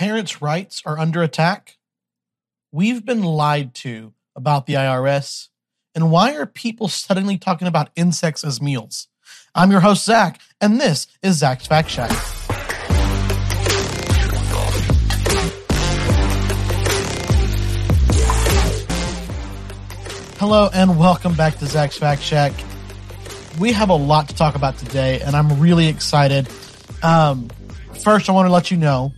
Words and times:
parents' 0.00 0.40
rights 0.40 0.82
are 0.86 0.98
under 0.98 1.22
attack? 1.22 1.76
We've 2.72 3.04
been 3.04 3.22
lied 3.22 3.74
to 3.84 4.14
about 4.34 4.64
the 4.64 4.72
IRS. 4.72 5.48
And 5.94 6.10
why 6.10 6.36
are 6.36 6.46
people 6.46 6.88
suddenly 6.88 7.36
talking 7.36 7.68
about 7.68 7.90
insects 7.96 8.42
as 8.42 8.62
meals? 8.62 9.08
I'm 9.54 9.70
your 9.70 9.80
host, 9.80 10.06
Zach, 10.06 10.40
and 10.58 10.80
this 10.80 11.06
is 11.22 11.36
Zach's 11.36 11.66
Fact 11.66 11.90
Shack. 11.90 12.10
Hello, 20.38 20.70
and 20.72 20.98
welcome 20.98 21.34
back 21.34 21.58
to 21.58 21.66
Zach's 21.66 21.98
Fact 21.98 22.22
Shack. 22.22 22.54
We 23.58 23.72
have 23.72 23.90
a 23.90 23.96
lot 23.96 24.30
to 24.30 24.34
talk 24.34 24.54
about 24.54 24.78
today, 24.78 25.20
and 25.20 25.36
I'm 25.36 25.60
really 25.60 25.88
excited. 25.88 26.48
Um, 27.02 27.50
first, 28.02 28.30
I 28.30 28.32
want 28.32 28.46
to 28.46 28.50
let 28.50 28.70
you 28.70 28.78
know 28.78 29.12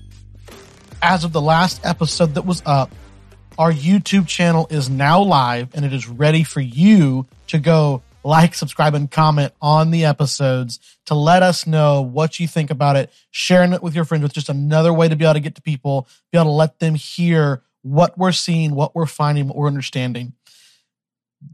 as 1.03 1.25
of 1.25 1.33
the 1.33 1.41
last 1.41 1.85
episode 1.85 2.35
that 2.35 2.47
was 2.47 2.63
up, 2.65 2.95
our 3.59 3.73
YouTube 3.73 4.27
channel 4.29 4.69
is 4.71 4.89
now 4.89 5.21
live 5.21 5.75
and 5.75 5.85
it 5.85 5.93
is 5.93 6.09
ready 6.09 6.45
for 6.45 6.61
you 6.61 7.27
to 7.49 7.59
go 7.59 8.03
like, 8.25 8.55
subscribe, 8.55 8.95
and 8.95 9.11
comment 9.11 9.53
on 9.61 9.91
the 9.91 10.05
episodes 10.05 10.79
to 11.07 11.15
let 11.15 11.43
us 11.43 11.67
know 11.67 12.03
what 12.03 12.39
you 12.39 12.47
think 12.47 12.71
about 12.71 12.95
it, 12.95 13.13
sharing 13.33 13.73
it 13.73 13.83
with 13.83 13.97
your 13.97 14.05
friends 14.05 14.23
with 14.23 14.33
just 14.33 14.49
another 14.49 14.93
way 14.93 15.09
to 15.09 15.17
be 15.17 15.25
able 15.25 15.35
to 15.35 15.41
get 15.41 15.57
to 15.57 15.63
people, 15.63 16.07
be 16.31 16.39
able 16.39 16.45
to 16.45 16.53
let 16.53 16.79
them 16.79 16.95
hear 16.95 17.63
what 17.83 18.17
we're 18.17 18.31
seeing, 18.31 18.77
what 18.77 18.95
we're 18.95 19.07
finding, 19.07 19.49
what 19.49 19.57
we're 19.57 19.67
understanding. 19.67 20.35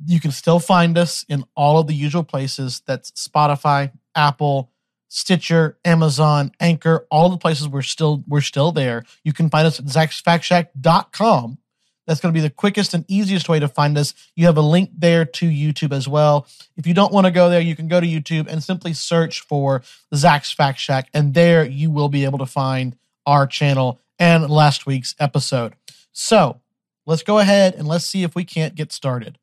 You 0.04 0.20
can 0.20 0.30
still 0.30 0.60
find 0.60 0.98
us 0.98 1.24
in 1.26 1.44
all 1.56 1.78
of 1.78 1.86
the 1.86 1.94
usual 1.94 2.22
places. 2.22 2.82
That's 2.86 3.10
Spotify, 3.12 3.92
Apple, 4.14 4.70
Stitcher, 5.08 5.78
Amazon, 5.84 6.52
Anchor, 6.60 7.06
all 7.10 7.30
the 7.30 7.38
places 7.38 7.68
we're 7.68 7.82
still 7.82 8.22
we're 8.28 8.40
still 8.40 8.72
there. 8.72 9.04
You 9.24 9.32
can 9.32 9.50
find 9.50 9.66
us 9.66 9.78
at 9.78 9.86
zachsfactshack.com. 9.86 11.58
That's 12.06 12.20
going 12.20 12.32
to 12.32 12.38
be 12.38 12.42
the 12.42 12.50
quickest 12.50 12.94
and 12.94 13.04
easiest 13.06 13.50
way 13.50 13.60
to 13.60 13.68
find 13.68 13.98
us. 13.98 14.14
You 14.34 14.46
have 14.46 14.56
a 14.56 14.62
link 14.62 14.90
there 14.96 15.26
to 15.26 15.46
YouTube 15.46 15.92
as 15.92 16.08
well. 16.08 16.46
If 16.76 16.86
you 16.86 16.94
don't 16.94 17.12
want 17.12 17.26
to 17.26 17.30
go 17.30 17.50
there, 17.50 17.60
you 17.60 17.76
can 17.76 17.86
go 17.86 18.00
to 18.00 18.06
YouTube 18.06 18.46
and 18.46 18.62
simply 18.62 18.94
search 18.94 19.42
for 19.42 19.82
Zach's 20.14 20.50
Fact 20.50 20.78
Shack, 20.78 21.10
and 21.12 21.34
there 21.34 21.64
you 21.64 21.90
will 21.90 22.08
be 22.08 22.24
able 22.24 22.38
to 22.38 22.46
find 22.46 22.96
our 23.26 23.46
channel 23.46 24.00
and 24.18 24.48
last 24.48 24.86
week's 24.86 25.14
episode. 25.18 25.74
So 26.12 26.60
let's 27.04 27.22
go 27.22 27.38
ahead 27.38 27.74
and 27.74 27.86
let's 27.86 28.06
see 28.06 28.22
if 28.22 28.34
we 28.34 28.44
can't 28.44 28.74
get 28.74 28.90
started. 28.90 29.38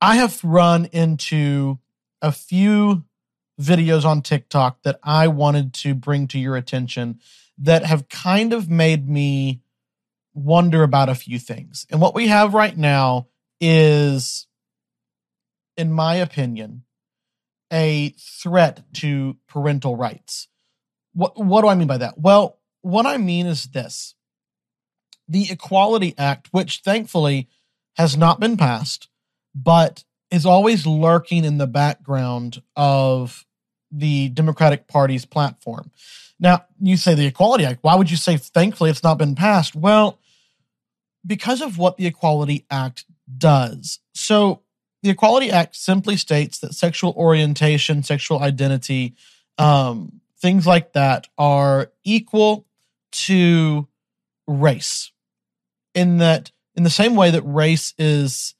I 0.00 0.16
have 0.16 0.42
run 0.42 0.86
into 0.86 1.78
a 2.22 2.32
few 2.32 3.04
videos 3.60 4.04
on 4.04 4.22
TikTok 4.22 4.82
that 4.82 4.98
I 5.02 5.28
wanted 5.28 5.74
to 5.74 5.94
bring 5.94 6.26
to 6.28 6.38
your 6.38 6.56
attention 6.56 7.20
that 7.58 7.84
have 7.84 8.08
kind 8.08 8.52
of 8.52 8.70
made 8.70 9.08
me 9.08 9.60
wonder 10.32 10.82
about 10.82 11.08
a 11.08 11.14
few 11.14 11.38
things. 11.38 11.86
And 11.90 12.00
what 12.00 12.14
we 12.14 12.28
have 12.28 12.54
right 12.54 12.76
now 12.76 13.28
is, 13.60 14.46
in 15.76 15.92
my 15.92 16.16
opinion, 16.16 16.84
a 17.72 18.10
threat 18.18 18.82
to 18.94 19.36
parental 19.46 19.96
rights. 19.96 20.48
What, 21.12 21.36
what 21.36 21.62
do 21.62 21.68
I 21.68 21.74
mean 21.74 21.88
by 21.88 21.98
that? 21.98 22.18
Well, 22.18 22.58
what 22.82 23.06
I 23.06 23.18
mean 23.18 23.46
is 23.46 23.66
this 23.66 24.14
the 25.28 25.50
Equality 25.50 26.14
Act, 26.18 26.48
which 26.50 26.80
thankfully 26.84 27.48
has 27.96 28.16
not 28.16 28.40
been 28.40 28.56
passed, 28.56 29.08
but 29.54 30.04
is 30.30 30.46
always 30.46 30.86
lurking 30.86 31.44
in 31.44 31.58
the 31.58 31.66
background 31.66 32.62
of 32.76 33.44
the 33.90 34.28
Democratic 34.28 34.86
Party's 34.86 35.24
platform. 35.24 35.90
Now, 36.38 36.64
you 36.80 36.96
say 36.96 37.14
the 37.14 37.26
Equality 37.26 37.64
Act. 37.64 37.80
Why 37.82 37.96
would 37.96 38.10
you 38.10 38.16
say, 38.16 38.36
thankfully, 38.36 38.90
it's 38.90 39.02
not 39.02 39.18
been 39.18 39.34
passed? 39.34 39.74
Well, 39.74 40.18
because 41.26 41.60
of 41.60 41.76
what 41.76 41.96
the 41.96 42.06
Equality 42.06 42.64
Act 42.70 43.04
does. 43.36 43.98
So, 44.14 44.62
the 45.02 45.10
Equality 45.10 45.50
Act 45.50 45.76
simply 45.76 46.16
states 46.16 46.58
that 46.58 46.74
sexual 46.74 47.12
orientation, 47.16 48.02
sexual 48.02 48.40
identity, 48.40 49.14
um, 49.58 50.20
things 50.38 50.66
like 50.66 50.92
that 50.92 51.28
are 51.38 51.90
equal 52.04 52.66
to 53.12 53.88
race. 54.46 55.10
In 55.94 56.18
that, 56.18 56.52
in 56.74 56.84
the 56.84 56.90
same 56.90 57.16
way 57.16 57.30
that 57.30 57.42
race 57.42 57.94
is 57.98 58.54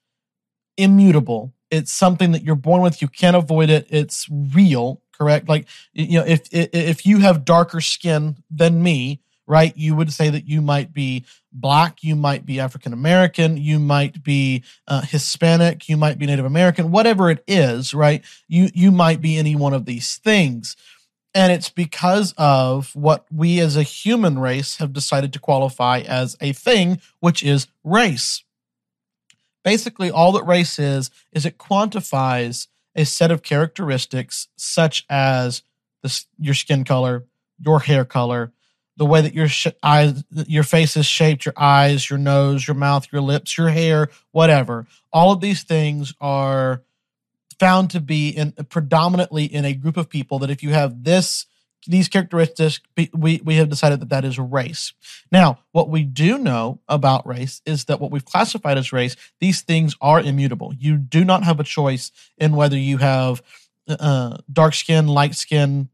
immutable, 0.76 1.52
it's 1.70 1.92
something 1.92 2.32
that 2.32 2.42
you're 2.42 2.56
born 2.56 2.82
with, 2.82 3.00
you 3.00 3.08
can't 3.08 3.36
avoid 3.36 3.70
it, 3.70 3.86
it's 3.90 4.28
real, 4.30 5.00
correct? 5.12 5.48
Like, 5.48 5.66
you 5.92 6.18
know, 6.18 6.26
if 6.26 6.48
if 6.52 7.06
you 7.06 7.18
have 7.18 7.44
darker 7.44 7.80
skin 7.80 8.36
than 8.50 8.82
me, 8.82 9.20
right, 9.46 9.76
you 9.76 9.94
would 9.94 10.12
say 10.12 10.30
that 10.30 10.46
you 10.46 10.60
might 10.60 10.92
be 10.92 11.24
black, 11.52 12.02
you 12.02 12.14
might 12.16 12.46
be 12.46 12.60
African 12.60 12.92
American, 12.92 13.56
you 13.56 13.78
might 13.78 14.22
be 14.22 14.62
uh, 14.86 15.02
Hispanic, 15.02 15.88
you 15.88 15.96
might 15.96 16.18
be 16.18 16.26
Native 16.26 16.44
American, 16.44 16.90
whatever 16.90 17.30
it 17.30 17.42
is, 17.46 17.92
right? 17.94 18.24
You 18.48 18.68
you 18.74 18.90
might 18.90 19.20
be 19.20 19.36
any 19.36 19.56
one 19.56 19.74
of 19.74 19.84
these 19.84 20.16
things. 20.16 20.76
And 21.32 21.52
it's 21.52 21.68
because 21.68 22.34
of 22.36 22.94
what 22.96 23.24
we 23.30 23.60
as 23.60 23.76
a 23.76 23.84
human 23.84 24.38
race 24.38 24.78
have 24.78 24.92
decided 24.92 25.32
to 25.32 25.38
qualify 25.38 26.00
as 26.00 26.36
a 26.40 26.52
thing, 26.52 27.00
which 27.20 27.44
is 27.44 27.68
race. 27.84 28.42
Basically, 29.64 30.10
all 30.10 30.32
that 30.32 30.44
race 30.44 30.78
is, 30.78 31.10
is 31.32 31.44
it 31.44 31.58
quantifies 31.58 32.68
a 32.94 33.04
set 33.04 33.30
of 33.30 33.42
characteristics 33.42 34.48
such 34.56 35.04
as 35.08 35.62
your 36.38 36.54
skin 36.54 36.84
color, 36.84 37.26
your 37.58 37.80
hair 37.80 38.04
color, 38.04 38.52
the 38.96 39.06
way 39.06 39.20
that 39.20 39.34
your 39.34 39.48
sh- 39.48 39.68
eyes, 39.82 40.24
your 40.30 40.62
face 40.62 40.96
is 40.96 41.06
shaped, 41.06 41.44
your 41.44 41.54
eyes, 41.56 42.10
your 42.10 42.18
nose, 42.18 42.66
your 42.66 42.74
mouth, 42.74 43.06
your 43.12 43.22
lips, 43.22 43.56
your 43.56 43.68
hair, 43.70 44.08
whatever. 44.32 44.86
All 45.12 45.32
of 45.32 45.40
these 45.40 45.62
things 45.62 46.14
are 46.20 46.82
found 47.58 47.90
to 47.90 48.00
be 48.00 48.30
in 48.30 48.52
predominantly 48.52 49.44
in 49.44 49.64
a 49.64 49.74
group 49.74 49.96
of 49.96 50.08
people 50.08 50.38
that 50.40 50.50
if 50.50 50.62
you 50.62 50.70
have 50.70 51.04
this 51.04 51.46
these 51.86 52.08
characteristics 52.08 52.80
we 53.14 53.40
we 53.44 53.54
have 53.56 53.68
decided 53.68 54.00
that 54.00 54.10
that 54.10 54.24
is 54.24 54.38
race. 54.38 54.92
Now 55.32 55.60
what 55.72 55.88
we 55.88 56.04
do 56.04 56.38
know 56.38 56.80
about 56.88 57.26
race 57.26 57.62
is 57.64 57.86
that 57.86 58.00
what 58.00 58.10
we've 58.10 58.24
classified 58.24 58.78
as 58.78 58.92
race 58.92 59.16
these 59.40 59.62
things 59.62 59.96
are 60.00 60.20
immutable. 60.20 60.74
You 60.78 60.96
do 60.96 61.24
not 61.24 61.44
have 61.44 61.60
a 61.60 61.64
choice 61.64 62.12
in 62.36 62.56
whether 62.56 62.76
you 62.76 62.98
have 62.98 63.42
uh, 63.88 64.38
dark 64.52 64.74
skin 64.74 65.06
light 65.06 65.34
skin 65.34 65.88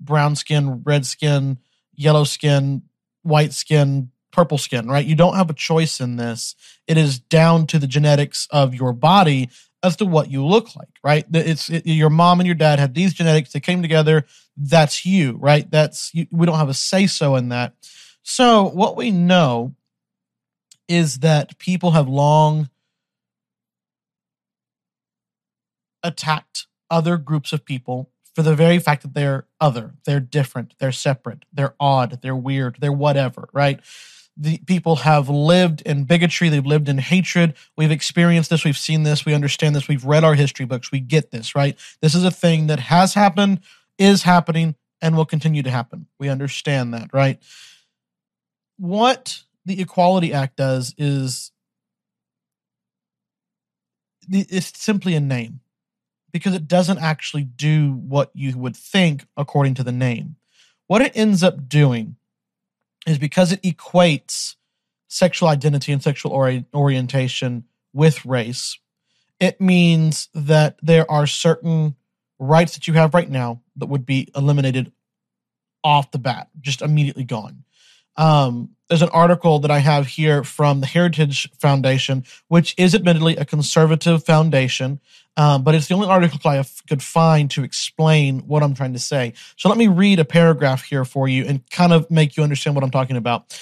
brown 0.00 0.34
skin 0.36 0.82
red 0.84 1.06
skin 1.06 1.58
yellow 1.94 2.24
skin 2.24 2.82
white 3.22 3.52
skin 3.52 4.10
purple 4.32 4.58
skin 4.58 4.88
right? 4.88 5.06
You 5.06 5.14
don't 5.14 5.36
have 5.36 5.50
a 5.50 5.54
choice 5.54 6.00
in 6.00 6.16
this. 6.16 6.54
It 6.86 6.96
is 6.96 7.18
down 7.18 7.66
to 7.68 7.78
the 7.78 7.86
genetics 7.86 8.48
of 8.50 8.74
your 8.74 8.92
body 8.92 9.50
as 9.82 9.96
to 9.96 10.04
what 10.04 10.30
you 10.30 10.44
look 10.44 10.76
like, 10.76 10.90
right? 11.02 11.24
It's 11.32 11.70
it, 11.70 11.86
your 11.86 12.10
mom 12.10 12.40
and 12.40 12.46
your 12.46 12.54
dad 12.54 12.78
had 12.78 12.94
these 12.94 13.14
genetics. 13.14 13.52
They 13.52 13.60
came 13.60 13.82
together 13.82 14.26
that's 14.56 15.06
you, 15.06 15.38
right? 15.40 15.70
That's 15.70 16.14
you, 16.14 16.26
we 16.30 16.46
don't 16.46 16.58
have 16.58 16.68
a 16.68 16.74
say 16.74 17.06
so 17.06 17.36
in 17.36 17.48
that. 17.48 17.74
So 18.22 18.68
what 18.68 18.96
we 18.96 19.10
know 19.10 19.74
is 20.88 21.20
that 21.20 21.58
people 21.58 21.92
have 21.92 22.08
long 22.08 22.68
attacked 26.02 26.66
other 26.90 27.16
groups 27.16 27.52
of 27.52 27.64
people 27.64 28.10
for 28.34 28.42
the 28.42 28.54
very 28.54 28.78
fact 28.78 29.02
that 29.02 29.14
they're 29.14 29.46
other, 29.60 29.94
they're 30.04 30.20
different, 30.20 30.74
they're 30.78 30.92
separate, 30.92 31.44
they're 31.52 31.74
odd, 31.80 32.20
they're 32.22 32.36
weird, 32.36 32.76
they're 32.80 32.92
whatever, 32.92 33.48
right? 33.52 33.80
The 34.42 34.56
people 34.66 34.96
have 34.96 35.28
lived 35.28 35.82
in 35.82 36.04
bigotry, 36.04 36.48
they've 36.48 36.64
lived 36.64 36.88
in 36.88 36.96
hatred. 36.96 37.54
We've 37.76 37.90
experienced 37.90 38.48
this, 38.48 38.64
we've 38.64 38.78
seen 38.78 39.02
this, 39.02 39.26
we 39.26 39.34
understand 39.34 39.76
this, 39.76 39.86
we've 39.86 40.06
read 40.06 40.24
our 40.24 40.34
history 40.34 40.64
books, 40.64 40.90
we 40.90 40.98
get 40.98 41.30
this, 41.30 41.54
right? 41.54 41.78
This 42.00 42.14
is 42.14 42.24
a 42.24 42.30
thing 42.30 42.66
that 42.68 42.80
has 42.80 43.12
happened 43.12 43.60
is 43.98 44.22
happening 44.22 44.76
and 45.02 45.14
will 45.14 45.26
continue 45.26 45.62
to 45.62 45.70
happen. 45.70 46.06
We 46.18 46.30
understand 46.30 46.94
that, 46.94 47.12
right? 47.12 47.38
What 48.78 49.42
the 49.66 49.78
Equality 49.82 50.32
Act 50.32 50.56
does 50.56 50.94
is 50.96 51.52
it's 54.30 54.78
simply 54.80 55.14
a 55.14 55.20
name 55.20 55.60
because 56.32 56.54
it 56.54 56.66
doesn't 56.66 56.98
actually 56.98 57.44
do 57.44 57.92
what 57.92 58.30
you 58.32 58.56
would 58.56 58.76
think 58.76 59.26
according 59.36 59.74
to 59.74 59.82
the 59.82 59.92
name. 59.92 60.36
What 60.86 61.02
it 61.02 61.12
ends 61.14 61.42
up 61.42 61.68
doing 61.68 62.16
is 63.06 63.18
because 63.18 63.52
it 63.52 63.62
equates 63.62 64.56
sexual 65.08 65.48
identity 65.48 65.92
and 65.92 66.02
sexual 66.02 66.32
ori- 66.32 66.64
orientation 66.74 67.64
with 67.92 68.24
race, 68.24 68.78
it 69.40 69.60
means 69.60 70.28
that 70.34 70.76
there 70.82 71.10
are 71.10 71.26
certain 71.26 71.96
rights 72.38 72.74
that 72.74 72.86
you 72.86 72.94
have 72.94 73.14
right 73.14 73.28
now 73.28 73.60
that 73.76 73.86
would 73.86 74.06
be 74.06 74.28
eliminated 74.36 74.92
off 75.82 76.10
the 76.10 76.18
bat, 76.18 76.48
just 76.60 76.82
immediately 76.82 77.24
gone. 77.24 77.64
Um, 78.20 78.76
there's 78.90 79.00
an 79.00 79.08
article 79.10 79.60
that 79.60 79.70
I 79.70 79.78
have 79.78 80.06
here 80.06 80.44
from 80.44 80.80
the 80.80 80.86
Heritage 80.86 81.50
Foundation, 81.58 82.24
which 82.48 82.74
is 82.76 82.94
admittedly 82.94 83.36
a 83.36 83.46
conservative 83.46 84.24
foundation, 84.24 85.00
um, 85.38 85.62
but 85.62 85.74
it's 85.74 85.86
the 85.86 85.94
only 85.94 86.08
article 86.08 86.38
I 86.44 86.62
could 86.86 87.02
find 87.02 87.50
to 87.52 87.64
explain 87.64 88.40
what 88.40 88.62
I'm 88.62 88.74
trying 88.74 88.92
to 88.92 88.98
say. 88.98 89.32
So 89.56 89.70
let 89.70 89.78
me 89.78 89.88
read 89.88 90.18
a 90.18 90.26
paragraph 90.26 90.82
here 90.82 91.06
for 91.06 91.28
you 91.28 91.46
and 91.46 91.68
kind 91.70 91.94
of 91.94 92.10
make 92.10 92.36
you 92.36 92.42
understand 92.42 92.76
what 92.76 92.84
I'm 92.84 92.90
talking 92.90 93.16
about. 93.16 93.58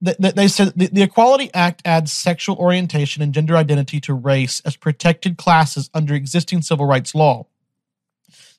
They 0.00 0.48
said 0.48 0.72
the 0.74 1.02
Equality 1.02 1.50
Act 1.54 1.80
adds 1.84 2.12
sexual 2.12 2.56
orientation 2.56 3.22
and 3.22 3.32
gender 3.32 3.56
identity 3.56 4.00
to 4.00 4.12
race 4.12 4.60
as 4.64 4.76
protected 4.76 5.38
classes 5.38 5.88
under 5.94 6.14
existing 6.14 6.62
civil 6.62 6.84
rights 6.84 7.14
law 7.14 7.46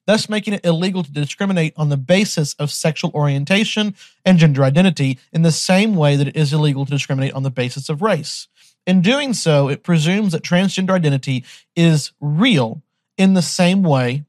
thus 0.05 0.29
making 0.29 0.53
it 0.53 0.65
illegal 0.65 1.03
to 1.03 1.11
discriminate 1.11 1.73
on 1.75 1.89
the 1.89 1.97
basis 1.97 2.53
of 2.55 2.71
sexual 2.71 3.11
orientation 3.13 3.95
and 4.23 4.37
gender 4.37 4.63
identity 4.63 5.19
in 5.31 5.41
the 5.41 5.51
same 5.51 5.95
way 5.95 6.15
that 6.15 6.27
it 6.27 6.35
is 6.35 6.53
illegal 6.53 6.85
to 6.85 6.91
discriminate 6.91 7.33
on 7.33 7.43
the 7.43 7.51
basis 7.51 7.89
of 7.89 8.01
race. 8.01 8.47
In 8.85 9.01
doing 9.01 9.33
so, 9.33 9.67
it 9.67 9.83
presumes 9.83 10.31
that 10.31 10.43
transgender 10.43 10.91
identity 10.91 11.43
is 11.75 12.11
real 12.19 12.83
in 13.17 13.33
the 13.33 13.41
same 13.41 13.81
way 13.81 14.25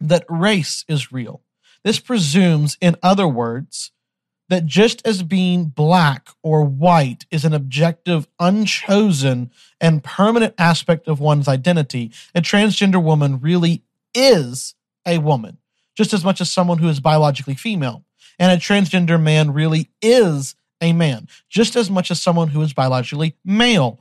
that 0.00 0.24
race 0.28 0.84
is 0.88 1.12
real. 1.12 1.40
This 1.84 2.00
presumes, 2.00 2.76
in 2.80 2.96
other 3.02 3.28
words, 3.28 3.92
that 4.48 4.66
just 4.66 5.06
as 5.06 5.22
being 5.22 5.66
black 5.66 6.28
or 6.42 6.62
white 6.62 7.24
is 7.30 7.44
an 7.44 7.54
objective, 7.54 8.26
unchosen, 8.38 9.50
and 9.80 10.04
permanent 10.04 10.54
aspect 10.58 11.08
of 11.08 11.20
one's 11.20 11.48
identity, 11.48 12.12
a 12.34 12.40
transgender 12.40 13.02
woman 13.02 13.40
really 13.40 13.82
is 14.14 14.74
a 15.06 15.18
woman, 15.18 15.58
just 15.96 16.12
as 16.12 16.24
much 16.24 16.40
as 16.40 16.50
someone 16.50 16.78
who 16.78 16.88
is 16.88 17.00
biologically 17.00 17.54
female. 17.54 18.04
And 18.38 18.50
a 18.50 18.62
transgender 18.62 19.20
man 19.20 19.52
really 19.52 19.90
is 20.00 20.54
a 20.80 20.92
man, 20.92 21.28
just 21.48 21.76
as 21.76 21.90
much 21.90 22.10
as 22.10 22.20
someone 22.20 22.48
who 22.48 22.62
is 22.62 22.72
biologically 22.72 23.36
male. 23.44 24.00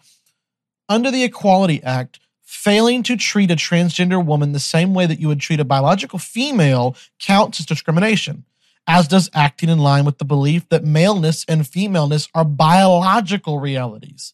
Under 0.90 1.12
the 1.12 1.24
Equality 1.24 1.82
Act, 1.84 2.20
failing 2.42 3.04
to 3.04 3.16
treat 3.16 3.52
a 3.52 3.56
transgender 3.56 4.24
woman 4.24 4.52
the 4.52 4.60
same 4.60 4.94
way 4.94 5.06
that 5.06 5.20
you 5.20 5.28
would 5.28 5.40
treat 5.40 5.60
a 5.60 5.66
biological 5.66 6.20
female 6.20 6.96
counts 7.20 7.60
as 7.60 7.66
discrimination, 7.66 8.46
as 8.88 9.08
does 9.08 9.30
acting 9.34 9.70
in 9.70 9.80
line 9.80 10.06
with 10.06 10.18
the 10.18 10.26
belief 10.26 10.68
that 10.70 10.84
maleness 10.84 11.46
and 11.48 11.68
femaleness 11.68 12.28
are 12.34 12.44
biological 12.44 13.60
realities, 13.60 14.34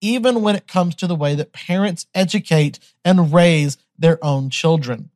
even 0.00 0.40
when 0.40 0.56
it 0.56 0.66
comes 0.66 0.94
to 0.94 1.06
the 1.06 1.16
way 1.16 1.34
that 1.34 1.52
parents 1.52 2.06
educate 2.14 2.78
and 3.04 3.32
raise 3.32 3.76
their 3.98 4.24
own 4.24 4.48
children 4.48 5.10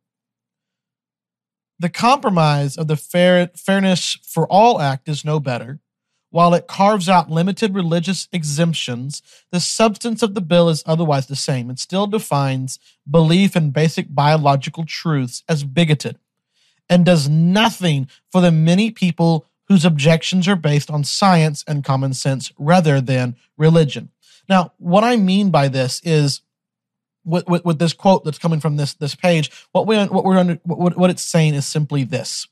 the 1.82 1.90
compromise 1.90 2.76
of 2.76 2.86
the 2.86 2.94
Fair, 2.94 3.50
Fairness 3.56 4.16
for 4.22 4.46
All 4.46 4.80
Act 4.80 5.08
is 5.08 5.24
no 5.24 5.40
better. 5.40 5.80
While 6.30 6.54
it 6.54 6.68
carves 6.68 7.08
out 7.08 7.28
limited 7.28 7.74
religious 7.74 8.28
exemptions, 8.32 9.20
the 9.50 9.58
substance 9.58 10.22
of 10.22 10.34
the 10.34 10.40
bill 10.40 10.68
is 10.68 10.84
otherwise 10.86 11.26
the 11.26 11.34
same. 11.34 11.70
It 11.70 11.80
still 11.80 12.06
defines 12.06 12.78
belief 13.10 13.56
in 13.56 13.72
basic 13.72 14.14
biological 14.14 14.86
truths 14.86 15.42
as 15.48 15.64
bigoted 15.64 16.18
and 16.88 17.04
does 17.04 17.28
nothing 17.28 18.06
for 18.30 18.40
the 18.40 18.52
many 18.52 18.92
people 18.92 19.46
whose 19.66 19.84
objections 19.84 20.46
are 20.46 20.56
based 20.56 20.88
on 20.88 21.02
science 21.02 21.64
and 21.66 21.84
common 21.84 22.14
sense 22.14 22.52
rather 22.58 23.00
than 23.00 23.34
religion. 23.56 24.10
Now, 24.48 24.72
what 24.78 25.02
I 25.02 25.16
mean 25.16 25.50
by 25.50 25.66
this 25.66 26.00
is 26.04 26.42
with, 27.24 27.46
with, 27.46 27.64
with, 27.64 27.78
this 27.78 27.92
quote 27.92 28.24
that's 28.24 28.38
coming 28.38 28.60
from 28.60 28.76
this 28.76 28.94
this 28.94 29.14
page, 29.14 29.50
what 29.72 29.86
we 29.86 29.96
what 29.96 30.24
we're 30.24 30.38
under 30.38 30.58
what, 30.64 30.96
what 30.96 31.10
it's 31.10 31.22
saying 31.22 31.54
is 31.54 31.66
simply 31.66 32.04
this: 32.04 32.48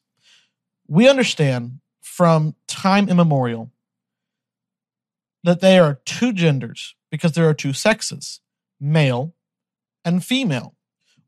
we 0.89 1.09
understand 1.09 1.81
from 2.01 2.55
time 2.67 3.09
immemorial 3.09 3.71
that 5.43 5.61
there 5.61 5.85
are 5.85 6.01
two 6.05 6.33
genders 6.33 6.95
because 7.11 7.33
there 7.33 7.49
are 7.49 7.55
two 7.55 7.73
sexes, 7.73 8.41
male 8.81 9.35
and 10.05 10.25
female. 10.25 10.75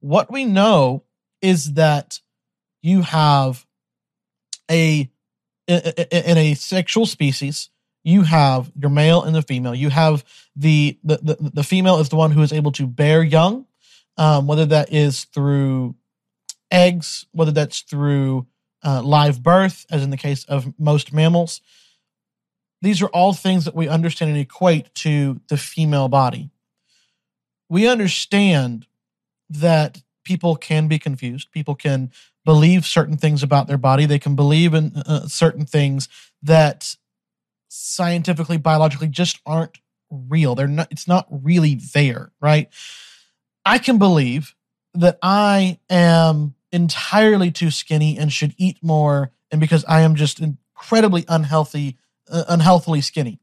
What 0.01 0.31
we 0.31 0.45
know 0.45 1.05
is 1.41 1.75
that 1.75 2.21
you 2.83 3.03
have 3.03 3.67
a 4.71 5.11
in 5.69 6.39
a 6.39 6.55
sexual 6.55 7.07
species 7.07 7.71
you 8.05 8.23
have 8.23 8.71
your 8.75 8.91
male 8.91 9.23
and 9.23 9.35
the 9.35 9.43
female. 9.43 9.75
You 9.75 9.91
have 9.91 10.25
the 10.57 10.99
the 11.05 11.17
the, 11.19 11.51
the 11.55 11.65
female 11.65 11.99
is 11.99 12.09
the 12.09 12.17
one 12.17 12.33
who 12.33 12.43
is 12.43 12.53
able 12.53 12.73
to 12.73 12.87
bear 12.87 13.23
young, 13.23 13.67
um, 14.17 14.47
whether 14.47 14.67
that 14.67 14.93
is 14.93 15.25
through 15.25 15.95
eggs, 16.71 17.27
whether 17.33 17.53
that's 17.53 17.81
through 17.81 18.47
uh, 18.85 19.03
live 19.03 19.43
birth, 19.43 19.87
as 19.91 20.03
in 20.03 20.11
the 20.11 20.17
case 20.17 20.45
of 20.45 20.79
most 20.79 21.13
mammals. 21.13 21.61
These 22.81 23.01
are 23.01 23.09
all 23.09 23.33
things 23.33 23.65
that 23.65 23.77
we 23.77 23.89
understand 23.89 24.33
and 24.33 24.41
equate 24.41 24.93
to 24.97 25.41
the 25.49 25.57
female 25.57 26.09
body. 26.09 26.51
We 27.69 27.87
understand 27.87 28.87
that 29.49 30.03
people 30.25 30.57
can 30.57 30.89
be 30.89 30.99
confused. 30.99 31.53
People 31.53 31.77
can 31.77 32.11
believe 32.45 32.85
certain 32.85 33.17
things 33.17 33.43
about 33.43 33.69
their 33.69 33.79
body. 33.79 34.05
They 34.05 34.19
can 34.19 34.35
believe 34.35 34.75
in 34.75 34.97
uh, 34.97 35.29
certain 35.29 35.65
things 35.65 36.09
that 36.43 36.97
scientifically, 37.73 38.59
biologically 38.59 39.09
just 39.09 39.41
aren't 39.47 39.79
real. 40.11 40.55
They're 40.55 40.69
not, 40.69 40.93
it's 40.93 41.09
not 41.09 41.27
really 41.31 41.77
there, 41.95 42.33
right? 42.41 42.69
I 43.65 43.79
can 43.79 43.99
believe 43.99 44.55
that 44.95 45.19
I 45.23 45.79
am 45.89 46.55
entirely 46.71 47.51
too 47.51 47.71
skinny 47.71 48.19
and 48.19 48.31
should 48.31 48.55
eat 48.59 48.77
more, 48.83 49.33
and 49.51 49.59
because 49.59 49.87
I 49.87 50.03
am 50.03 50.17
just 50.17 50.39
incredibly 50.39 51.25
unhealthy, 51.29 51.97
uh, 52.31 52.45
unhealthily 52.49 53.01
skinny. 53.01 53.41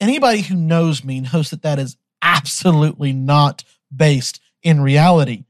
Anybody 0.00 0.40
who 0.40 0.56
knows 0.56 1.04
me 1.04 1.20
knows 1.32 1.50
that 1.50 1.62
that 1.62 1.78
is 1.78 1.96
absolutely 2.22 3.12
not 3.12 3.62
based 3.94 4.40
in 4.62 4.80
reality. 4.80 5.44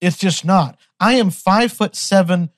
It's 0.00 0.18
just 0.18 0.44
not. 0.44 0.78
I 1.00 1.14
am 1.14 1.30
five 1.30 1.72
foot 1.72 1.96
seven 1.96 2.50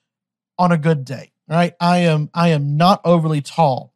on 0.58 0.72
a 0.72 0.78
good 0.78 1.06
day, 1.06 1.32
right? 1.48 1.74
I 1.80 1.98
am 1.98 2.28
I 2.34 2.48
am 2.50 2.76
not 2.76 3.00
overly 3.04 3.40
tall 3.40 3.94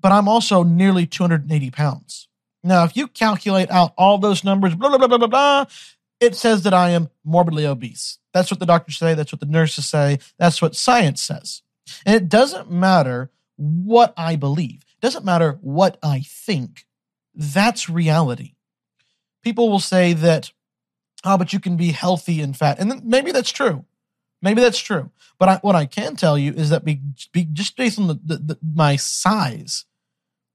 but 0.00 0.12
I'm 0.12 0.28
also 0.28 0.62
nearly 0.62 1.06
280 1.06 1.70
pounds. 1.70 2.28
Now, 2.62 2.84
if 2.84 2.96
you 2.96 3.06
calculate 3.06 3.70
out 3.70 3.92
all 3.96 4.18
those 4.18 4.42
numbers, 4.42 4.74
blah, 4.74 4.88
blah, 4.88 4.98
blah, 4.98 5.06
blah, 5.08 5.18
blah, 5.18 5.28
blah, 5.28 5.64
it 6.20 6.34
says 6.34 6.62
that 6.62 6.74
I 6.74 6.90
am 6.90 7.08
morbidly 7.24 7.66
obese. 7.66 8.18
That's 8.32 8.50
what 8.50 8.60
the 8.60 8.66
doctors 8.66 8.98
say. 8.98 9.14
That's 9.14 9.32
what 9.32 9.40
the 9.40 9.46
nurses 9.46 9.86
say. 9.86 10.18
That's 10.38 10.60
what 10.60 10.74
science 10.74 11.22
says. 11.22 11.62
And 12.04 12.14
it 12.14 12.28
doesn't 12.28 12.70
matter 12.70 13.30
what 13.56 14.12
I 14.16 14.36
believe, 14.36 14.82
it 14.82 15.00
doesn't 15.00 15.24
matter 15.24 15.58
what 15.60 15.98
I 16.02 16.20
think. 16.20 16.86
That's 17.34 17.88
reality. 17.88 18.54
People 19.42 19.70
will 19.70 19.78
say 19.78 20.14
that, 20.14 20.50
oh, 21.24 21.38
but 21.38 21.52
you 21.52 21.60
can 21.60 21.76
be 21.76 21.92
healthy 21.92 22.40
and 22.40 22.56
fat. 22.56 22.78
And 22.78 23.04
maybe 23.04 23.30
that's 23.30 23.52
true. 23.52 23.84
Maybe 24.46 24.62
that's 24.62 24.78
true. 24.78 25.10
But 25.40 25.48
I, 25.48 25.56
what 25.56 25.74
I 25.74 25.86
can 25.86 26.14
tell 26.14 26.38
you 26.38 26.52
is 26.52 26.70
that 26.70 26.84
be, 26.84 27.00
be 27.32 27.46
just 27.52 27.76
based 27.76 27.98
on 27.98 28.06
the, 28.06 28.14
the, 28.14 28.36
the, 28.36 28.58
my 28.62 28.94
size, 28.94 29.86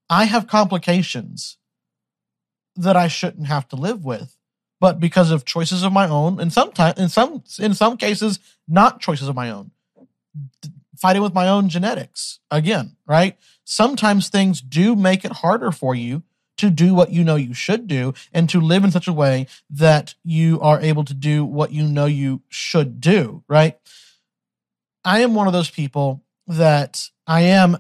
I 0.10 0.24
have 0.24 0.48
complications 0.48 1.58
that 2.77 2.96
I 2.96 3.10
shouldn't 3.10 3.48
have 3.48 3.68
to 3.68 3.75
live 3.75 4.06
with, 4.06 4.38
but 4.80 5.01
because 5.01 5.30
of 5.30 5.44
choices 5.44 5.84
of 5.84 5.92
my 5.92 6.08
own, 6.08 6.39
and 6.39 6.54
sometimes 6.54 6.98
in 6.98 7.10
some 7.10 7.44
in 7.60 7.74
some 7.74 7.98
cases 7.98 8.39
not 8.66 9.01
choices 9.01 9.27
of 9.27 9.36
my 9.36 9.50
own, 9.50 9.72
fighting 10.96 11.22
with 11.22 11.34
my 11.34 11.50
own 11.50 11.68
genetics 11.68 12.39
again, 12.50 12.96
right? 13.06 13.38
Sometimes 13.66 14.30
things 14.30 14.62
do 14.62 14.96
make 14.96 15.25
it 15.25 15.34
harder 15.34 15.74
for 15.74 15.94
you 15.94 16.24
to 16.62 16.70
do 16.70 16.94
what 16.94 17.12
you 17.12 17.24
know 17.24 17.36
you 17.36 17.53
should 17.53 17.88
do 17.88 18.13
and 18.32 18.50
to 18.50 18.62
live 18.62 18.84
in 18.84 18.91
such 18.91 19.08
a 19.08 19.13
way 19.13 19.48
that 19.70 20.15
you 20.24 20.60
are 20.62 20.80
able 20.80 21.03
to 21.03 21.13
do 21.13 21.44
what 21.44 21.74
you 21.74 21.84
know 21.84 22.06
you 22.06 22.41
should 22.50 23.01
do, 23.01 23.44
right? 23.48 23.77
I 25.03 25.22
am 25.22 25.36
one 25.36 25.48
of 25.48 25.53
those 25.53 25.70
people 25.70 26.24
that 26.48 27.10
I 27.27 27.41
am 27.41 27.77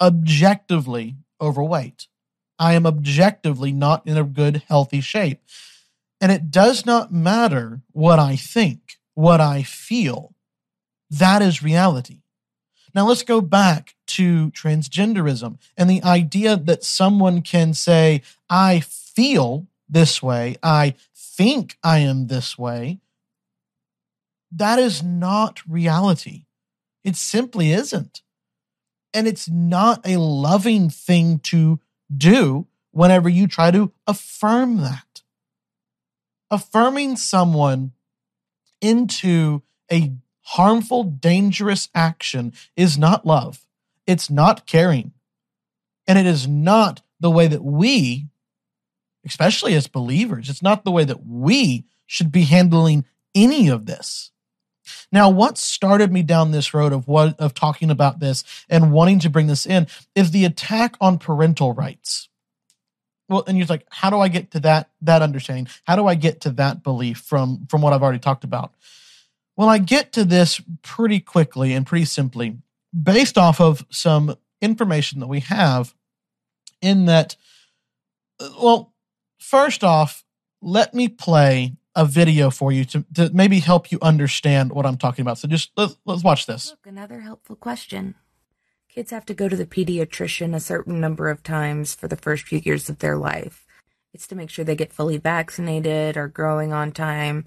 objectively 0.00 1.16
overweight. 1.40 2.06
I 2.58 2.74
am 2.74 2.86
objectively 2.86 3.72
not 3.72 4.06
in 4.06 4.16
a 4.16 4.24
good, 4.24 4.62
healthy 4.68 5.00
shape. 5.00 5.42
And 6.20 6.32
it 6.32 6.50
does 6.50 6.86
not 6.86 7.12
matter 7.12 7.82
what 7.92 8.18
I 8.18 8.36
think, 8.36 8.98
what 9.14 9.40
I 9.40 9.62
feel. 9.62 10.34
That 11.10 11.42
is 11.42 11.62
reality. 11.62 12.22
Now 12.94 13.06
let's 13.06 13.22
go 13.22 13.40
back 13.40 13.94
to 14.08 14.50
transgenderism 14.50 15.58
and 15.76 15.88
the 15.90 16.02
idea 16.02 16.56
that 16.56 16.84
someone 16.84 17.42
can 17.42 17.74
say, 17.74 18.22
I 18.48 18.80
feel 18.80 19.66
this 19.88 20.22
way, 20.22 20.56
I 20.62 20.94
think 21.14 21.78
I 21.82 21.98
am 21.98 22.26
this 22.26 22.58
way. 22.58 23.00
That 24.50 24.78
is 24.78 25.02
not 25.02 25.60
reality. 25.68 26.44
It 27.04 27.16
simply 27.16 27.72
isn't. 27.72 28.22
And 29.14 29.26
it's 29.26 29.48
not 29.48 30.06
a 30.06 30.18
loving 30.18 30.90
thing 30.90 31.38
to 31.44 31.80
do 32.14 32.66
whenever 32.90 33.28
you 33.28 33.46
try 33.46 33.70
to 33.70 33.92
affirm 34.06 34.78
that. 34.78 35.22
Affirming 36.50 37.16
someone 37.16 37.92
into 38.80 39.62
a 39.90 40.12
harmful, 40.48 41.04
dangerous 41.04 41.88
action 41.94 42.54
is 42.74 42.96
not 42.96 43.26
love. 43.26 43.66
It's 44.06 44.30
not 44.30 44.66
caring. 44.66 45.12
And 46.06 46.18
it 46.18 46.26
is 46.26 46.48
not 46.48 47.02
the 47.20 47.30
way 47.30 47.48
that 47.48 47.62
we, 47.62 48.28
especially 49.26 49.74
as 49.74 49.88
believers, 49.88 50.48
it's 50.48 50.62
not 50.62 50.84
the 50.84 50.90
way 50.90 51.04
that 51.04 51.26
we 51.26 51.84
should 52.06 52.32
be 52.32 52.44
handling 52.44 53.04
any 53.34 53.68
of 53.68 53.84
this. 53.84 54.30
Now, 55.12 55.28
what 55.28 55.58
started 55.58 56.10
me 56.10 56.22
down 56.22 56.50
this 56.50 56.72
road 56.72 56.94
of 56.94 57.06
what 57.06 57.38
of 57.38 57.52
talking 57.52 57.90
about 57.90 58.20
this 58.20 58.42
and 58.70 58.90
wanting 58.90 59.18
to 59.20 59.30
bring 59.30 59.48
this 59.48 59.66
in 59.66 59.86
is 60.14 60.30
the 60.30 60.46
attack 60.46 60.96
on 60.98 61.18
parental 61.18 61.74
rights. 61.74 62.30
Well, 63.28 63.44
and 63.46 63.58
you're 63.58 63.66
like, 63.66 63.86
how 63.90 64.08
do 64.08 64.18
I 64.18 64.28
get 64.28 64.52
to 64.52 64.60
that 64.60 64.88
that 65.02 65.20
understanding? 65.20 65.68
How 65.86 65.96
do 65.96 66.06
I 66.06 66.14
get 66.14 66.40
to 66.42 66.50
that 66.52 66.82
belief 66.82 67.18
from 67.18 67.66
from 67.68 67.82
what 67.82 67.92
I've 67.92 68.02
already 68.02 68.18
talked 68.18 68.44
about? 68.44 68.72
Well, 69.58 69.68
I 69.68 69.78
get 69.78 70.12
to 70.12 70.24
this 70.24 70.62
pretty 70.82 71.18
quickly 71.18 71.74
and 71.74 71.84
pretty 71.84 72.04
simply 72.04 72.58
based 72.94 73.36
off 73.36 73.60
of 73.60 73.84
some 73.90 74.36
information 74.62 75.18
that 75.18 75.26
we 75.26 75.40
have 75.40 75.96
in 76.80 77.06
that 77.06 77.34
uh, 78.38 78.50
well, 78.62 78.94
first 79.40 79.82
off, 79.82 80.24
let 80.62 80.94
me 80.94 81.08
play 81.08 81.74
a 81.96 82.06
video 82.06 82.50
for 82.50 82.70
you 82.70 82.84
to, 82.84 83.04
to 83.14 83.30
maybe 83.34 83.58
help 83.58 83.90
you 83.90 83.98
understand 84.00 84.70
what 84.70 84.86
I'm 84.86 84.96
talking 84.96 85.22
about. 85.22 85.38
So 85.38 85.48
just 85.48 85.72
let's, 85.76 85.96
let's 86.06 86.22
watch 86.22 86.46
this. 86.46 86.70
Look, 86.70 86.86
another 86.86 87.20
helpful 87.20 87.56
question. 87.56 88.14
Kids 88.88 89.10
have 89.10 89.26
to 89.26 89.34
go 89.34 89.48
to 89.48 89.56
the 89.56 89.66
pediatrician 89.66 90.54
a 90.54 90.60
certain 90.60 91.00
number 91.00 91.28
of 91.28 91.42
times 91.42 91.96
for 91.96 92.06
the 92.06 92.16
first 92.16 92.44
few 92.44 92.60
years 92.62 92.88
of 92.88 93.00
their 93.00 93.16
life. 93.16 93.66
It's 94.18 94.26
to 94.26 94.34
make 94.34 94.50
sure 94.50 94.64
they 94.64 94.74
get 94.74 94.92
fully 94.92 95.16
vaccinated, 95.16 96.16
are 96.16 96.26
growing 96.26 96.72
on 96.72 96.90
time, 96.90 97.44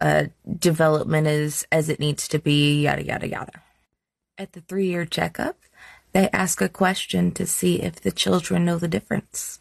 uh, 0.00 0.26
development 0.56 1.26
is 1.26 1.66
as 1.72 1.88
it 1.88 1.98
needs 1.98 2.28
to 2.28 2.38
be, 2.38 2.82
yada, 2.82 3.04
yada, 3.04 3.26
yada. 3.26 3.62
At 4.38 4.52
the 4.52 4.60
three 4.60 4.86
year 4.86 5.04
checkup, 5.04 5.58
they 6.12 6.30
ask 6.32 6.60
a 6.60 6.68
question 6.68 7.32
to 7.32 7.44
see 7.44 7.82
if 7.82 7.96
the 7.96 8.12
children 8.12 8.64
know 8.64 8.78
the 8.78 8.86
difference. 8.86 9.58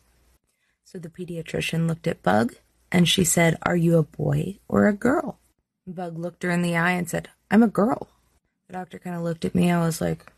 So 0.84 1.00
the 1.00 1.10
pediatrician 1.10 1.88
looked 1.88 2.06
at 2.06 2.22
Bug 2.22 2.54
and 2.92 3.10
she 3.10 3.24
said, 3.24 3.58
Are 3.64 3.76
you 3.76 3.98
a 3.98 4.04
boy 4.04 4.60
or 4.68 4.88
a 4.88 4.94
girl? 4.94 5.40
Bug 5.88 6.16
looked 6.16 6.44
her 6.44 6.52
in 6.52 6.62
the 6.62 6.78
eye 6.78 6.92
and 6.92 7.10
said, 7.10 7.30
I'm 7.50 7.64
a 7.64 7.68
girl. 7.68 8.08
The 8.68 8.74
doctor 8.74 9.00
kind 9.00 9.16
of 9.16 9.24
looked 9.24 9.46
at 9.46 9.56
me. 9.56 9.72
I 9.72 9.84
was 9.84 10.00
like, 10.00 10.32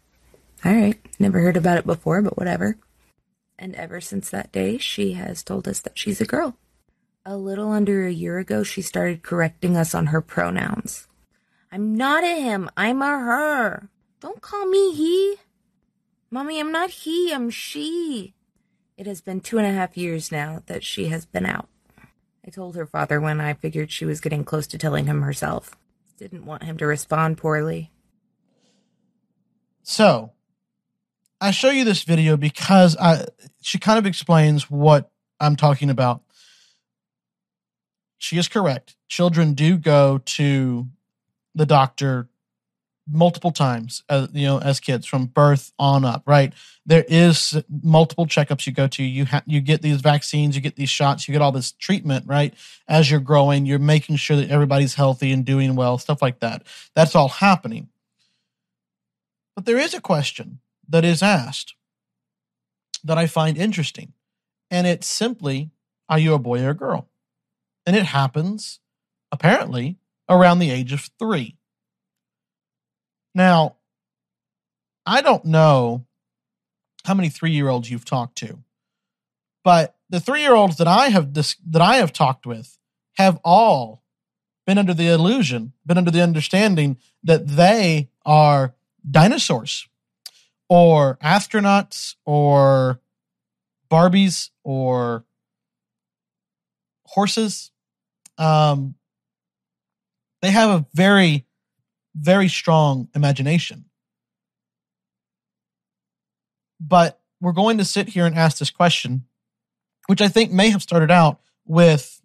All 0.64 0.74
right, 0.74 0.98
never 1.20 1.42
heard 1.42 1.58
about 1.58 1.80
it 1.80 1.86
before, 1.86 2.22
but 2.22 2.38
whatever. 2.38 2.78
And 3.64 3.76
ever 3.76 4.02
since 4.02 4.30
that 4.30 4.52
day, 4.52 4.78
she 4.78 5.14
has 5.14 5.42
told 5.42 5.70
us 5.70 5.80
that 5.80 5.98
she's 5.98 6.20
a 6.20 6.26
girl. 6.26 6.58
A 7.26 7.38
little 7.38 7.72
under 7.72 8.06
a 8.06 8.12
year 8.12 8.38
ago, 8.38 8.62
she 8.62 8.82
started 8.82 9.24
correcting 9.24 9.78
us 9.78 9.96
on 9.96 10.08
her 10.08 10.20
pronouns. 10.20 11.08
I'm 11.72 11.96
not 11.96 12.26
a 12.26 12.42
him, 12.42 12.70
I'm 12.76 13.02
a 13.02 13.18
her. 13.18 13.88
Don't 14.20 14.42
call 14.42 14.66
me 14.66 14.94
he. 14.94 15.36
Mommy, 16.30 16.60
I'm 16.60 16.74
not 16.74 16.90
he, 16.90 17.32
I'm 17.32 17.50
she. 17.50 18.34
It 18.98 19.08
has 19.08 19.22
been 19.22 19.40
two 19.40 19.60
and 19.60 19.66
a 19.66 19.72
half 19.72 19.96
years 19.96 20.30
now 20.30 20.62
that 20.66 20.84
she 20.84 21.08
has 21.08 21.26
been 21.26 21.46
out. 21.46 21.70
I 22.46 22.50
told 22.50 22.76
her 22.76 22.86
father 22.86 23.22
when 23.22 23.40
I 23.40 23.54
figured 23.54 23.94
she 23.94 24.04
was 24.04 24.20
getting 24.20 24.44
close 24.44 24.68
to 24.68 24.78
telling 24.78 25.06
him 25.06 25.22
herself. 25.22 25.78
Didn't 26.18 26.46
want 26.46 26.64
him 26.64 26.78
to 26.80 26.86
respond 26.86 27.38
poorly. 27.38 27.92
So, 29.84 30.34
I 31.44 31.52
show 31.52 31.72
you 31.72 31.84
this 31.84 32.04
video 32.04 32.38
because 32.38 32.96
I, 32.96 33.26
she 33.60 33.78
kind 33.78 34.00
of 34.00 34.06
explains 34.06 34.72
what 34.72 35.12
I'm 35.42 35.58
talking 35.58 35.90
about. 35.90 36.22
She 38.18 38.38
is 38.38 38.48
correct. 38.48 38.96
Children 39.10 39.54
do 39.54 39.78
go 39.78 40.20
to 40.20 40.88
the 41.54 41.66
doctor 41.66 42.30
multiple 43.10 43.52
times 43.52 44.02
as 44.08 44.30
you 44.32 44.48
know 44.48 44.60
as 44.60 44.80
kids 44.80 45.06
from 45.06 45.26
birth 45.26 45.74
on 45.78 46.06
up 46.06 46.24
right? 46.26 46.54
There 46.86 47.04
is 47.06 47.62
multiple 47.84 48.26
checkups 48.26 48.66
you 48.66 48.72
go 48.72 48.88
to. 48.88 49.04
You 49.04 49.26
ha- 49.26 49.44
you 49.46 49.60
get 49.60 49.82
these 49.82 50.00
vaccines 50.00 50.56
you 50.56 50.62
get 50.62 50.78
these 50.78 50.90
shots 50.90 51.28
you 51.28 51.34
get 51.34 51.42
all 51.42 51.52
this 51.52 51.74
treatment 51.74 52.26
right? 52.26 52.54
As 52.88 53.12
you're 53.12 53.20
growing 53.20 53.66
you're 53.66 53.80
making 53.80 54.16
sure 54.16 54.38
that 54.38 54.50
everybody's 54.50 54.94
healthy 54.94 55.34
and 55.34 55.44
doing 55.44 55.76
well 55.76 55.98
stuff 55.98 56.22
like 56.22 56.40
that. 56.40 56.66
That's 56.96 57.14
all 57.14 57.28
happening. 57.28 57.90
But 59.58 59.66
there 59.66 59.78
is 59.78 59.94
a 59.94 60.00
question 60.00 60.60
that 60.88 61.06
is 61.06 61.24
asked 61.24 61.76
that 63.04 63.18
i 63.18 63.28
find 63.28 63.58
interesting. 63.58 64.14
And 64.72 64.88
it's 64.88 65.08
simply 65.08 65.72
are 66.10 66.20
you 66.20 66.34
a 66.34 66.40
boy 66.40 66.64
or 66.64 66.72
a 66.72 66.76
girl? 66.76 67.10
And 67.86 67.96
it 67.96 68.06
happens 68.06 68.80
apparently 69.32 69.98
around 70.30 70.60
the 70.60 70.72
age 70.72 70.94
of 70.94 71.10
3 71.20 71.58
now, 73.36 73.76
I 75.06 75.22
don't 75.22 75.46
know 75.46 76.06
how 77.06 77.14
many 77.14 77.30
three 77.30 77.52
year 77.52 77.70
olds 77.70 77.90
you've 77.90 78.06
talked 78.06 78.38
to, 78.38 78.60
but 79.64 79.96
the 80.10 80.20
three 80.20 80.42
year 80.42 80.56
olds 80.56 80.78
that 80.78 80.88
I 80.88 81.10
have 81.10 81.34
dis- 81.34 81.58
that 81.68 81.82
I 81.82 81.98
have 81.98 82.14
talked 82.14 82.46
with 82.46 82.78
have 83.16 83.40
all 83.44 84.04
been 84.66 84.78
under 84.78 84.94
the 84.94 85.08
illusion, 85.08 85.74
been 85.86 85.98
under 85.98 86.12
the 86.12 86.22
understanding 86.22 86.98
that 87.24 87.48
they 87.48 88.10
are 88.26 88.76
dinosaurs 89.10 89.88
or 90.74 91.18
astronauts 91.18 92.16
or 92.26 93.00
Barbies 93.92 94.50
or 94.64 95.24
horses. 97.06 97.72
Um, 98.40 98.96
they 100.42 100.50
have 100.50 100.70
a 100.72 100.86
very 100.94 101.46
very 102.16 102.48
strong 102.48 103.10
imagination. 103.16 103.86
But 106.80 107.20
we're 107.40 107.54
going 107.54 107.78
to 107.78 107.86
sit 107.86 108.10
here 108.10 108.26
and 108.26 108.36
ask 108.36 108.58
this 108.58 108.70
question, 108.70 109.26
which 110.08 110.22
I 110.22 110.28
think 110.28 110.52
may 110.52 110.70
have 110.70 110.82
started 110.82 111.12
out 111.12 111.40
with 111.66 112.22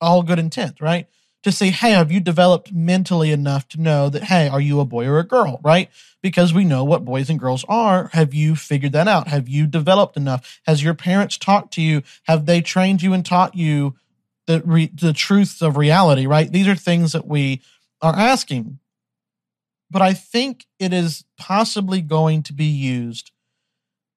all 0.00 0.22
good 0.22 0.38
intent, 0.38 0.80
right? 0.80 1.08
To 1.46 1.52
say, 1.52 1.70
hey, 1.70 1.92
have 1.92 2.12
you 2.12 2.20
developed 2.20 2.72
mentally 2.72 3.30
enough 3.30 3.68
to 3.68 3.80
know 3.80 4.08
that, 4.10 4.24
hey, 4.24 4.48
are 4.48 4.60
you 4.60 4.80
a 4.80 4.84
boy 4.84 5.06
or 5.06 5.18
a 5.18 5.24
girl, 5.24 5.60
right? 5.62 5.88
Because 6.20 6.52
we 6.52 6.64
know 6.64 6.84
what 6.84 7.04
boys 7.04 7.30
and 7.30 7.38
girls 7.38 7.64
are. 7.68 8.10
Have 8.12 8.34
you 8.34 8.56
figured 8.56 8.92
that 8.92 9.08
out? 9.08 9.28
Have 9.28 9.48
you 9.48 9.66
developed 9.66 10.16
enough? 10.16 10.60
Has 10.66 10.82
your 10.82 10.94
parents 10.94 11.38
talked 11.38 11.72
to 11.74 11.82
you? 11.82 12.02
Have 12.24 12.46
they 12.46 12.60
trained 12.60 13.00
you 13.00 13.12
and 13.12 13.24
taught 13.24 13.54
you 13.54 13.94
the 14.46 14.60
re- 14.64 14.92
the 14.92 15.12
truths 15.12 15.62
of 15.62 15.76
reality, 15.76 16.26
right? 16.26 16.50
These 16.50 16.68
are 16.68 16.74
things 16.74 17.12
that 17.12 17.26
we 17.26 17.62
are 18.02 18.14
asking 18.14 18.80
but 19.90 20.02
I 20.02 20.12
think 20.12 20.66
it 20.78 20.92
is 20.92 21.24
possibly 21.38 22.00
going 22.00 22.42
to 22.44 22.52
be 22.52 22.64
used 22.64 23.30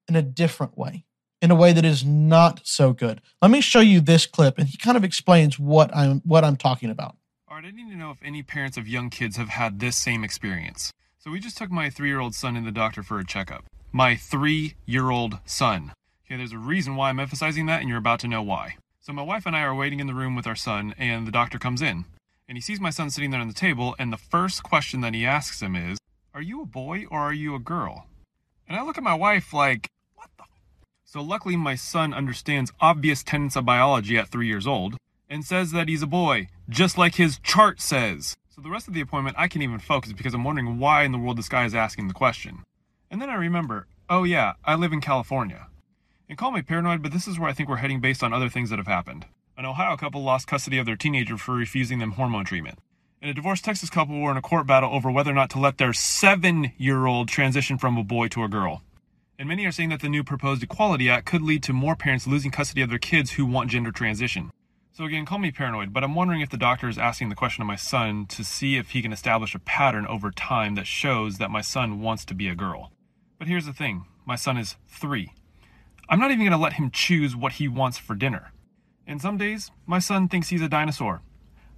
in 0.07 0.15
a 0.15 0.21
different 0.21 0.77
way, 0.77 1.05
in 1.41 1.51
a 1.51 1.55
way 1.55 1.74
that 1.74 1.86
is 1.86 2.03
not 2.03 2.62
so 2.63 2.93
good. 2.93 3.21
Let 3.41 3.51
me 3.51 3.62
show 3.62 3.79
you 3.79 4.01
this 4.01 4.25
clip, 4.25 4.57
and 4.57 4.67
he 4.67 4.77
kind 4.77 4.98
of 4.98 5.03
explains 5.03 5.59
what 5.59 5.95
I'm 5.95 6.21
what 6.25 6.43
I'm 6.43 6.55
talking 6.57 6.89
about. 6.89 7.15
All 7.50 7.56
right, 7.56 7.65
I 7.65 7.72
need 7.72 7.89
to 7.89 7.98
know 7.98 8.12
if 8.12 8.22
any 8.24 8.44
parents 8.44 8.77
of 8.77 8.88
young 8.88 9.10
kids 9.10 9.38
have 9.38 9.50
had 9.50 9.79
this 9.79 9.98
same 9.98 10.24
experience. 10.24 10.94
So 11.18 11.32
we 11.32 11.39
just 11.39 11.58
took 11.58 11.72
my 11.72 11.89
three-year-old 11.89 12.36
son 12.36 12.56
in 12.56 12.63
the 12.63 12.72
doctor 12.72 13.01
for 13.01 13.18
a 13.18 13.25
checkup. 13.25 13.65
My 13.91 14.15
three-year-old 14.15 15.39
son. 15.46 15.94
Okay, 16.25 16.38
there's 16.38 16.53
a 16.53 16.60
reason 16.60 16.96
why 16.96 17.10
I'm 17.10 17.20
emphasizing 17.20 17.65
that, 17.65 17.79
and 17.79 17.89
you're 17.89 17.98
about 17.98 18.20
to 18.20 18.27
know 18.27 18.44
why. 18.44 18.75
So 19.00 19.13
my 19.13 19.24
wife 19.24 19.48
and 19.48 19.56
I 19.56 19.62
are 19.62 19.74
waiting 19.74 20.00
in 20.00 20.06
the 20.06 20.13
room 20.13 20.36
with 20.36 20.46
our 20.46 20.56
son, 20.56 20.94
and 20.98 21.25
the 21.25 21.32
doctor 21.32 21.58
comes 21.58 21.82
in 21.82 22.06
and 22.50 22.58
he 22.58 22.62
sees 22.62 22.79
my 22.79 22.89
son 22.89 23.12
sitting 23.12 23.29
there 23.29 23.39
on 23.39 23.48
the 23.48 23.53
table, 23.53 23.96
and 24.00 24.12
the 24.12 24.18
first 24.18 24.63
question 24.63 25.01
that 25.01 25.13
he 25.13 25.24
asks 25.24 25.62
him 25.62 25.75
is, 25.75 26.00
Are 26.34 26.41
you 26.41 26.63
a 26.63 26.65
boy 26.65 27.06
or 27.12 27.20
are 27.20 27.34
you 27.34 27.53
a 27.53 27.60
girl? 27.60 28.08
And 28.68 28.75
I 28.75 28.84
look 28.84 28.98
at 28.98 29.03
my 29.03 29.13
wife 29.13 29.53
like, 29.53 29.88
What 30.15 30.29
the? 30.36 30.46
So 31.06 31.22
luckily, 31.22 31.56
my 31.56 31.75
son 31.75 32.12
understands 32.12 32.72
obvious 32.82 33.24
tenets 33.24 33.56
of 33.56 33.65
biology 33.65 34.18
at 34.18 34.29
three 34.29 34.48
years 34.48 34.65
old 34.65 34.98
and 35.29 35.45
says 35.45 35.71
that 35.71 35.88
he's 35.88 36.01
a 36.01 36.07
boy, 36.07 36.48
just 36.67 36.98
like 36.98 37.15
his 37.15 37.39
chart 37.39 37.79
says. 37.79 38.36
So 38.50 38.62
the 38.62 38.69
rest 38.69 38.88
of 38.88 38.93
the 38.93 39.01
appointment, 39.01 39.38
I 39.39 39.48
can't 39.48 39.63
even 39.63 39.79
focus 39.79 40.12
because 40.12 40.33
I'm 40.33 40.43
wondering 40.43 40.79
why 40.79 41.03
in 41.03 41.12
the 41.12 41.17
world 41.17 41.38
this 41.38 41.50
guy 41.50 41.65
is 41.65 41.75
asking 41.75 42.07
the 42.07 42.13
question. 42.13 42.63
And 43.12 43.21
then 43.21 43.29
I 43.29 43.36
remember, 43.36 43.88
oh 44.09 44.24
yeah, 44.24 44.53
I 44.65 44.75
live 44.75 44.91
in 44.91 45.01
California. 45.01 45.67
And 46.27 46.38
call 46.38 46.51
me 46.51 46.62
paranoid, 46.62 47.01
but 47.01 47.12
this 47.12 47.27
is 47.27 47.39
where 47.39 47.50
I 47.50 47.53
think 47.53 47.69
we're 47.69 47.77
heading 47.77 48.01
based 48.01 48.24
on 48.24 48.33
other 48.33 48.50
things 48.50 48.69
that 48.69 48.79
have 48.79 48.88
happened. 48.88 49.25
An 49.57 49.65
Ohio 49.65 49.98
couple 49.98 50.24
lost 50.24 50.48
custody 50.48 50.77
of 50.77 50.86
their 50.86 50.95
teenager 50.95 51.38
for 51.38 51.53
refusing 51.53 52.00
them 52.00 52.12
hormone 52.12 52.45
treatment. 52.45 52.79
And 53.21 53.29
a 53.29 53.33
divorced 53.33 53.65
Texas 53.65 53.89
couple 53.89 54.19
were 54.19 54.31
in 54.31 54.38
a 54.38 54.41
court 54.41 54.65
battle 54.65 54.93
over 54.93 55.12
whether 55.12 55.31
or 55.31 55.36
not 55.36 55.50
to 55.51 55.59
let 55.59 55.77
their 55.77 55.91
seven 55.91 56.71
year 56.77 57.05
old 57.05 57.27
transition 57.27 57.77
from 57.77 57.98
a 57.98 58.03
boy 58.03 58.29
to 58.29 58.43
a 58.43 58.48
girl. 58.48 58.83
And 59.38 59.48
many 59.48 59.65
are 59.65 59.71
saying 59.71 59.89
that 59.89 60.01
the 60.01 60.09
new 60.09 60.24
proposed 60.24 60.63
Equality 60.63 61.09
Act 61.09 61.25
could 61.25 61.41
lead 61.41 61.63
to 61.63 61.74
more 61.74 61.95
parents 61.95 62.27
losing 62.27 62.51
custody 62.51 62.81
of 62.81 62.89
their 62.89 63.00
kids 63.00 63.31
who 63.31 63.45
want 63.45 63.69
gender 63.69 63.91
transition. 63.91 64.51
So, 65.00 65.06
again, 65.06 65.25
call 65.25 65.39
me 65.39 65.50
paranoid, 65.50 65.94
but 65.94 66.03
I'm 66.03 66.13
wondering 66.13 66.41
if 66.41 66.50
the 66.50 66.58
doctor 66.58 66.89
is 66.89 66.98
asking 66.98 67.29
the 67.29 67.36
question 67.36 67.62
of 67.62 67.68
my 67.68 67.77
son 67.77 68.25
to 68.25 68.44
see 68.44 68.75
if 68.75 68.89
he 68.89 69.01
can 69.01 69.13
establish 69.13 69.56
a 69.56 69.60
pattern 69.60 70.06
over 70.06 70.29
time 70.29 70.75
that 70.75 70.88
shows 70.88 71.38
that 71.38 71.50
my 71.50 71.62
son 71.62 72.01
wants 72.01 72.25
to 72.25 72.34
be 72.34 72.50
a 72.50 72.53
girl. 72.53 72.91
But 73.38 73.48
here's 73.48 73.65
the 73.65 73.72
thing 73.72 74.08
my 74.25 74.36
son 74.36 74.58
is 74.58 74.75
three. 74.89 75.32
I'm 76.10 76.20
not 76.20 76.32
even 76.32 76.44
going 76.44 76.51
to 76.51 76.58
let 76.58 76.74
him 76.74 76.91
choose 76.91 77.34
what 77.34 77.53
he 77.53 77.70
wants 77.70 77.98
for 77.98 78.13
dinner. 78.13 78.51
And 79.08 79.22
some 79.22 79.38
days, 79.38 79.72
my 79.86 80.00
son 80.00 80.27
thinks 80.27 80.50
he's 80.50 80.62
a 80.62 80.68
dinosaur. 80.68 81.22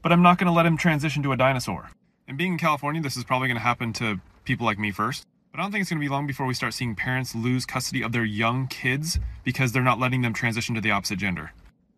But 0.01 0.12
I'm 0.12 0.24
not 0.24 0.40
going 0.40 0.48
to 0.48 0.51
let 0.51 0.66
him 0.66 0.75
transition 0.75 1.22
to 1.22 1.32
a 1.32 1.38
dinosaur. 1.38 1.92
And 2.28 2.40
being 2.40 2.54
in 2.54 2.58
California, 2.58 3.04
this 3.04 3.18
is 3.18 3.24
probably 3.24 3.50
going 3.50 3.58
to 3.58 3.62
happen 3.62 3.94
to 3.94 4.20
people 4.46 4.66
like 4.66 4.80
me 4.80 4.90
first. 4.90 5.28
But 5.51 5.60
I 5.60 5.62
don't 5.62 5.72
think 5.72 5.82
it's 5.84 5.92
going 5.92 6.01
to 6.01 6.04
be 6.04 6.10
long 6.10 6.25
before 6.25 6.48
we 6.48 6.56
start 6.56 6.74
seeing 6.74 6.96
parents 6.96 7.36
lose 7.36 7.68
custody 7.68 8.01
of 8.01 8.13
their 8.13 8.25
young 8.25 8.66
kids 8.66 9.20
because 9.44 9.74
they're 9.74 9.84
not 9.84 10.00
letting 10.00 10.24
them 10.24 10.34
transition 10.34 10.74
to 10.74 10.82
the 10.82 10.90
opposite 10.90 11.20
gender. 11.20 11.51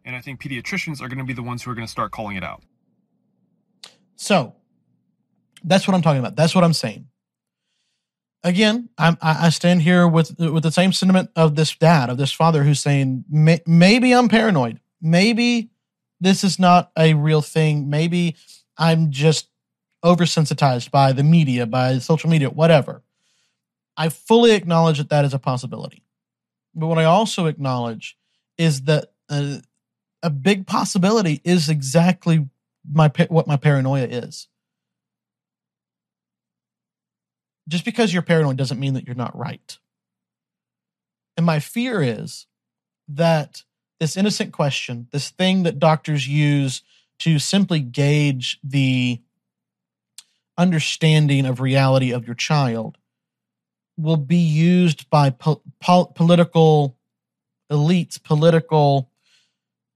And 0.05 0.15
I 0.15 0.21
think 0.21 0.41
pediatricians 0.41 1.01
are 1.01 1.07
going 1.07 1.19
to 1.19 1.23
be 1.23 1.33
the 1.33 1.43
ones 1.43 1.63
who 1.63 1.71
are 1.71 1.75
going 1.75 1.87
to 1.87 1.91
start 1.91 2.11
calling 2.11 2.35
it 2.35 2.43
out. 2.43 2.61
So 4.15 4.55
that's 5.63 5.87
what 5.87 5.95
I'm 5.95 6.01
talking 6.01 6.19
about. 6.19 6.35
That's 6.35 6.53
what 6.53 6.63
I'm 6.63 6.73
saying. 6.73 7.07
Again, 8.45 8.89
I'm, 8.97 9.17
I 9.21 9.49
stand 9.49 9.83
here 9.83 10.05
with 10.05 10.37
with 10.37 10.63
the 10.63 10.71
same 10.71 10.91
sentiment 10.91 11.29
of 11.33 11.55
this 11.55 11.73
dad, 11.77 12.09
of 12.09 12.17
this 12.17 12.33
father, 12.33 12.63
who's 12.63 12.81
saying 12.81 13.23
maybe 13.29 14.11
I'm 14.11 14.27
paranoid. 14.27 14.81
Maybe 15.01 15.71
this 16.19 16.43
is 16.43 16.59
not 16.59 16.91
a 16.97 17.13
real 17.13 17.41
thing. 17.41 17.89
Maybe 17.89 18.35
I'm 18.77 19.11
just 19.11 19.47
oversensitized 20.03 20.91
by 20.91 21.13
the 21.13 21.23
media, 21.23 21.65
by 21.65 21.99
social 21.99 22.29
media, 22.29 22.49
whatever. 22.49 23.03
I 23.95 24.09
fully 24.09 24.51
acknowledge 24.51 24.97
that 24.97 25.09
that 25.09 25.23
is 25.23 25.33
a 25.33 25.39
possibility. 25.39 26.03
But 26.75 26.87
what 26.87 26.97
I 26.97 27.05
also 27.05 27.45
acknowledge 27.45 28.17
is 28.57 28.81
that 28.83 29.13
uh, 29.29 29.59
a 30.23 30.29
big 30.29 30.65
possibility 30.65 31.41
is 31.43 31.69
exactly 31.69 32.47
my 32.89 33.11
what 33.29 33.45
my 33.45 33.57
paranoia 33.57 34.05
is. 34.05 34.47
Just 37.67 37.85
because 37.85 38.11
you're 38.11 38.23
paranoid 38.23 38.57
doesn't 38.57 38.79
mean 38.79 38.93
that 38.95 39.05
you're 39.05 39.15
not 39.15 39.37
right. 39.37 39.77
And 41.37 41.45
my 41.45 41.59
fear 41.59 42.01
is 42.01 42.47
that 43.07 43.63
this 43.99 44.17
innocent 44.17 44.53
question, 44.53 45.07
this 45.11 45.29
thing 45.29 45.63
that 45.63 45.79
doctors 45.79 46.27
use 46.27 46.81
to 47.19 47.39
simply 47.39 47.79
gauge 47.79 48.59
the 48.63 49.21
understanding 50.57 51.45
of 51.45 51.59
reality 51.61 52.11
of 52.11 52.25
your 52.25 52.35
child, 52.35 52.97
will 53.97 54.17
be 54.17 54.37
used 54.37 55.09
by 55.09 55.29
po- 55.29 55.61
po- 55.79 56.05
political 56.05 56.97
elites, 57.71 58.21
political 58.21 59.09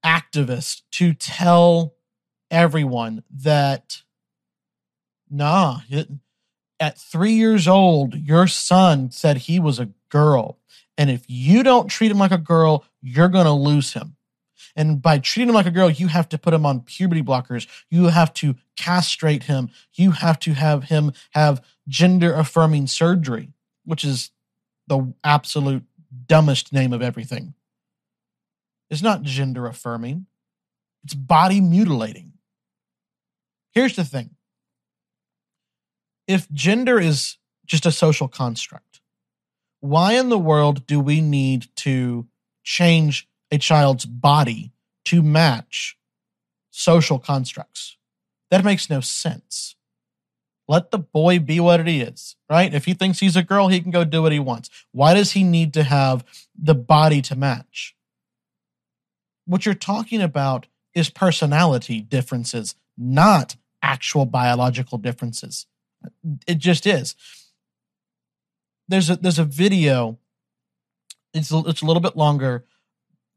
activists 0.06 0.82
to 0.92 1.14
tell 1.14 1.96
everyone 2.50 3.24
that, 3.30 4.02
nah, 5.30 5.80
it, 5.90 6.10
at 6.80 6.98
three 6.98 7.34
years 7.34 7.68
old, 7.68 8.16
your 8.16 8.48
son 8.48 9.12
said 9.12 9.38
he 9.38 9.60
was 9.60 9.80
a 9.80 9.90
girl. 10.10 10.60
And 10.98 11.10
if 11.10 11.24
you 11.28 11.64
don't 11.64 11.88
treat 11.88 12.12
him 12.12 12.18
like 12.18 12.32
a 12.32 12.38
girl, 12.38 12.86
you're 13.02 13.28
going 13.30 13.46
to 13.46 13.52
lose 13.52 13.94
him. 13.94 14.16
And 14.76 15.02
by 15.02 15.18
treating 15.18 15.50
him 15.50 15.56
like 15.56 15.66
a 15.66 15.72
girl, 15.72 15.90
you 15.90 16.08
have 16.08 16.30
to 16.30 16.38
put 16.38 16.54
him 16.54 16.66
on 16.66 16.82
puberty 16.82 17.24
blockers. 17.24 17.68
You 17.90 18.06
have 18.06 18.34
to 18.36 18.56
castrate 18.76 19.44
him. 19.44 19.70
You 19.94 20.12
have 20.12 20.40
to 20.42 20.54
have 20.54 20.86
him 20.86 21.14
have 21.32 21.64
gender 21.88 22.34
affirming 22.34 22.88
surgery, 22.88 23.54
which 23.86 24.04
is 24.04 24.32
the 24.88 25.14
absolute 25.24 25.84
dumbest 26.28 26.72
name 26.72 26.94
of 26.94 27.02
everything. 27.02 27.56
It's 28.90 29.02
not 29.02 29.24
gender 29.24 29.68
affirming, 29.68 30.28
it's 31.04 31.14
body 31.14 31.62
mutilating. 31.62 32.34
Here's 33.72 33.96
the 33.96 34.06
thing 34.06 34.32
if 36.28 36.50
gender 36.52 37.00
is 37.00 37.38
just 37.66 37.86
a 37.86 37.92
social 37.92 38.28
construct, 38.28 39.02
why 39.80 40.14
in 40.14 40.30
the 40.30 40.38
world 40.38 40.86
do 40.88 41.00
we 41.00 41.22
need 41.22 41.68
to 41.78 42.28
change 42.64 43.28
a 43.52 43.58
child's 43.58 44.06
body 44.06 44.74
to 45.06 45.22
match 45.22 45.98
social 46.72 47.20
constructs? 47.20 47.98
That 48.52 48.66
makes 48.66 48.90
no 48.90 49.00
sense. 49.02 49.76
Let 50.68 50.92
the 50.92 51.00
boy 51.00 51.40
be 51.40 51.60
what 51.62 51.86
he 51.88 52.02
is, 52.02 52.36
right? 52.50 52.74
If 52.74 52.86
he 52.86 52.94
thinks 52.94 53.20
he's 53.20 53.38
a 53.38 53.44
girl, 53.44 53.70
he 53.70 53.80
can 53.80 53.92
go 53.92 54.04
do 54.04 54.22
what 54.22 54.34
he 54.34 54.40
wants. 54.40 54.70
Why 54.92 55.14
does 55.14 55.32
he 55.32 55.44
need 55.44 55.74
to 55.76 55.84
have 55.84 56.26
the 56.58 56.76
body 56.76 57.22
to 57.24 57.36
match? 57.36 57.96
What 59.48 59.66
you're 59.66 59.76
talking 59.76 60.22
about 60.22 60.68
is 60.94 61.10
personality 61.10 62.02
differences, 62.02 62.76
not 62.98 63.56
actual 63.82 64.26
biological 64.26 64.98
differences. 64.98 65.66
It 66.46 66.58
just 66.58 66.86
is. 66.86 67.16
There's 68.90 69.10
a 69.10 69.16
there's 69.16 69.40
a 69.40 69.46
video. 69.46 70.20
It's 71.34 71.52
a, 71.52 71.60
it's 71.66 71.82
a 71.82 71.86
little 71.86 72.02
bit 72.02 72.18
longer 72.18 72.66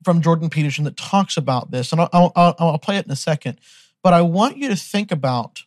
from 0.05 0.20
Jordan 0.20 0.51
Peterson 0.51 0.85
that 0.85 0.96
talks 0.96 1.37
about 1.37 1.70
this, 1.70 1.92
and 1.92 2.01
I'll, 2.01 2.33
I'll, 2.35 2.55
I'll 2.59 2.79
play 2.79 2.96
it 2.96 3.07
in 3.07 3.12
a 3.12 3.16
second. 3.16 3.61
But 4.03 4.12
I 4.12 4.23
want 4.23 4.57
you 4.57 4.68
to 4.68 4.77
think 4.77 5.12
about 5.12 5.64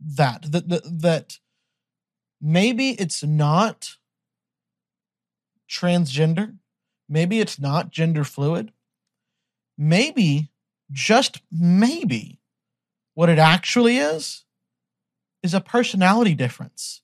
that 0.00 0.52
that 0.52 0.68
that, 0.68 1.00
that 1.00 1.38
maybe 2.40 2.90
it's 2.90 3.24
not 3.24 3.96
transgender, 5.68 6.56
maybe 7.08 7.40
it's 7.40 7.58
not 7.58 7.90
gender 7.90 8.22
fluid, 8.22 8.72
maybe 9.76 10.50
just 10.90 11.42
maybe 11.50 12.40
what 13.14 13.28
it 13.28 13.38
actually 13.38 13.98
is 13.98 14.44
is 15.42 15.54
a 15.54 15.60
personality 15.60 16.34
difference. 16.34 17.02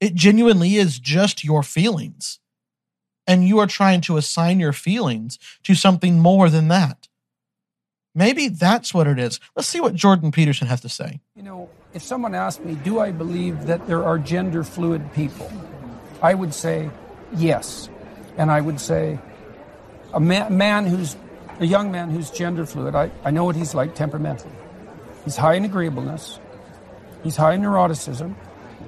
It 0.00 0.14
genuinely 0.14 0.76
is 0.76 0.98
just 0.98 1.44
your 1.44 1.62
feelings. 1.62 2.38
And 3.26 3.46
you 3.46 3.60
are 3.60 3.68
trying 3.68 4.00
to 4.02 4.16
assign 4.16 4.58
your 4.58 4.72
feelings 4.72 5.38
to 5.62 5.74
something 5.74 6.18
more 6.18 6.50
than 6.50 6.68
that. 6.68 7.08
Maybe 8.14 8.48
that's 8.48 8.92
what 8.92 9.06
it 9.06 9.18
is. 9.18 9.40
Let's 9.56 9.68
see 9.68 9.80
what 9.80 9.94
Jordan 9.94 10.32
Peterson 10.32 10.66
has 10.66 10.80
to 10.82 10.88
say. 10.88 11.20
You 11.36 11.44
know, 11.44 11.70
if 11.94 12.02
someone 12.02 12.34
asked 12.34 12.64
me, 12.64 12.74
do 12.74 12.98
I 12.98 13.10
believe 13.12 13.66
that 13.66 13.86
there 13.86 14.04
are 14.04 14.18
gender 14.18 14.64
fluid 14.64 15.12
people? 15.14 15.50
I 16.20 16.34
would 16.34 16.52
say 16.52 16.90
yes. 17.36 17.88
And 18.36 18.50
I 18.50 18.60
would 18.60 18.80
say 18.80 19.18
a 20.12 20.20
man, 20.20 20.56
man 20.56 20.86
who's 20.86 21.16
a 21.60 21.66
young 21.66 21.90
man 21.90 22.10
who's 22.10 22.30
gender 22.30 22.66
fluid, 22.66 22.94
I, 22.94 23.10
I 23.24 23.30
know 23.30 23.44
what 23.44 23.56
he's 23.56 23.74
like 23.74 23.94
temperamentally. 23.94 24.54
He's 25.24 25.36
high 25.36 25.54
in 25.54 25.64
agreeableness. 25.64 26.38
He's 27.22 27.36
high 27.36 27.54
in 27.54 27.62
neuroticism. 27.62 28.34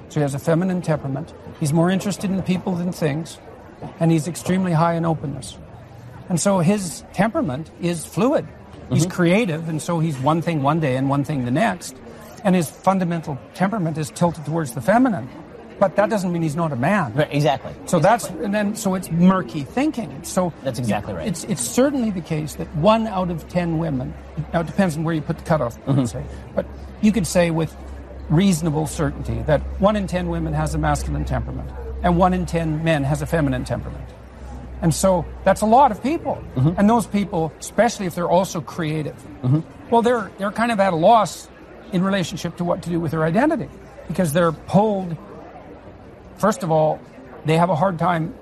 So 0.09 0.19
he 0.19 0.21
has 0.21 0.33
a 0.33 0.39
feminine 0.39 0.81
temperament. 0.81 1.33
He's 1.59 1.73
more 1.73 1.89
interested 1.89 2.29
in 2.29 2.41
people 2.43 2.75
than 2.75 2.91
things. 2.91 3.39
And 3.99 4.11
he's 4.11 4.27
extremely 4.27 4.71
high 4.71 4.93
in 4.93 5.05
openness. 5.05 5.57
And 6.29 6.39
so 6.39 6.59
his 6.59 7.03
temperament 7.13 7.69
is 7.81 8.05
fluid. 8.05 8.47
He's 8.89 9.03
mm-hmm. 9.03 9.11
creative, 9.11 9.69
and 9.69 9.81
so 9.81 9.99
he's 9.99 10.17
one 10.17 10.41
thing 10.41 10.61
one 10.61 10.79
day 10.79 10.95
and 10.95 11.09
one 11.09 11.23
thing 11.23 11.45
the 11.45 11.51
next. 11.51 11.95
And 12.43 12.55
his 12.55 12.69
fundamental 12.69 13.39
temperament 13.55 13.97
is 13.97 14.11
tilted 14.11 14.45
towards 14.45 14.73
the 14.73 14.81
feminine. 14.81 15.27
But 15.79 15.95
that 15.97 16.09
doesn't 16.09 16.31
mean 16.31 16.41
he's 16.41 16.55
not 16.55 16.71
a 16.71 16.75
man. 16.75 17.13
Right, 17.13 17.27
exactly. 17.31 17.73
So 17.85 17.97
exactly. 17.97 18.01
that's 18.01 18.45
and 18.45 18.55
then 18.55 18.75
so 18.75 18.95
it's 18.95 19.11
murky 19.11 19.63
thinking. 19.63 20.23
So 20.23 20.53
that's 20.63 20.79
exactly 20.79 21.13
right. 21.13 21.27
It's 21.27 21.43
it's 21.45 21.61
certainly 21.61 22.11
the 22.11 22.21
case 22.21 22.55
that 22.55 22.73
one 22.75 23.07
out 23.07 23.29
of 23.29 23.47
ten 23.49 23.77
women. 23.77 24.13
Now 24.53 24.61
it 24.61 24.67
depends 24.67 24.95
on 24.95 25.03
where 25.03 25.13
you 25.13 25.21
put 25.21 25.37
the 25.37 25.43
cutoff. 25.43 25.77
Mm-hmm. 25.85 26.05
Say, 26.05 26.23
but 26.55 26.65
you 27.01 27.11
could 27.11 27.27
say 27.27 27.51
with 27.51 27.75
reasonable 28.29 28.87
certainty 28.87 29.41
that 29.43 29.61
one 29.79 29.95
in 29.95 30.07
ten 30.07 30.29
women 30.29 30.53
has 30.53 30.73
a 30.75 30.77
masculine 30.77 31.25
temperament, 31.25 31.69
and 32.03 32.17
one 32.17 32.33
in 32.33 32.45
ten 32.45 32.83
men 32.83 33.03
has 33.03 33.21
a 33.21 33.25
feminine 33.25 33.65
temperament. 33.65 34.09
And 34.81 34.93
so 34.93 35.25
that's 35.43 35.61
a 35.61 35.65
lot 35.65 35.91
of 35.91 36.01
people. 36.03 36.43
Mm-hmm. 36.55 36.73
And 36.77 36.89
those 36.89 37.07
people, 37.07 37.51
especially 37.59 38.05
if 38.05 38.15
they're 38.15 38.29
also 38.29 38.61
creative, 38.61 39.15
mm-hmm. 39.41 39.61
well, 39.89 40.01
they're 40.01 40.31
they're 40.37 40.51
kind 40.51 40.71
of 40.71 40.79
at 40.79 40.93
a 40.93 40.95
loss 40.95 41.49
in 41.91 42.03
relationship 42.03 42.57
to 42.57 42.63
what 42.63 42.81
to 42.83 42.89
do 42.89 42.99
with 42.99 43.11
their 43.11 43.23
identity 43.23 43.69
because 44.07 44.33
they're 44.33 44.51
pulled 44.51 45.17
First 46.37 46.63
of 46.63 46.71
all, 46.71 46.99
they 47.45 47.57
have 47.57 47.69
a 47.69 47.75
hard 47.75 47.99
time 47.99 48.33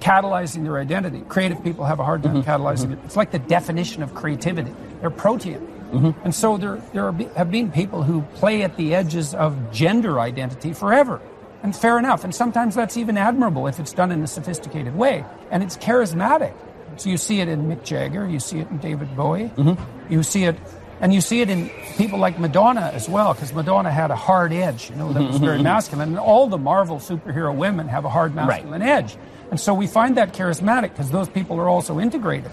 catalyzing 0.00 0.64
their 0.64 0.78
identity. 0.78 1.22
Creative 1.28 1.62
people 1.62 1.84
have 1.84 1.98
a 1.98 2.04
hard 2.04 2.22
time 2.22 2.42
mm-hmm. 2.42 2.50
catalyzing 2.50 2.90
mm-hmm. 2.90 3.00
it. 3.00 3.04
It's 3.04 3.16
like 3.16 3.30
the 3.30 3.38
definition 3.38 4.02
of 4.02 4.14
creativity. 4.14 4.72
They're 5.00 5.10
protean. 5.10 5.60
Mm-hmm. 5.90 6.24
And 6.24 6.34
so 6.34 6.56
there, 6.56 6.76
there 6.92 7.10
have 7.36 7.50
been 7.50 7.70
people 7.70 8.02
who 8.02 8.22
play 8.34 8.62
at 8.62 8.76
the 8.76 8.94
edges 8.94 9.34
of 9.34 9.72
gender 9.72 10.20
identity 10.20 10.72
forever. 10.72 11.20
And 11.62 11.74
fair 11.74 11.98
enough. 11.98 12.22
And 12.22 12.34
sometimes 12.34 12.74
that's 12.74 12.96
even 12.96 13.16
admirable 13.16 13.66
if 13.66 13.80
it's 13.80 13.92
done 13.92 14.12
in 14.12 14.22
a 14.22 14.26
sophisticated 14.26 14.94
way. 14.94 15.24
And 15.50 15.62
it's 15.62 15.76
charismatic. 15.76 16.54
So 16.96 17.10
you 17.10 17.16
see 17.16 17.40
it 17.40 17.48
in 17.48 17.64
Mick 17.64 17.84
Jagger, 17.84 18.26
you 18.26 18.40
see 18.40 18.60
it 18.60 18.70
in 18.70 18.78
David 18.78 19.14
Bowie, 19.16 19.50
mm-hmm. 19.56 20.12
you 20.12 20.22
see 20.22 20.44
it 20.44 20.56
and 21.00 21.12
you 21.12 21.20
see 21.20 21.40
it 21.40 21.50
in 21.50 21.70
people 21.96 22.18
like 22.18 22.38
Madonna 22.38 22.90
as 22.94 23.08
well, 23.08 23.34
because 23.34 23.52
Madonna 23.52 23.90
had 23.90 24.10
a 24.10 24.16
hard 24.16 24.52
edge, 24.52 24.88
you 24.90 24.96
know, 24.96 25.12
that 25.12 25.22
was 25.22 25.36
very 25.36 25.56
mm-hmm. 25.56 25.64
masculine. 25.64 26.08
And 26.10 26.18
all 26.18 26.46
the 26.46 26.58
Marvel 26.58 26.98
superhero 26.98 27.54
women 27.54 27.88
have 27.88 28.04
a 28.04 28.08
hard 28.08 28.34
masculine 28.34 28.80
right. 28.80 28.88
edge. 28.88 29.16
And 29.50 29.60
so 29.60 29.74
we 29.74 29.86
find 29.86 30.16
that 30.16 30.32
charismatic 30.32 30.90
because 30.90 31.10
those 31.10 31.28
people 31.28 31.60
are 31.60 31.68
also 31.68 32.00
integrated. 32.00 32.50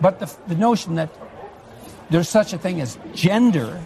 But 0.00 0.20
the, 0.20 0.34
the 0.46 0.54
notion 0.54 0.94
that 0.94 1.10
there's 2.10 2.28
such 2.28 2.52
a 2.52 2.58
thing 2.58 2.80
as 2.80 2.98
gender, 3.14 3.80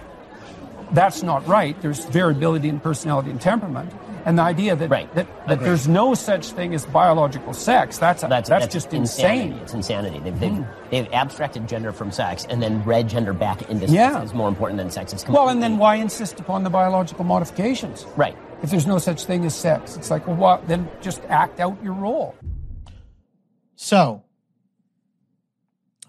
that's 0.93 1.23
not 1.23 1.47
right. 1.47 1.81
There's 1.81 2.05
variability 2.05 2.69
in 2.69 2.81
personality 2.81 3.31
and 3.31 3.41
temperament. 3.41 3.93
And 4.27 4.39
the 4.39 4.43
idea 4.43 4.75
that 4.75 4.89
Right. 4.89 5.13
that, 5.15 5.27
that 5.47 5.53
Agreed. 5.55 5.67
there's 5.67 5.87
no 5.87 6.15
such 6.15 6.51
thing 6.53 6.75
as 6.75 6.87
biological 6.87 7.53
sex, 7.53 7.99
that's, 7.99 8.23
That's, 8.23 8.49
that's, 8.49 8.73
just 8.73 8.93
insanity. 8.95 9.43
insane. 9.43 9.63
It's 9.63 9.75
insanity. 9.75 10.19
They've, 10.21 10.41
they've, 10.41 10.53
mm-hmm. 10.53 10.91
they've 10.91 11.13
abstracted 11.13 11.69
gender 11.69 11.93
from 11.93 12.11
sex 12.11 12.47
and 12.49 12.63
then 12.63 12.83
read 12.85 13.09
gender 13.09 13.33
back 13.33 13.63
into 13.69 13.83
sex 13.87 13.93
Yeah. 13.93 14.23
as 14.23 14.33
more 14.33 14.49
important 14.49 14.79
than 14.79 14.91
sex. 14.91 15.13
It's 15.13 15.27
Well, 15.29 15.49
and 15.51 15.63
then 15.63 15.77
why 15.79 15.97
insist 15.97 16.41
upon 16.41 16.65
the 16.65 16.71
biological 16.71 17.25
modifications? 17.25 18.07
Right. 18.17 18.37
If 18.63 18.71
there's 18.71 18.87
no 18.87 18.99
such 18.99 19.25
thing 19.25 19.45
as 19.45 19.55
sex, 19.55 19.97
it's 19.97 20.11
like, 20.11 20.27
well, 20.27 20.37
what, 20.37 20.69
then 20.69 20.89
just 21.03 21.21
act 21.29 21.61
out 21.61 21.77
your 21.83 21.93
role. 21.93 22.35
So 23.77 24.23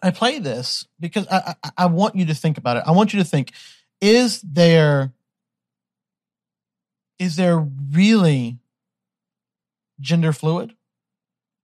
I 0.01 0.12
play 0.12 0.39
this 0.39 0.86
because 0.99 1.28
I, 1.30 1.56
I, 1.63 1.71
I 1.80 1.86
want 1.88 2.15
you 2.15 2.25
to 2.28 2.36
think 2.36 2.58
about 2.58 2.78
it. 2.78 2.84
I 2.86 2.91
want 2.91 3.12
you 3.12 3.19
to 3.19 3.25
think: 3.25 3.51
Is 3.99 4.39
there 4.41 5.12
is 7.19 7.36
there 7.36 7.58
really 7.58 8.60
gender 9.99 10.34
fluid, 10.34 10.75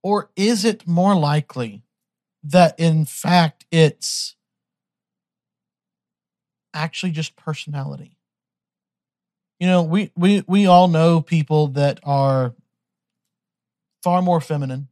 or 0.02 0.30
is 0.36 0.64
it 0.64 0.86
more 0.86 1.14
likely 1.14 1.82
that 2.42 2.78
in 2.78 3.04
fact 3.04 3.64
it's 3.70 4.36
actually 6.74 7.12
just 7.12 7.36
personality? 7.36 8.16
You 9.60 9.68
know, 9.68 9.82
we 9.82 10.10
we 10.16 10.42
we 10.46 10.66
all 10.66 10.88
know 10.88 11.20
people 11.20 11.68
that 11.68 12.00
are 12.02 12.54
far 14.02 14.20
more 14.20 14.40
feminine 14.40 14.88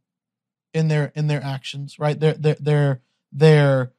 in 0.73 0.87
their 0.87 1.11
in 1.15 1.27
their 1.27 1.43
actions, 1.43 1.99
right? 1.99 2.17
Their 2.17 2.33
their 2.33 2.55
their 2.55 3.01
their 3.31 3.91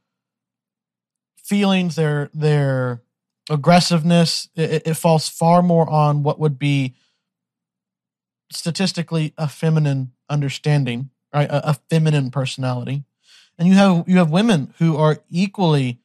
feelings, 1.37 1.97
their 1.97 2.31
their 2.33 3.03
aggressiveness, 3.51 4.49
it, 4.55 4.87
it 4.87 4.95
falls 4.95 5.29
far 5.29 5.63
more 5.63 5.89
on 5.89 6.23
what 6.23 6.39
would 6.39 6.59
be 6.59 6.95
statistically 8.51 9.33
a 9.39 9.49
feminine 9.49 10.13
understanding, 10.29 11.11
right? 11.35 11.49
A, 11.51 11.71
a 11.71 11.75
feminine 11.91 12.31
personality, 12.31 13.05
and 13.59 13.69
you 13.69 13.75
have 13.75 14.09
you 14.09 14.19
have 14.19 14.31
women 14.31 14.75
who 14.79 14.97
are 14.97 15.19
equally 15.31 16.01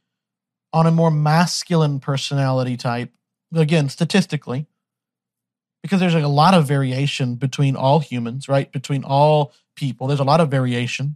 on 0.73 0.85
a 0.85 0.91
more 0.91 1.11
masculine 1.11 1.99
personality 1.99 2.77
type. 2.77 3.11
Again, 3.55 3.87
statistically, 3.87 4.67
because 5.81 5.99
there's 5.99 6.13
like 6.13 6.23
a 6.23 6.27
lot 6.27 6.53
of 6.53 6.67
variation 6.67 7.35
between 7.35 7.75
all 7.75 7.99
humans, 7.99 8.49
right? 8.49 8.71
Between 8.71 9.03
all 9.05 9.53
people, 9.75 10.07
there's 10.07 10.19
a 10.19 10.25
lot 10.25 10.41
of 10.41 10.51
variation. 10.51 11.15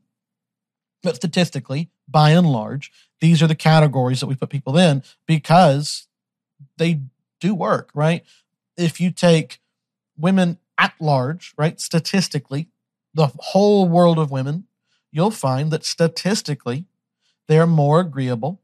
But 1.04 1.16
statistically, 1.16 1.90
by 2.08 2.32
and 2.32 2.50
large, 2.50 2.92
these 3.20 3.42
are 3.42 3.48
the 3.48 3.56
categories 3.56 4.20
that 4.20 4.28
we 4.28 4.36
put 4.36 4.50
people 4.50 4.78
in 4.78 5.04
because 5.28 6.08
they 6.82 7.02
do 7.40 7.54
work, 7.54 7.90
right? 7.94 8.24
If 8.76 9.00
you 9.00 9.12
take 9.12 9.62
women 10.18 10.58
at 10.78 10.94
large, 11.00 11.54
right, 11.58 11.80
statistically, 11.80 12.68
the 13.14 13.28
whole 13.38 13.88
world 13.88 14.18
of 14.18 14.32
women, 14.32 14.66
you'll 15.12 15.32
find 15.32 15.72
that 15.72 15.86
statistically, 15.86 16.86
they're 17.48 17.68
more 17.68 18.00
agreeable 18.00 18.62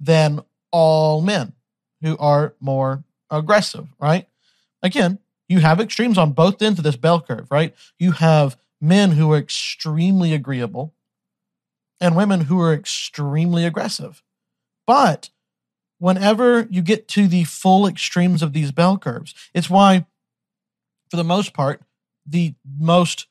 than 0.00 0.40
all 0.70 1.20
men 1.20 1.52
who 2.00 2.16
are 2.18 2.54
more 2.60 3.04
aggressive, 3.30 3.88
right? 4.00 4.26
Again, 4.82 5.18
you 5.48 5.60
have 5.60 5.80
extremes 5.80 6.16
on 6.16 6.32
both 6.32 6.62
ends 6.62 6.78
of 6.78 6.84
this 6.84 6.96
bell 6.96 7.20
curve, 7.20 7.46
right? 7.50 7.74
You 7.98 8.12
have 8.12 8.56
men 8.80 9.12
who 9.12 9.32
are 9.32 9.38
extremely 9.38 10.32
agreeable 10.32 10.94
and 12.00 12.16
women 12.16 12.42
who 12.42 12.60
are 12.60 12.72
extremely 12.72 13.64
aggressive. 13.64 14.22
But 14.86 15.30
whenever 16.04 16.68
you 16.70 16.82
get 16.82 17.08
to 17.08 17.26
the 17.26 17.44
full 17.44 17.86
extremes 17.86 18.42
of 18.42 18.52
these 18.52 18.70
bell 18.70 18.98
curves, 18.98 19.34
it's 19.54 19.70
why, 19.70 20.04
for 21.08 21.16
the 21.16 21.24
most 21.24 21.54
part, 21.54 21.80
the 22.26 22.52
most 22.78 23.26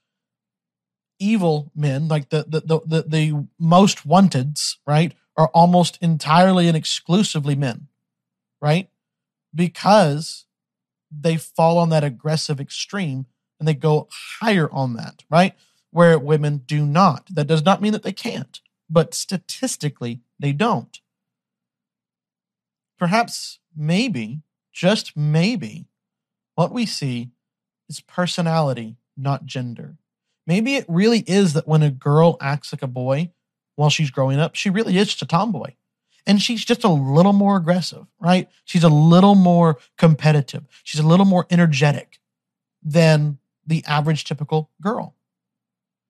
evil 1.20 1.72
men, 1.76 2.08
like 2.08 2.30
the 2.30 2.44
the 2.48 2.62
the, 2.62 2.82
the, 2.84 3.02
the 3.04 3.48
most 3.60 4.08
wanteds, 4.08 4.78
right, 4.88 5.14
are 5.38 5.50
almost 5.50 6.00
entirely 6.02 6.68
and 6.68 6.76
exclusively 6.76 7.54
men, 7.54 7.90
right? 8.60 8.90
Because 9.54 10.46
they 11.12 11.38
fall 11.38 11.78
on 11.78 11.90
that 11.90 12.04
aggressive 12.04 12.60
extreme 12.60 13.28
and 13.60 13.68
they 13.68 13.76
go 13.76 14.08
higher 14.40 14.68
on 14.72 14.96
that, 14.96 15.24
right? 15.30 15.54
Where 15.92 16.18
women 16.18 16.64
do 16.66 16.88
not. 16.88 17.28
That 17.32 17.46
does 17.46 17.64
not 17.64 17.84
mean 17.84 17.92
that 17.92 18.02
they 18.02 18.14
can't, 18.14 18.62
but 18.90 19.14
statistically, 19.14 20.22
they 20.40 20.54
don't. 20.54 21.00
Perhaps, 22.98 23.60
maybe, 23.76 24.42
just 24.72 25.16
maybe, 25.16 25.88
what 26.56 26.72
we 26.72 26.86
see 26.86 27.32
is 27.90 28.00
personality, 28.00 28.98
not 29.18 29.46
gender. 29.46 29.98
Maybe 30.46 30.76
it 30.76 30.86
really 30.88 31.20
is 31.20 31.54
that 31.54 31.68
when 31.68 31.84
a 31.84 31.90
girl 31.90 32.38
acts 32.42 32.74
like 32.74 32.82
a 32.82 32.88
boy 32.88 33.32
while 33.76 33.90
she's 33.90 34.12
growing 34.12 34.40
up, 34.40 34.56
she 34.56 34.70
really 34.70 34.98
is 34.98 35.08
just 35.08 35.22
a 35.22 35.26
tomboy 35.26 35.74
and 36.26 36.42
she's 36.42 36.64
just 36.64 36.84
a 36.84 36.90
little 36.90 37.34
more 37.34 37.58
aggressive, 37.58 38.06
right? 38.20 38.50
She's 38.66 38.84
a 38.84 38.90
little 38.90 39.36
more 39.36 39.78
competitive. 39.98 40.64
She's 40.84 41.02
a 41.02 41.08
little 41.08 41.26
more 41.26 41.46
energetic 41.50 42.20
than 42.82 43.40
the 43.66 43.84
average 43.88 44.24
typical 44.24 44.70
girl. 44.82 45.16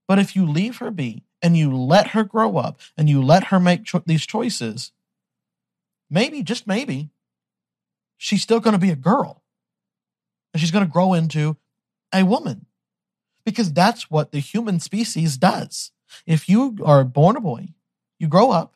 But 0.08 0.20
if 0.20 0.36
you 0.36 0.46
leave 0.46 0.78
her 0.78 0.92
be 0.92 1.24
and 1.42 1.58
you 1.58 1.76
let 1.76 2.10
her 2.10 2.24
grow 2.24 2.58
up 2.58 2.80
and 2.98 3.10
you 3.10 3.22
let 3.22 3.46
her 3.46 3.60
make 3.60 3.86
cho- 3.86 4.04
these 4.06 4.26
choices, 4.26 4.92
maybe, 6.14 6.44
just 6.44 6.68
maybe, 6.68 7.10
she's 8.18 8.44
still 8.44 8.60
going 8.60 8.74
to 8.74 8.80
be 8.80 8.92
a 8.92 8.96
girl 8.96 9.44
and 10.54 10.62
she's 10.62 10.72
going 10.72 10.86
to 10.86 10.92
grow 10.92 11.14
into 11.14 11.58
a 12.14 12.24
woman 12.24 12.68
because 13.46 13.74
that's 13.74 14.10
what 14.10 14.32
the 14.32 14.40
human 14.40 14.80
species 14.80 15.38
does. 15.38 15.92
If 16.26 16.48
you 16.48 16.78
are 16.86 17.04
born 17.04 17.36
a 17.36 17.42
boy, 17.42 17.70
you 18.20 18.28
grow 18.28 18.52
up, 18.52 18.76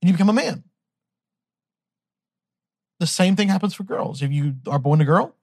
and 0.00 0.08
you 0.08 0.14
become 0.14 0.28
a 0.28 0.34
man. 0.34 0.64
The 3.00 3.06
same 3.06 3.34
thing 3.34 3.48
happens 3.48 3.74
for 3.74 3.82
girls. 3.82 4.22
If 4.22 4.30
you 4.30 4.56
are 4.66 4.78
born 4.78 5.00
a 5.00 5.04
girl, 5.04 5.34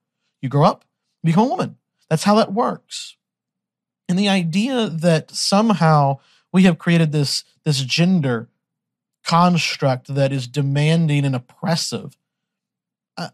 you 0.41 0.49
grow 0.49 0.63
up, 0.63 0.85
become 1.23 1.45
a 1.45 1.49
woman. 1.49 1.77
That's 2.09 2.23
how 2.23 2.35
that 2.35 2.53
works. 2.53 3.17
And 4.07 4.17
the 4.17 4.29
idea 4.29 4.87
that 4.87 5.31
somehow 5.31 6.19
we 6.53 6.63
have 6.63 6.77
created 6.77 7.11
this, 7.11 7.43
this 7.65 7.81
gender 7.81 8.47
construct 9.27 10.13
that 10.13 10.31
is 10.31 10.47
demanding 10.47 11.25
and 11.25 11.35
oppressive, 11.35 12.17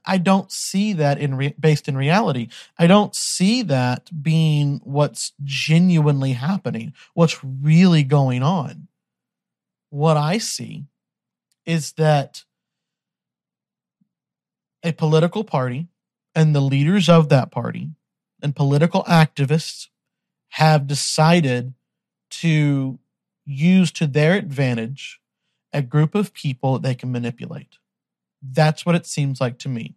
I, 0.05 0.17
don't 0.17 0.51
see 0.51 0.93
that 0.93 1.19
in 1.19 1.35
re- 1.35 1.55
based 1.59 1.87
in 1.89 1.97
reality. 1.97 2.47
I 2.79 2.87
don't 2.87 3.13
see 3.13 3.63
that 3.63 4.09
being 4.23 4.79
what's 4.83 5.33
genuinely 5.43 6.33
happening, 6.33 6.93
what's 7.13 7.43
really 7.43 8.03
going 8.03 8.43
on. 8.43 8.87
What 9.89 10.15
I 10.15 10.37
see 10.37 10.85
is 11.65 11.91
that 11.93 12.43
a 14.83 14.93
political 14.93 15.43
party 15.43 15.89
and 16.33 16.55
the 16.55 16.61
leaders 16.61 17.09
of 17.09 17.29
that 17.29 17.51
party 17.51 17.89
and 18.41 18.55
political 18.55 19.03
activists 19.03 19.89
have 20.49 20.87
decided 20.87 21.73
to 22.29 22.99
use 23.45 23.91
to 23.91 24.07
their 24.07 24.33
advantage 24.33 25.19
a 25.73 25.81
group 25.81 26.15
of 26.15 26.33
people 26.33 26.79
they 26.79 26.95
can 26.95 27.11
manipulate. 27.11 27.77
That's 28.41 28.85
what 28.85 28.95
it 28.95 29.05
seems 29.05 29.41
like 29.41 29.57
to 29.59 29.69
me. 29.69 29.95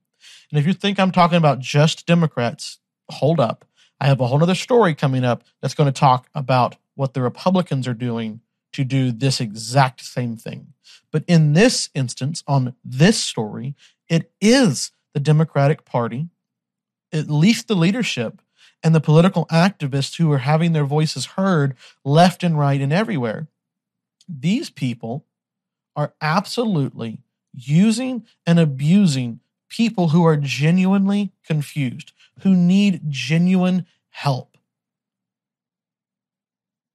And 0.51 0.59
if 0.59 0.67
you 0.67 0.73
think 0.73 0.99
I'm 0.99 1.13
talking 1.13 1.39
about 1.39 1.61
just 1.61 2.07
Democrats, 2.07 2.79
hold 3.11 3.41
up. 3.41 3.65
I 4.01 4.07
have 4.07 4.21
a 4.21 4.27
whole 4.27 4.43
other 4.43 4.55
story 4.55 4.95
coming 4.95 5.25
up 5.25 5.45
that's 5.61 5.75
going 5.75 5.93
to 5.93 6.01
talk 6.01 6.29
about 6.35 6.77
what 6.95 7.15
the 7.15 7.23
Republicans 7.23 7.87
are 7.87 7.95
doing 7.95 8.41
to 8.73 8.85
do 8.85 9.13
this 9.13 9.41
exact 9.41 10.03
same 10.03 10.37
thing. 10.37 10.73
But 11.11 11.25
in 11.27 11.55
this 11.55 11.89
instance, 11.95 12.43
on 12.47 12.75
this 12.85 13.19
story, 13.19 13.75
it 14.09 14.31
is 14.41 14.93
the 15.15 15.21
Democratic 15.21 15.85
Party, 15.85 16.29
at 17.13 17.31
least 17.31 17.69
the 17.69 17.75
leadership 17.75 18.43
and 18.83 18.95
the 18.95 19.01
political 19.01 19.47
activists 19.47 20.19
who 20.19 20.31
are 20.31 20.39
having 20.39 20.73
their 20.73 20.85
voices 20.85 21.27
heard 21.27 21.75
left 22.05 22.43
and 22.43 22.59
right 22.59 22.81
and 22.81 22.93
everywhere. 22.93 23.49
These 24.29 24.71
people 24.71 25.25
are 25.97 26.15
absolutely 26.21 27.23
using 27.55 28.27
and 28.47 28.61
abusing 28.61 29.41
people 29.69 30.09
who 30.09 30.25
are 30.25 30.37
genuinely 30.37 31.33
confused, 31.45 32.13
who 32.41 32.55
need 32.55 33.01
genuine 33.09 33.87
help. 34.11 34.57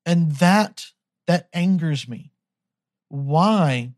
And 0.05 0.33
that 0.33 0.91
that 1.27 1.49
angers 1.53 2.07
me. 2.07 2.31
Why 3.09 3.91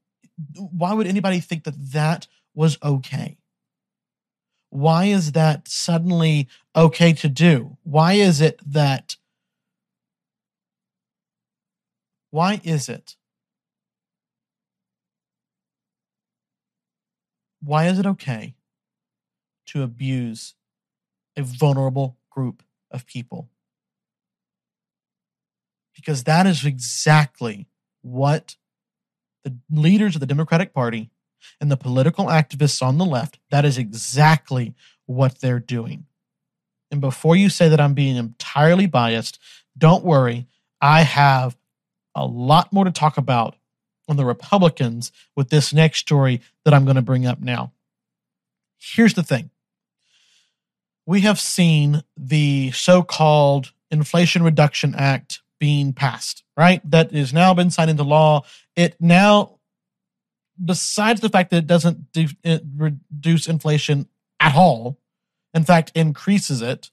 why 0.55 0.93
would 0.93 1.07
anybody 1.07 1.39
think 1.39 1.63
that 1.65 1.91
that 1.91 2.27
was 2.55 2.77
okay? 2.83 3.37
Why 4.69 5.05
is 5.05 5.33
that 5.33 5.67
suddenly 5.67 6.47
okay 6.75 7.13
to 7.13 7.29
do? 7.29 7.77
Why 7.83 8.13
is 8.13 8.41
it 8.41 8.59
that 8.65 9.17
why 12.31 12.59
is 12.63 12.89
it 12.89 13.15
why 17.63 17.88
is 17.88 17.99
it 17.99 18.06
okay 18.06 18.56
to 19.67 19.84
abuse 19.84 20.56
a 21.38 21.43
vulnerable 21.43 22.17
group 22.30 22.63
of 22.91 23.06
people. 23.06 23.49
Because 25.95 26.23
that 26.23 26.47
is 26.47 26.65
exactly 26.65 27.67
what 28.02 28.56
the 29.43 29.58
leaders 29.71 30.15
of 30.15 30.19
the 30.19 30.28
Democratic 30.28 30.73
Party 30.73 31.10
and 31.60 31.69
the 31.71 31.78
political 31.78 32.26
activists 32.26 32.82
on 32.82 32.97
the 32.97 33.06
left, 33.06 33.39
that 33.52 33.65
is 33.65 33.78
exactly 33.78 34.73
what 35.06 35.39
they're 35.39 35.60
doing. 35.60 36.06
And 36.91 37.02
before 37.02 37.36
you 37.36 37.49
say 37.49 37.69
that 37.69 37.82
I'm 37.82 37.93
being 37.93 38.15
entirely 38.15 38.86
biased, 38.86 39.39
don't 39.78 40.04
worry. 40.04 40.47
I 40.80 41.02
have 41.02 41.58
a 42.15 42.26
lot 42.26 42.71
more 42.71 42.86
to 42.86 42.91
talk 42.91 43.17
about 43.17 43.56
on 44.07 44.17
the 44.17 44.25
Republicans 44.25 45.11
with 45.35 45.49
this 45.49 45.73
next 45.73 45.99
story 45.99 46.41
that 46.65 46.73
I'm 46.73 46.85
going 46.85 46.95
to 46.95 47.01
bring 47.01 47.25
up 47.25 47.39
now. 47.39 47.71
Here's 48.79 49.13
the 49.13 49.23
thing 49.23 49.49
we 51.05 51.21
have 51.21 51.39
seen 51.39 52.03
the 52.17 52.71
so 52.71 53.01
called 53.01 53.73
Inflation 53.91 54.43
Reduction 54.43 54.95
Act 54.95 55.41
being 55.59 55.93
passed, 55.93 56.43
right? 56.57 56.81
That 56.89 57.11
has 57.11 57.33
now 57.33 57.53
been 57.53 57.71
signed 57.71 57.89
into 57.89 58.03
law. 58.03 58.43
It 58.75 58.95
now, 58.99 59.59
besides 60.63 61.21
the 61.21 61.29
fact 61.29 61.51
that 61.51 61.57
it 61.57 61.67
doesn't 61.67 62.11
do, 62.11 62.27
it 62.43 62.63
reduce 62.75 63.47
inflation 63.47 64.07
at 64.39 64.55
all, 64.55 64.97
in 65.53 65.63
fact, 65.63 65.91
increases 65.95 66.61
it. 66.61 66.91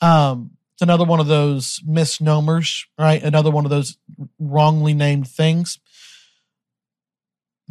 Um, 0.00 0.52
it's 0.74 0.82
another 0.82 1.04
one 1.04 1.20
of 1.20 1.26
those 1.26 1.80
misnomers, 1.84 2.86
right? 2.98 3.22
Another 3.22 3.50
one 3.50 3.64
of 3.64 3.70
those 3.70 3.98
wrongly 4.38 4.94
named 4.94 5.28
things. 5.28 5.78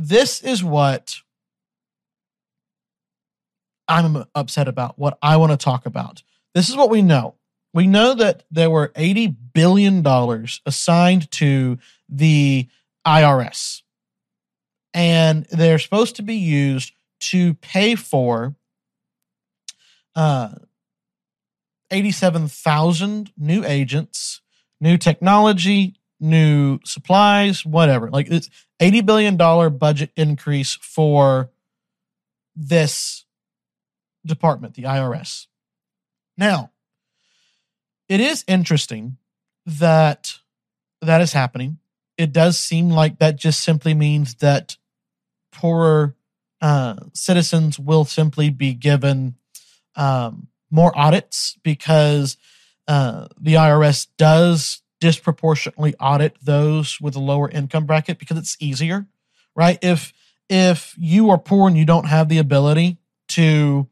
This 0.03 0.41
is 0.41 0.63
what 0.63 1.17
I'm 3.87 4.25
upset 4.33 4.67
about, 4.67 4.97
what 4.97 5.19
I 5.21 5.37
want 5.37 5.51
to 5.51 5.63
talk 5.63 5.85
about. 5.85 6.23
This 6.55 6.69
is 6.69 6.75
what 6.75 6.89
we 6.89 7.03
know. 7.03 7.35
We 7.71 7.85
know 7.85 8.15
that 8.15 8.41
there 8.49 8.71
were 8.71 8.87
$80 8.95 9.35
billion 9.53 10.03
assigned 10.65 11.29
to 11.33 11.77
the 12.09 12.67
IRS, 13.05 13.83
and 14.91 15.45
they're 15.51 15.77
supposed 15.77 16.15
to 16.15 16.23
be 16.23 16.35
used 16.35 16.93
to 17.19 17.53
pay 17.53 17.93
for 17.93 18.55
uh, 20.15 20.55
87,000 21.91 23.31
new 23.37 23.63
agents, 23.63 24.41
new 24.79 24.97
technology, 24.97 25.93
new 26.21 26.79
supplies, 26.85 27.65
whatever. 27.65 28.09
Like 28.09 28.29
it's 28.29 28.49
80 28.79 29.01
billion 29.01 29.37
dollar 29.37 29.69
budget 29.69 30.11
increase 30.15 30.75
for 30.75 31.49
this 32.55 33.25
department, 34.25 34.75
the 34.75 34.83
IRS. 34.83 35.47
Now, 36.37 36.71
it 38.07 38.19
is 38.19 38.45
interesting 38.47 39.17
that 39.65 40.37
that 41.01 41.21
is 41.21 41.33
happening. 41.33 41.79
It 42.17 42.31
does 42.31 42.59
seem 42.59 42.89
like 42.89 43.19
that 43.19 43.35
just 43.35 43.61
simply 43.61 43.93
means 43.93 44.35
that 44.35 44.77
poorer 45.51 46.15
uh, 46.61 46.95
citizens 47.13 47.79
will 47.79 48.05
simply 48.05 48.49
be 48.49 48.73
given 48.73 49.35
um, 49.95 50.47
more 50.69 50.97
audits 50.97 51.57
because 51.63 52.37
uh, 52.87 53.27
the 53.39 53.55
IRS 53.55 54.07
does 54.17 54.80
disproportionately 55.01 55.93
audit 55.99 56.37
those 56.41 57.01
with 57.01 57.15
a 57.17 57.19
lower 57.19 57.49
income 57.49 57.85
bracket 57.85 58.19
because 58.19 58.37
it's 58.37 58.55
easier, 58.61 59.07
right? 59.55 59.77
If 59.81 60.13
if 60.47 60.95
you 60.97 61.29
are 61.31 61.37
poor 61.37 61.67
and 61.67 61.77
you 61.77 61.85
don't 61.85 62.07
have 62.07 62.29
the 62.29 62.37
ability 62.37 62.97
to 63.29 63.87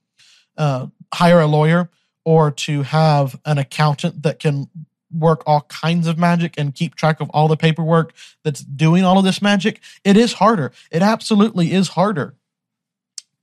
uh, 0.57 0.87
hire 1.13 1.41
a 1.41 1.47
lawyer 1.47 1.89
or 2.23 2.51
to 2.51 2.83
have 2.83 3.39
an 3.45 3.57
accountant 3.57 4.23
that 4.23 4.39
can 4.39 4.69
work 5.11 5.41
all 5.47 5.61
kinds 5.61 6.05
of 6.05 6.17
magic 6.17 6.53
and 6.57 6.75
keep 6.75 6.95
track 6.95 7.19
of 7.19 7.29
all 7.31 7.47
the 7.47 7.57
paperwork 7.57 8.13
that's 8.43 8.61
doing 8.61 9.03
all 9.03 9.17
of 9.17 9.23
this 9.23 9.41
magic, 9.41 9.81
it 10.03 10.15
is 10.15 10.33
harder. 10.33 10.71
It 10.91 11.01
absolutely 11.01 11.71
is 11.71 11.89
harder 11.89 12.35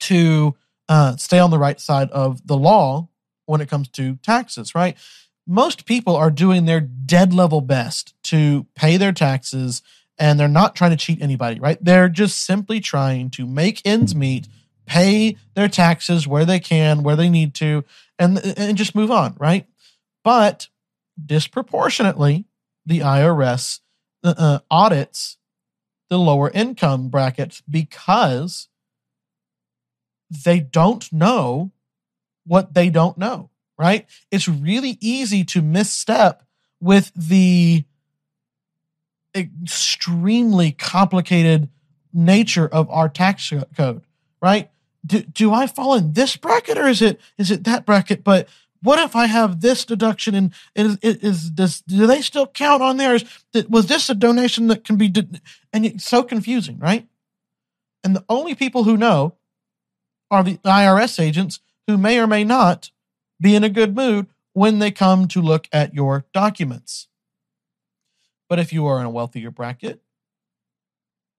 to 0.01 0.55
uh, 0.89 1.17
stay 1.17 1.39
on 1.39 1.51
the 1.51 1.59
right 1.59 1.81
side 1.81 2.11
of 2.11 2.47
the 2.47 2.57
law 2.57 3.09
when 3.47 3.61
it 3.61 3.69
comes 3.69 3.89
to 3.89 4.17
taxes, 4.17 4.75
right? 4.75 4.97
Most 5.47 5.87
people 5.87 6.17
are 6.17 6.31
doing 6.31 6.65
their 6.65 6.81
dead 6.81 7.33
level 7.33 7.61
best 7.61 8.15
to 8.25 8.67
pay 8.75 8.97
their 8.97 9.13
taxes 9.13 9.83
and 10.19 10.41
they're 10.41 10.49
not 10.49 10.75
trying 10.75 10.91
to 10.91 10.97
cheat 10.97 11.21
anybody, 11.21 11.61
right? 11.61 11.79
They're 11.81 12.09
just 12.09 12.45
simply 12.45 12.81
trying 12.81 13.31
to 13.31 13.47
make 13.47 13.83
ends 13.85 14.15
meet, 14.15 14.49
pay 14.87 15.37
their 15.55 15.69
taxes 15.69 16.27
where 16.27 16.45
they 16.45 16.59
can, 16.59 17.03
where 17.03 17.17
they 17.17 17.29
need 17.29 17.55
to, 17.57 17.85
and, 18.19 18.39
and 18.57 18.79
just 18.79 18.95
move 18.95 19.11
on, 19.11 19.37
right? 19.39 19.67
But 20.25 20.69
disproportionately, 21.25 22.47
the 22.87 23.01
IRS 23.01 23.81
uh, 24.25 24.35
uh, 24.37 24.59
audits 24.71 25.37
the 26.09 26.19
lower 26.19 26.51
income 26.51 27.09
brackets 27.09 27.63
because 27.69 28.69
they 30.31 30.61
don't 30.61 31.13
know 31.13 31.73
what 32.45 32.75
they 32.75 32.91
don't 32.91 33.19
know, 33.19 33.51
right? 33.79 34.07
It's 34.31 34.49
really 34.49 34.99
easy 35.01 35.45
to 35.45 35.63
misstep 35.63 36.43
with 36.81 37.13
the 37.15 37.85
extremely 39.35 40.73
complicated 40.73 41.69
nature 42.13 42.67
of 42.67 42.91
our 42.91 43.09
tax 43.09 43.53
code, 43.77 44.03
right? 44.41 44.71
Do, 45.05 45.21
do 45.23 45.53
I 45.53 45.67
fall 45.67 45.95
in 45.95 46.15
this 46.15 46.37
bracket 46.37 46.79
or 46.79 46.89
is 46.89 47.03
it 47.03 47.21
is 47.39 47.51
it 47.51 47.65
that 47.65 47.87
bracket? 47.87 48.25
But 48.25 48.49
what 48.83 48.99
if 48.99 49.15
I 49.15 49.27
have 49.27 49.61
this 49.61 49.85
deduction 49.85 50.35
and 50.35 50.55
is, 50.75 50.97
is 51.03 51.53
this 51.53 51.81
do 51.83 52.07
they 52.07 52.23
still 52.23 52.47
count 52.47 52.83
on 52.83 52.97
theirs? 52.97 53.25
Was 53.69 53.87
this 53.87 54.09
a 54.11 54.15
donation 54.15 54.69
that 54.69 54.85
can 54.85 54.97
be 54.97 55.13
and 55.73 55.87
it's 55.87 56.05
so 56.05 56.23
confusing, 56.23 56.79
right? 56.79 57.07
And 58.03 58.17
the 58.17 58.25
only 58.29 58.55
people 58.55 58.85
who 58.85 58.97
know 58.97 59.35
are 60.31 60.43
the 60.43 60.57
IRS 60.59 61.21
agents 61.21 61.61
who 61.87 61.97
may 61.99 62.19
or 62.19 62.27
may 62.27 62.45
not 62.45 62.91
be 63.41 63.55
in 63.55 63.65
a 63.65 63.69
good 63.69 63.95
mood 63.95 64.27
when 64.53 64.79
they 64.79 64.91
come 64.91 65.29
to 65.29 65.41
look 65.41 65.69
at 65.73 65.95
your 65.95 66.25
documents. 66.33 67.09
But 68.49 68.59
if 68.59 68.73
you 68.73 68.87
are 68.87 69.01
in 69.01 69.07
a 69.07 69.11
wealthier 69.11 69.51
bracket, 69.51 70.01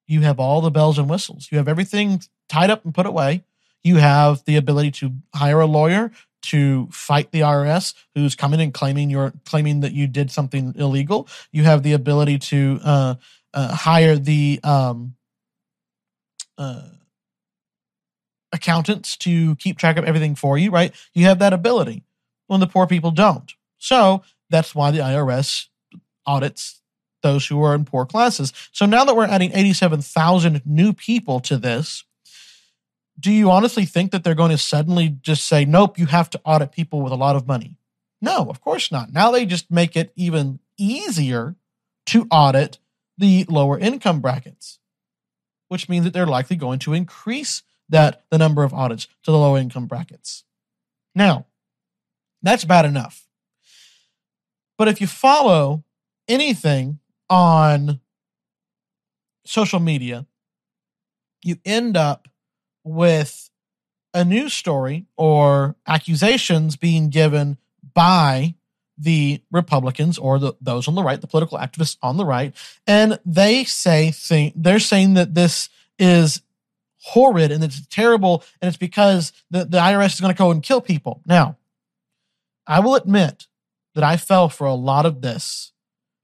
you 0.08 0.22
have 0.22 0.40
all 0.40 0.62
the 0.62 0.72
bells 0.72 0.98
and 0.98 1.10
whistles. 1.10 1.50
You 1.52 1.58
have 1.58 1.68
everything 1.68 2.22
tied 2.48 2.70
up 2.70 2.86
and 2.86 2.94
put 2.94 3.06
away. 3.06 3.44
You 3.84 3.98
have 3.98 4.44
the 4.46 4.56
ability 4.56 4.92
to 4.92 5.14
hire 5.34 5.60
a 5.62 5.66
lawyer 5.66 6.12
to 6.44 6.88
fight 6.92 7.32
the 7.32 7.42
IRS 7.42 7.94
who's 8.16 8.36
coming 8.36 8.62
and 8.62 8.74
claiming 8.74 9.10
you're 9.10 9.34
claiming 9.46 9.82
that 9.82 9.94
you 9.94 10.08
did 10.08 10.32
something 10.32 10.74
illegal. 10.78 11.28
You 11.52 11.64
have 11.64 11.84
the 11.84 11.94
ability 11.94 12.40
to 12.40 12.80
uh, 12.84 13.16
uh, 13.54 13.76
hire 13.76 14.16
the 14.16 14.60
um, 14.64 15.16
uh, 16.58 16.84
accountants 18.52 19.18
to 19.18 19.56
keep 19.58 19.78
track 19.78 19.98
of 19.98 20.06
everything 20.06 20.36
for 20.36 20.58
you, 20.58 20.72
right? 20.72 20.94
You 21.14 21.26
have 21.26 21.40
that 21.40 21.54
ability 21.54 22.04
when 22.48 22.60
the 22.60 22.68
poor 22.68 22.88
people 22.88 23.12
don't. 23.12 23.54
So 23.78 24.24
that's 24.50 24.74
why 24.74 24.92
the 24.92 25.00
IRS 25.00 25.68
audits 26.26 26.82
those 27.24 27.48
who 27.48 27.62
are 27.64 27.76
in 27.76 27.84
poor 27.86 28.06
classes. 28.06 28.54
So 28.72 28.86
now 28.86 29.04
that 29.04 29.16
we're 29.16 29.26
adding 29.26 29.52
87,000 29.54 30.62
new 30.66 30.94
people 30.94 31.40
to 31.42 31.58
this, 31.58 32.04
do 33.20 33.32
you 33.32 33.50
honestly 33.50 33.86
think 33.86 34.12
that 34.12 34.24
they're 34.24 34.36
going 34.36 34.52
to 34.52 34.58
suddenly 34.58 35.10
just 35.22 35.46
say, 35.46 35.66
nope, 35.66 35.98
you 35.98 36.06
have 36.06 36.30
to 36.32 36.42
audit 36.46 36.72
people 36.72 37.02
with 37.02 37.12
a 37.12 37.18
lot 37.18 37.36
of 37.36 37.48
money? 37.48 37.78
No, 38.22 38.48
of 38.50 38.62
course 38.62 38.92
not. 38.92 39.12
Now 39.12 39.32
they 39.32 39.46
just 39.46 39.72
make 39.72 39.96
it 39.96 40.12
even 40.16 40.60
easier 40.78 41.56
to 42.08 42.28
audit 42.30 42.78
the 43.18 43.46
lower 43.50 43.78
income 43.78 44.22
brackets, 44.22 44.80
which 45.68 45.90
means 45.90 46.06
that 46.06 46.14
they're 46.14 46.28
likely 46.28 46.56
going 46.56 46.80
to 46.80 46.94
increase 46.94 47.64
that 47.90 48.24
the 48.30 48.38
number 48.38 48.64
of 48.64 48.74
audits 48.74 49.08
to 49.24 49.32
the 49.32 49.38
low 49.38 49.58
income 49.58 49.86
brackets. 49.86 50.44
Now, 51.16 51.46
that's 52.42 52.66
bad 52.66 52.86
enough. 52.86 53.28
But 54.78 54.88
if 54.88 55.02
you 55.02 55.08
follow 55.08 55.84
anything 56.28 57.00
on 57.30 58.00
social 59.46 59.80
media, 59.80 60.28
you 61.44 61.58
end 61.66 61.98
up 61.98 62.28
with 62.84 63.50
a 64.14 64.24
news 64.24 64.54
story 64.54 65.06
or 65.16 65.76
accusations 65.88 66.76
being 66.76 67.10
given 67.10 67.58
by 67.94 68.56
the 68.98 69.42
Republicans 69.52 70.18
or 70.18 70.40
the, 70.40 70.54
those 70.60 70.88
on 70.88 70.96
the 70.96 71.04
right, 71.04 71.22
the 71.22 71.28
political 71.28 71.58
activists 71.58 71.98
on 72.02 72.18
the 72.18 72.26
right, 72.26 72.56
and 72.86 73.20
they 73.26 73.64
say 73.64 74.12
think 74.12 74.54
they're 74.56 74.80
saying 74.80 75.14
that 75.14 75.36
this 75.36 75.70
is 76.00 76.42
horrid 77.08 77.52
and 77.52 77.64
it's 77.64 77.86
terrible 77.88 78.44
and 78.62 78.68
it's 78.68 78.78
because 78.78 79.32
the, 79.50 79.66
the 79.66 79.78
IRS 79.78 80.16
is 80.16 80.22
going 80.22 80.34
to 80.34 80.38
go 80.38 80.52
and 80.52 80.62
kill 80.62 80.82
people. 80.82 81.22
Now, 81.26 81.58
I 82.66 82.82
will 82.82 82.96
admit 82.96 83.48
that 83.96 84.04
I 84.04 84.18
fell 84.18 84.50
for 84.50 84.68
a 84.68 84.74
lot 84.74 85.06
of 85.06 85.22
this 85.22 85.72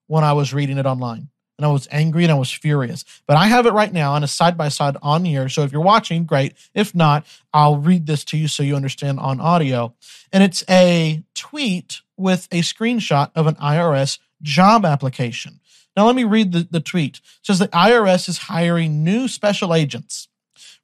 when 0.08 0.24
I 0.24 0.34
was 0.34 0.54
reading 0.54 0.78
it 0.78 0.86
online. 0.86 1.30
and 1.58 1.65
I 1.65 1.69
was 1.72 1.88
angry 1.91 2.24
and 2.24 2.32
I 2.32 2.36
was 2.36 2.52
furious. 2.52 3.06
But 3.28 3.38
I 3.38 3.46
have 3.48 3.65
it 3.65 3.74
right 3.74 3.93
now 3.93 4.13
on 4.13 4.24
a 4.24 4.28
side 4.28 4.58
by 4.58 4.69
side 4.69 4.98
on 5.02 5.24
here. 5.24 5.48
So 5.48 5.63
if 5.63 5.72
you're 5.72 5.82
watching, 5.82 6.26
great. 6.26 6.54
If 6.74 6.93
not, 6.93 7.26
I'll 7.54 7.78
read 7.78 8.06
this 8.06 8.26
to 8.26 8.38
you 8.38 8.48
so 8.48 8.63
you 8.63 8.76
understand 8.76 9.19
on 9.19 9.39
audio. 9.39 9.93
And 10.32 10.43
it's 10.43 10.63
a 10.69 11.24
tweet 11.36 12.02
with 12.17 12.48
a 12.52 12.62
screenshot 12.62 13.32
of 13.36 13.48
an 13.48 13.56
IRS 13.56 14.19
job 14.41 14.84
application. 14.86 15.62
Now, 15.96 16.08
let 16.08 16.15
me 16.15 16.24
read 16.24 16.52
the, 16.52 16.67
the 16.69 16.80
tweet. 16.80 17.17
It 17.17 17.46
says 17.46 17.60
the 17.60 17.67
IRS 17.67 18.28
is 18.28 18.38
hiring 18.39 19.04
new 19.04 19.28
special 19.28 19.74
agents. 19.74 20.28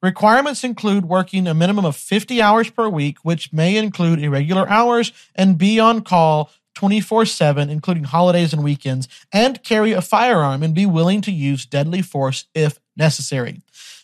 Requirements 0.02 0.64
include 0.64 1.04
working 1.04 1.46
a 1.46 1.54
minimum 1.54 1.84
of 1.84 1.94
50 1.94 2.40
hours 2.40 2.70
per 2.70 2.88
week, 2.88 3.18
which 3.22 3.52
may 3.52 3.76
include 3.76 4.18
irregular 4.18 4.68
hours 4.68 5.12
and 5.34 5.58
be 5.58 5.78
on 5.78 6.00
call 6.02 6.50
24 6.74 7.26
7, 7.26 7.68
including 7.68 8.04
holidays 8.04 8.52
and 8.52 8.64
weekends, 8.64 9.08
and 9.32 9.62
carry 9.62 9.92
a 9.92 10.00
firearm 10.00 10.62
and 10.62 10.74
be 10.74 10.86
willing 10.86 11.20
to 11.20 11.30
use 11.30 11.66
deadly 11.66 12.00
force 12.00 12.46
if 12.54 12.78
necessary. 12.96 13.60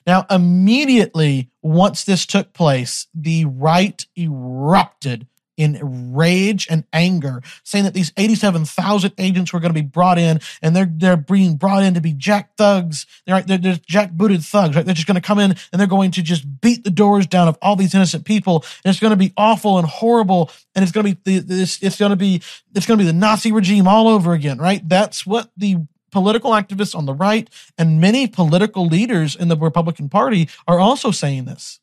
Now, 0.06 0.26
immediately 0.30 1.48
once 1.62 2.04
this 2.04 2.26
took 2.26 2.52
place, 2.52 3.06
the 3.14 3.46
right 3.46 4.04
erupted 4.16 5.26
in 5.56 6.14
rage 6.14 6.66
and 6.70 6.84
anger, 6.92 7.42
saying 7.64 7.84
that 7.84 7.94
these 7.94 8.12
87,000 8.16 9.12
agents 9.18 9.52
were 9.52 9.60
going 9.60 9.74
to 9.74 9.80
be 9.80 9.86
brought 9.86 10.18
in 10.18 10.40
and 10.62 10.76
they're, 10.76 10.90
they're 10.90 11.16
being 11.16 11.56
brought 11.56 11.82
in 11.82 11.94
to 11.94 12.00
be 12.00 12.12
jack 12.12 12.56
thugs. 12.56 13.06
They're, 13.26 13.42
they're, 13.42 13.58
they're 13.58 13.80
jack 13.86 14.12
booted 14.12 14.42
thugs, 14.42 14.76
right? 14.76 14.84
They're 14.84 14.94
just 14.94 15.06
going 15.06 15.16
to 15.16 15.20
come 15.20 15.38
in 15.38 15.56
and 15.72 15.80
they're 15.80 15.86
going 15.86 16.10
to 16.12 16.22
just 16.22 16.60
beat 16.60 16.84
the 16.84 16.90
doors 16.90 17.26
down 17.26 17.48
of 17.48 17.58
all 17.62 17.76
these 17.76 17.94
innocent 17.94 18.24
people. 18.24 18.64
And 18.84 18.90
it's 18.90 19.00
going 19.00 19.12
to 19.12 19.16
be 19.16 19.32
awful 19.36 19.78
and 19.78 19.86
horrible. 19.86 20.50
And 20.74 20.82
it's 20.82 20.92
going 20.92 21.06
to 21.06 21.14
be, 21.14 21.38
this, 21.38 21.82
it's 21.82 21.98
going 21.98 22.10
to 22.10 22.16
be, 22.16 22.42
it's 22.74 22.86
going 22.86 22.98
to 22.98 23.04
be 23.04 23.10
the 23.10 23.16
Nazi 23.16 23.52
regime 23.52 23.88
all 23.88 24.08
over 24.08 24.32
again, 24.32 24.58
right? 24.58 24.86
That's 24.86 25.26
what 25.26 25.50
the 25.56 25.78
political 26.12 26.52
activists 26.52 26.94
on 26.94 27.04
the 27.04 27.14
right 27.14 27.50
and 27.76 28.00
many 28.00 28.26
political 28.26 28.86
leaders 28.86 29.36
in 29.36 29.48
the 29.48 29.56
Republican 29.56 30.08
Party 30.08 30.48
are 30.66 30.78
also 30.78 31.10
saying 31.10 31.44
this. 31.44 31.80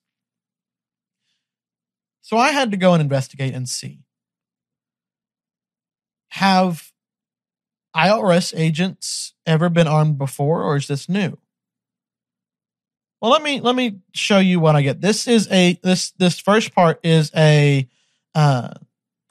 So 2.23 2.37
I 2.37 2.51
had 2.51 2.71
to 2.71 2.77
go 2.77 2.93
and 2.93 3.01
investigate 3.01 3.53
and 3.53 3.67
see. 3.67 3.99
Have 6.29 6.93
IRS 7.95 8.57
agents 8.57 9.33
ever 9.45 9.69
been 9.69 9.87
armed 9.87 10.17
before, 10.17 10.63
or 10.63 10.77
is 10.77 10.87
this 10.87 11.09
new? 11.09 11.37
Well, 13.21 13.29
let 13.29 13.43
me 13.43 13.59
let 13.59 13.75
me 13.75 13.99
show 14.13 14.39
you 14.39 14.61
what 14.61 14.75
I 14.75 14.81
get. 14.81 15.01
This 15.01 15.27
is 15.27 15.51
a 15.51 15.77
this 15.83 16.11
this 16.11 16.39
first 16.39 16.73
part 16.73 16.99
is 17.03 17.29
a 17.35 17.87
uh, 18.33 18.73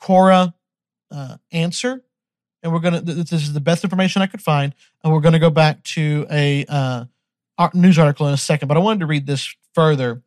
Quora 0.01 0.53
uh, 1.11 1.37
answer, 1.51 2.03
and 2.63 2.75
we're 2.75 2.81
gonna. 2.81 3.01
This 3.01 3.33
is 3.33 3.55
the 3.55 3.61
best 3.61 3.85
information 3.85 4.21
I 4.21 4.27
could 4.27 4.43
find, 4.43 4.75
and 5.03 5.13
we're 5.13 5.21
gonna 5.21 5.39
go 5.39 5.51
back 5.51 5.83
to 5.85 6.27
a 6.31 6.67
uh, 6.69 7.05
news 7.73 7.99
article 7.99 8.29
in 8.29 8.35
a 8.35 8.39
second. 8.39 8.69
But 8.69 8.77
I 8.77 8.81
wanted 8.81 9.01
to 9.01 9.07
read 9.07 9.27
this 9.27 9.55
further. 9.75 10.23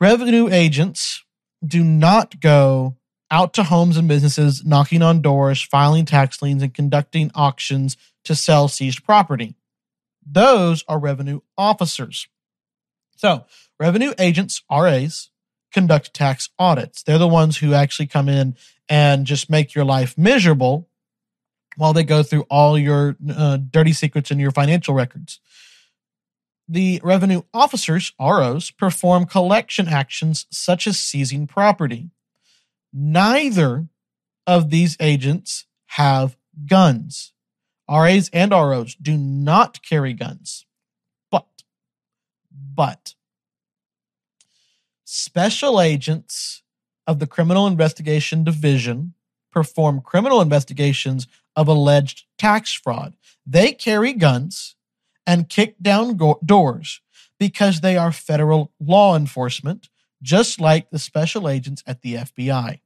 Revenue 0.00 0.48
agents 0.50 1.22
do 1.64 1.84
not 1.84 2.40
go 2.40 2.96
out 3.30 3.54
to 3.54 3.62
homes 3.64 3.96
and 3.96 4.08
businesses, 4.08 4.64
knocking 4.64 5.02
on 5.02 5.22
doors, 5.22 5.62
filing 5.62 6.04
tax 6.04 6.42
liens, 6.42 6.62
and 6.62 6.74
conducting 6.74 7.30
auctions 7.34 7.96
to 8.24 8.34
sell 8.34 8.68
seized 8.68 9.04
property. 9.04 9.54
Those 10.24 10.84
are 10.86 10.98
revenue 10.98 11.40
officers. 11.56 12.28
So, 13.16 13.46
revenue 13.80 14.12
agents, 14.18 14.62
RAs, 14.70 15.30
conduct 15.72 16.12
tax 16.12 16.50
audits. 16.58 17.02
They're 17.02 17.18
the 17.18 17.26
ones 17.26 17.56
who 17.58 17.72
actually 17.72 18.06
come 18.06 18.28
in 18.28 18.56
and 18.88 19.26
just 19.26 19.48
make 19.48 19.74
your 19.74 19.84
life 19.84 20.18
miserable 20.18 20.88
while 21.76 21.94
they 21.94 22.04
go 22.04 22.22
through 22.22 22.42
all 22.50 22.78
your 22.78 23.16
uh, 23.34 23.56
dirty 23.56 23.92
secrets 23.92 24.30
in 24.30 24.38
your 24.38 24.50
financial 24.50 24.94
records 24.94 25.40
the 26.68 27.00
revenue 27.02 27.42
officers, 27.52 28.12
ROs, 28.20 28.70
perform 28.70 29.26
collection 29.26 29.88
actions 29.88 30.46
such 30.50 30.86
as 30.86 30.98
seizing 30.98 31.46
property. 31.46 32.10
Neither 32.92 33.88
of 34.46 34.70
these 34.70 34.96
agents 35.00 35.66
have 35.86 36.36
guns. 36.66 37.32
RAs 37.88 38.30
and 38.32 38.52
ROs 38.52 38.94
do 38.94 39.16
not 39.16 39.82
carry 39.82 40.12
guns. 40.12 40.66
But, 41.30 41.46
but, 42.50 43.14
special 45.04 45.80
agents 45.80 46.62
of 47.06 47.18
the 47.18 47.26
Criminal 47.26 47.66
Investigation 47.66 48.44
Division 48.44 49.14
perform 49.50 50.00
criminal 50.00 50.40
investigations 50.40 51.26
of 51.54 51.68
alleged 51.68 52.24
tax 52.38 52.72
fraud. 52.72 53.14
They 53.46 53.72
carry 53.72 54.14
guns 54.14 54.76
and 55.26 55.48
kick 55.48 55.76
down 55.80 56.16
go- 56.16 56.40
doors 56.44 57.00
because 57.38 57.80
they 57.80 57.96
are 57.96 58.12
federal 58.12 58.72
law 58.80 59.16
enforcement, 59.16 59.88
just 60.22 60.60
like 60.60 60.90
the 60.90 60.98
special 60.98 61.48
agents 61.48 61.82
at 61.86 62.02
the 62.02 62.14
FBI. 62.14 62.80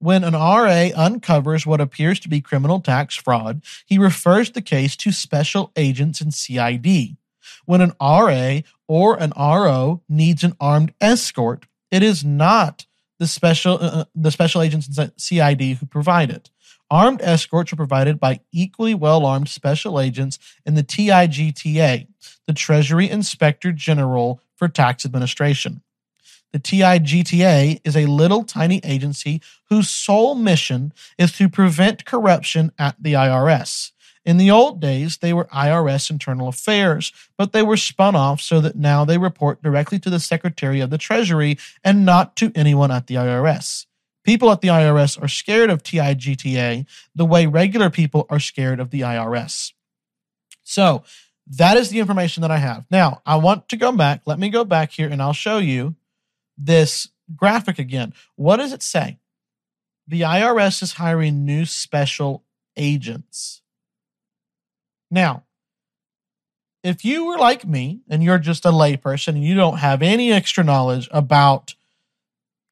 When 0.00 0.22
an 0.22 0.34
RA 0.34 0.88
uncovers 0.94 1.66
what 1.66 1.80
appears 1.80 2.20
to 2.20 2.28
be 2.28 2.40
criminal 2.40 2.80
tax 2.80 3.16
fraud, 3.16 3.62
he 3.84 3.98
refers 3.98 4.52
the 4.52 4.62
case 4.62 4.96
to 4.96 5.10
special 5.10 5.72
agents 5.76 6.20
and 6.20 6.32
CID. 6.32 7.16
When 7.64 7.80
an 7.80 7.92
RA 8.00 8.60
or 8.86 9.20
an 9.20 9.32
RO 9.36 10.02
needs 10.08 10.44
an 10.44 10.54
armed 10.60 10.94
escort, 11.00 11.66
it 11.90 12.02
is 12.02 12.24
not 12.24 12.86
the 13.18 13.26
special 13.26 13.74
uh, 13.74 13.90
uh 14.00 14.04
the 14.14 14.30
special 14.30 14.62
agents 14.62 14.96
and 14.96 15.12
CID 15.16 15.60
who 15.78 15.86
provide 15.86 16.30
it. 16.30 16.50
Armed 16.90 17.20
escorts 17.22 17.72
are 17.72 17.76
provided 17.76 18.18
by 18.18 18.40
equally 18.50 18.94
well 18.94 19.26
armed 19.26 19.48
special 19.48 20.00
agents 20.00 20.38
in 20.64 20.74
the 20.74 20.82
TIGTA, 20.82 22.06
the 22.46 22.52
Treasury 22.54 23.10
Inspector 23.10 23.70
General 23.72 24.40
for 24.56 24.68
Tax 24.68 25.04
Administration. 25.04 25.82
The 26.52 26.58
TIGTA 26.58 27.80
is 27.84 27.94
a 27.94 28.06
little 28.06 28.42
tiny 28.42 28.80
agency 28.82 29.42
whose 29.68 29.90
sole 29.90 30.34
mission 30.34 30.94
is 31.18 31.32
to 31.32 31.50
prevent 31.50 32.06
corruption 32.06 32.72
at 32.78 32.96
the 32.98 33.12
IRS. 33.12 33.92
In 34.24 34.38
the 34.38 34.50
old 34.50 34.80
days, 34.80 35.18
they 35.18 35.32
were 35.32 35.44
IRS 35.46 36.10
internal 36.10 36.48
affairs, 36.48 37.12
but 37.36 37.52
they 37.52 37.62
were 37.62 37.76
spun 37.76 38.16
off 38.16 38.40
so 38.40 38.60
that 38.62 38.76
now 38.76 39.04
they 39.04 39.18
report 39.18 39.62
directly 39.62 39.98
to 40.00 40.10
the 40.10 40.20
Secretary 40.20 40.80
of 40.80 40.90
the 40.90 40.98
Treasury 40.98 41.58
and 41.84 42.06
not 42.06 42.34
to 42.36 42.50
anyone 42.54 42.90
at 42.90 43.06
the 43.06 43.14
IRS. 43.14 43.86
People 44.28 44.50
at 44.50 44.60
the 44.60 44.68
IRS 44.68 45.22
are 45.22 45.26
scared 45.26 45.70
of 45.70 45.82
TIGTA 45.82 46.84
the 47.14 47.24
way 47.24 47.46
regular 47.46 47.88
people 47.88 48.26
are 48.28 48.38
scared 48.38 48.78
of 48.78 48.90
the 48.90 49.00
IRS. 49.00 49.72
So 50.62 51.02
that 51.46 51.78
is 51.78 51.88
the 51.88 51.98
information 51.98 52.42
that 52.42 52.50
I 52.50 52.58
have. 52.58 52.84
Now, 52.90 53.22
I 53.24 53.36
want 53.36 53.70
to 53.70 53.78
go 53.78 53.90
back. 53.90 54.20
Let 54.26 54.38
me 54.38 54.50
go 54.50 54.66
back 54.66 54.92
here 54.92 55.08
and 55.08 55.22
I'll 55.22 55.32
show 55.32 55.56
you 55.56 55.96
this 56.58 57.08
graphic 57.34 57.78
again. 57.78 58.12
What 58.36 58.58
does 58.58 58.74
it 58.74 58.82
say? 58.82 59.18
The 60.06 60.20
IRS 60.20 60.82
is 60.82 60.92
hiring 60.92 61.46
new 61.46 61.64
special 61.64 62.44
agents. 62.76 63.62
Now, 65.10 65.44
if 66.84 67.02
you 67.02 67.24
were 67.24 67.38
like 67.38 67.66
me 67.66 68.02
and 68.10 68.22
you're 68.22 68.38
just 68.38 68.66
a 68.66 68.72
layperson 68.72 69.28
and 69.28 69.44
you 69.44 69.54
don't 69.54 69.78
have 69.78 70.02
any 70.02 70.30
extra 70.30 70.62
knowledge 70.62 71.08
about 71.12 71.76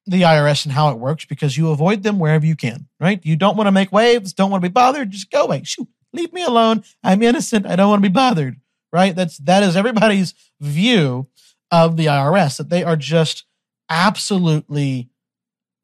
the 0.07 0.23
IRS 0.23 0.64
and 0.64 0.73
how 0.73 0.90
it 0.90 0.99
works 0.99 1.25
because 1.25 1.57
you 1.57 1.71
avoid 1.71 2.03
them 2.03 2.19
wherever 2.19 2.47
you 2.47 2.57
can, 2.57 2.87
right? 3.01 3.25
You 3.25 3.37
don't 3.37 3.57
want 3.57 3.66
to 3.66 3.73
make 3.73 3.90
waves, 3.90 4.33
don't 4.33 4.51
want 4.51 4.62
to 4.62 4.69
be 4.69 4.73
bothered, 4.73 5.11
just 5.11 5.31
go 5.31 5.45
away. 5.45 5.62
Shoot, 5.64 5.88
leave 6.12 6.33
me 6.33 6.45
alone. 6.45 6.85
I'm 7.03 7.23
innocent. 7.23 7.66
I 7.66 7.77
don't 7.77 7.90
want 7.90 8.03
to 8.03 8.09
be 8.09 8.12
bothered, 8.12 8.61
right? 8.92 9.14
That's 9.14 9.38
that 9.38 9.62
is 9.62 9.77
everybody's 9.77 10.35
view 10.61 11.29
of 11.71 11.97
the 11.97 12.07
IRS 12.07 12.59
that 12.59 12.71
they 12.71 12.85
are 12.85 12.97
just 12.97 13.45
absolutely 13.90 15.09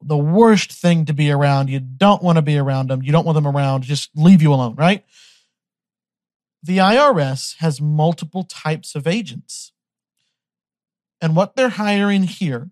the 0.01 0.17
worst 0.17 0.71
thing 0.71 1.05
to 1.05 1.13
be 1.13 1.31
around. 1.31 1.69
You 1.69 1.79
don't 1.79 2.23
want 2.23 2.37
to 2.37 2.41
be 2.41 2.57
around 2.57 2.89
them. 2.89 3.01
You 3.03 3.11
don't 3.11 3.25
want 3.25 3.35
them 3.35 3.47
around. 3.47 3.83
Just 3.83 4.09
leave 4.15 4.41
you 4.41 4.53
alone, 4.53 4.75
right? 4.75 5.03
The 6.61 6.77
IRS 6.77 7.57
has 7.57 7.81
multiple 7.81 8.43
types 8.43 8.95
of 8.95 9.07
agents. 9.07 9.71
And 11.21 11.35
what 11.35 11.55
they're 11.55 11.69
hiring 11.69 12.23
here 12.23 12.69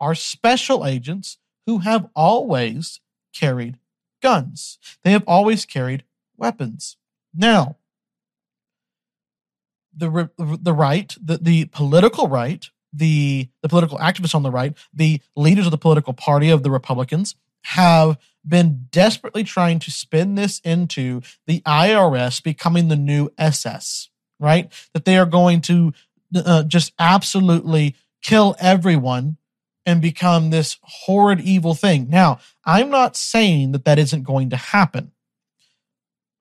are 0.00 0.14
special 0.14 0.86
agents 0.86 1.38
who 1.66 1.78
have 1.78 2.08
always 2.16 3.00
carried 3.34 3.78
guns. 4.22 4.78
They 5.04 5.12
have 5.12 5.24
always 5.26 5.64
carried 5.64 6.04
weapons. 6.36 6.96
Now, 7.34 7.76
the 9.96 10.30
the 10.36 10.72
right, 10.72 11.14
the, 11.22 11.38
the 11.38 11.64
political 11.66 12.28
right, 12.28 12.68
the 12.92 13.48
the 13.62 13.68
political 13.68 13.98
activists 13.98 14.34
on 14.34 14.42
the 14.42 14.50
right, 14.50 14.76
the 14.92 15.20
leaders 15.36 15.66
of 15.66 15.70
the 15.70 15.78
political 15.78 16.12
party 16.12 16.50
of 16.50 16.62
the 16.62 16.70
Republicans 16.70 17.34
have 17.62 18.16
been 18.46 18.86
desperately 18.90 19.44
trying 19.44 19.78
to 19.80 19.90
spin 19.90 20.34
this 20.34 20.60
into 20.60 21.20
the 21.46 21.60
IRS 21.60 22.42
becoming 22.42 22.88
the 22.88 22.96
new 22.96 23.30
SS, 23.36 24.08
right? 24.38 24.72
That 24.94 25.04
they 25.04 25.18
are 25.18 25.26
going 25.26 25.60
to 25.62 25.92
uh, 26.34 26.62
just 26.62 26.92
absolutely 26.98 27.96
kill 28.22 28.56
everyone 28.58 29.36
and 29.86 30.02
become 30.02 30.50
this 30.50 30.78
horrid 30.82 31.40
evil 31.40 31.74
thing. 31.74 32.08
Now, 32.08 32.38
I'm 32.64 32.90
not 32.90 33.16
saying 33.16 33.72
that 33.72 33.84
that 33.84 33.98
isn't 33.98 34.22
going 34.22 34.50
to 34.50 34.56
happen. 34.56 35.12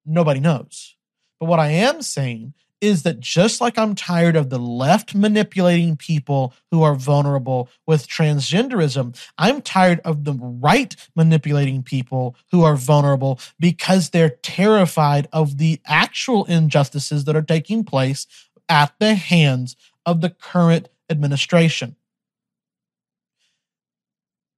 Nobody 0.05 0.39
knows. 0.39 0.95
But 1.39 1.47
what 1.47 1.59
I 1.59 1.69
am 1.69 2.01
saying 2.01 2.53
is 2.81 3.03
that 3.03 3.19
just 3.19 3.59
like 3.59 3.77
I'm 3.77 3.95
tired 3.95 4.35
of 4.35 4.49
the 4.49 4.59
left 4.59 5.13
manipulating 5.13 5.97
people 5.97 6.53
who 6.71 6.81
are 6.83 6.95
vulnerable 6.95 7.69
with 7.85 8.07
transgenderism, 8.07 9.19
I'm 9.37 9.61
tired 9.61 9.99
of 10.05 10.23
the 10.23 10.33
right 10.33 10.95
manipulating 11.15 11.83
people 11.83 12.35
who 12.51 12.63
are 12.63 12.75
vulnerable 12.75 13.39
because 13.59 14.09
they're 14.09 14.37
terrified 14.41 15.27
of 15.33 15.57
the 15.57 15.81
actual 15.85 16.45
injustices 16.45 17.25
that 17.25 17.35
are 17.35 17.41
taking 17.41 17.83
place 17.83 18.27
at 18.69 18.93
the 18.99 19.15
hands 19.15 19.75
of 20.05 20.21
the 20.21 20.29
current 20.29 20.89
administration. 21.09 21.95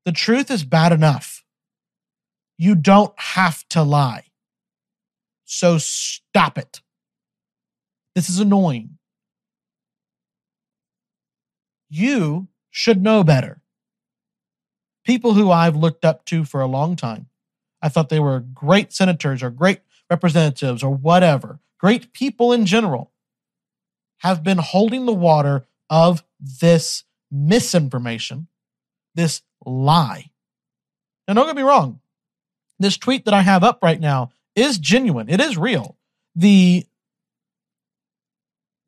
The 0.05 0.11
truth 0.11 0.49
is 0.49 0.63
bad 0.63 0.91
enough. 0.91 1.43
You 2.57 2.75
don't 2.75 3.13
have 3.19 3.67
to 3.69 3.83
lie. 3.83 4.25
So 5.45 5.77
stop 5.77 6.57
it. 6.57 6.81
This 8.15 8.29
is 8.29 8.39
annoying. 8.39 8.97
You 11.89 12.47
should 12.69 13.01
know 13.01 13.23
better. 13.23 13.61
People 15.05 15.33
who 15.33 15.51
I've 15.51 15.75
looked 15.75 16.05
up 16.05 16.25
to 16.25 16.45
for 16.45 16.61
a 16.61 16.67
long 16.67 16.95
time, 16.95 17.27
I 17.81 17.89
thought 17.89 18.09
they 18.09 18.19
were 18.19 18.39
great 18.39 18.93
senators 18.93 19.43
or 19.43 19.49
great 19.49 19.81
representatives 20.09 20.83
or 20.83 20.93
whatever, 20.93 21.59
great 21.79 22.13
people 22.13 22.53
in 22.53 22.65
general, 22.65 23.11
have 24.19 24.43
been 24.43 24.59
holding 24.59 25.05
the 25.05 25.13
water 25.13 25.65
of 25.89 26.23
this 26.39 27.03
misinformation, 27.31 28.47
this 29.15 29.41
lie. 29.66 30.32
Now, 31.28 31.36
don't 31.36 31.47
get 31.47 31.55
me 31.55 31.62
wrong. 31.62 31.99
This 32.80 32.97
tweet 32.97 33.26
that 33.26 33.34
I 33.34 33.41
have 33.41 33.64
up 33.64 33.80
right 33.84 33.99
now 33.99 34.32
is 34.55 34.78
genuine. 34.78 35.30
It 35.30 35.39
is 35.39 35.57
real. 35.57 35.97
The 36.36 36.86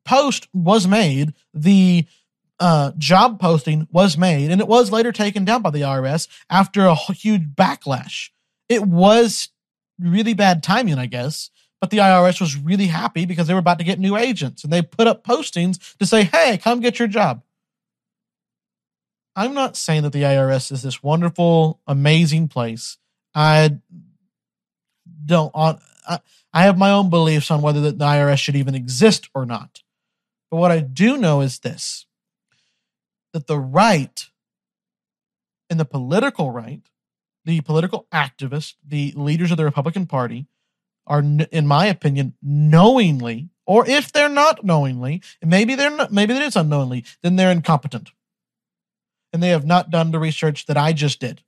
post 0.04 0.48
was 0.52 0.86
made, 0.86 1.34
the 1.52 2.06
uh, 2.60 2.92
job 2.98 3.40
posting 3.40 3.88
was 3.90 4.16
made, 4.16 4.50
and 4.50 4.60
it 4.60 4.68
was 4.68 4.92
later 4.92 5.12
taken 5.12 5.44
down 5.44 5.62
by 5.62 5.70
the 5.70 5.82
IRS 5.82 6.28
after 6.50 6.86
a 6.86 6.94
huge 6.94 7.48
backlash. 7.54 8.30
It 8.68 8.82
was 8.82 9.48
really 9.98 10.34
bad 10.34 10.62
timing, 10.62 10.98
I 10.98 11.06
guess, 11.06 11.50
but 11.80 11.90
the 11.90 11.98
IRS 11.98 12.40
was 12.40 12.56
really 12.56 12.86
happy 12.86 13.26
because 13.26 13.46
they 13.46 13.54
were 13.54 13.60
about 13.60 13.78
to 13.78 13.84
get 13.84 13.98
new 13.98 14.16
agents 14.16 14.64
and 14.64 14.72
they 14.72 14.82
put 14.82 15.06
up 15.06 15.24
postings 15.24 15.96
to 15.98 16.06
say, 16.06 16.24
hey, 16.24 16.58
come 16.58 16.80
get 16.80 16.98
your 16.98 17.08
job. 17.08 17.42
I'm 19.36 19.54
not 19.54 19.76
saying 19.76 20.02
that 20.02 20.12
the 20.12 20.22
IRS 20.22 20.70
is 20.70 20.82
this 20.82 21.02
wonderful, 21.02 21.80
amazing 21.86 22.48
place. 22.48 22.98
I 23.34 23.78
don't 25.24 25.50
I, 25.54 26.20
I 26.52 26.62
have 26.62 26.78
my 26.78 26.90
own 26.90 27.10
beliefs 27.10 27.50
on 27.50 27.62
whether 27.62 27.80
the 27.80 27.92
IRS 27.92 28.38
should 28.38 28.56
even 28.56 28.74
exist 28.74 29.28
or 29.34 29.44
not. 29.44 29.82
But 30.50 30.58
what 30.58 30.70
I 30.70 30.80
do 30.80 31.16
know 31.16 31.40
is 31.40 31.58
this 31.58 32.06
that 33.32 33.48
the 33.48 33.58
right 33.58 34.30
and 35.68 35.80
the 35.80 35.84
political 35.84 36.52
right, 36.52 36.82
the 37.44 37.60
political 37.62 38.06
activists, 38.12 38.74
the 38.86 39.12
leaders 39.16 39.50
of 39.50 39.56
the 39.56 39.64
Republican 39.64 40.06
Party 40.06 40.46
are, 41.06 41.20
in 41.20 41.66
my 41.66 41.86
opinion, 41.86 42.34
knowingly, 42.40 43.48
or 43.66 43.88
if 43.88 44.12
they're 44.12 44.28
not 44.28 44.64
knowingly, 44.64 45.22
maybe 45.42 45.74
they're 45.74 45.90
not, 45.90 46.12
maybe 46.12 46.34
it 46.34 46.42
is 46.42 46.54
unknowingly, 46.54 47.04
then 47.22 47.34
they're 47.36 47.50
incompetent. 47.50 48.12
And 49.34 49.42
they 49.42 49.48
have 49.48 49.66
not 49.66 49.90
done 49.90 50.12
the 50.12 50.20
research 50.20 50.66
that 50.66 50.76
I 50.76 50.92
just 50.92 51.18
did. 51.18 51.42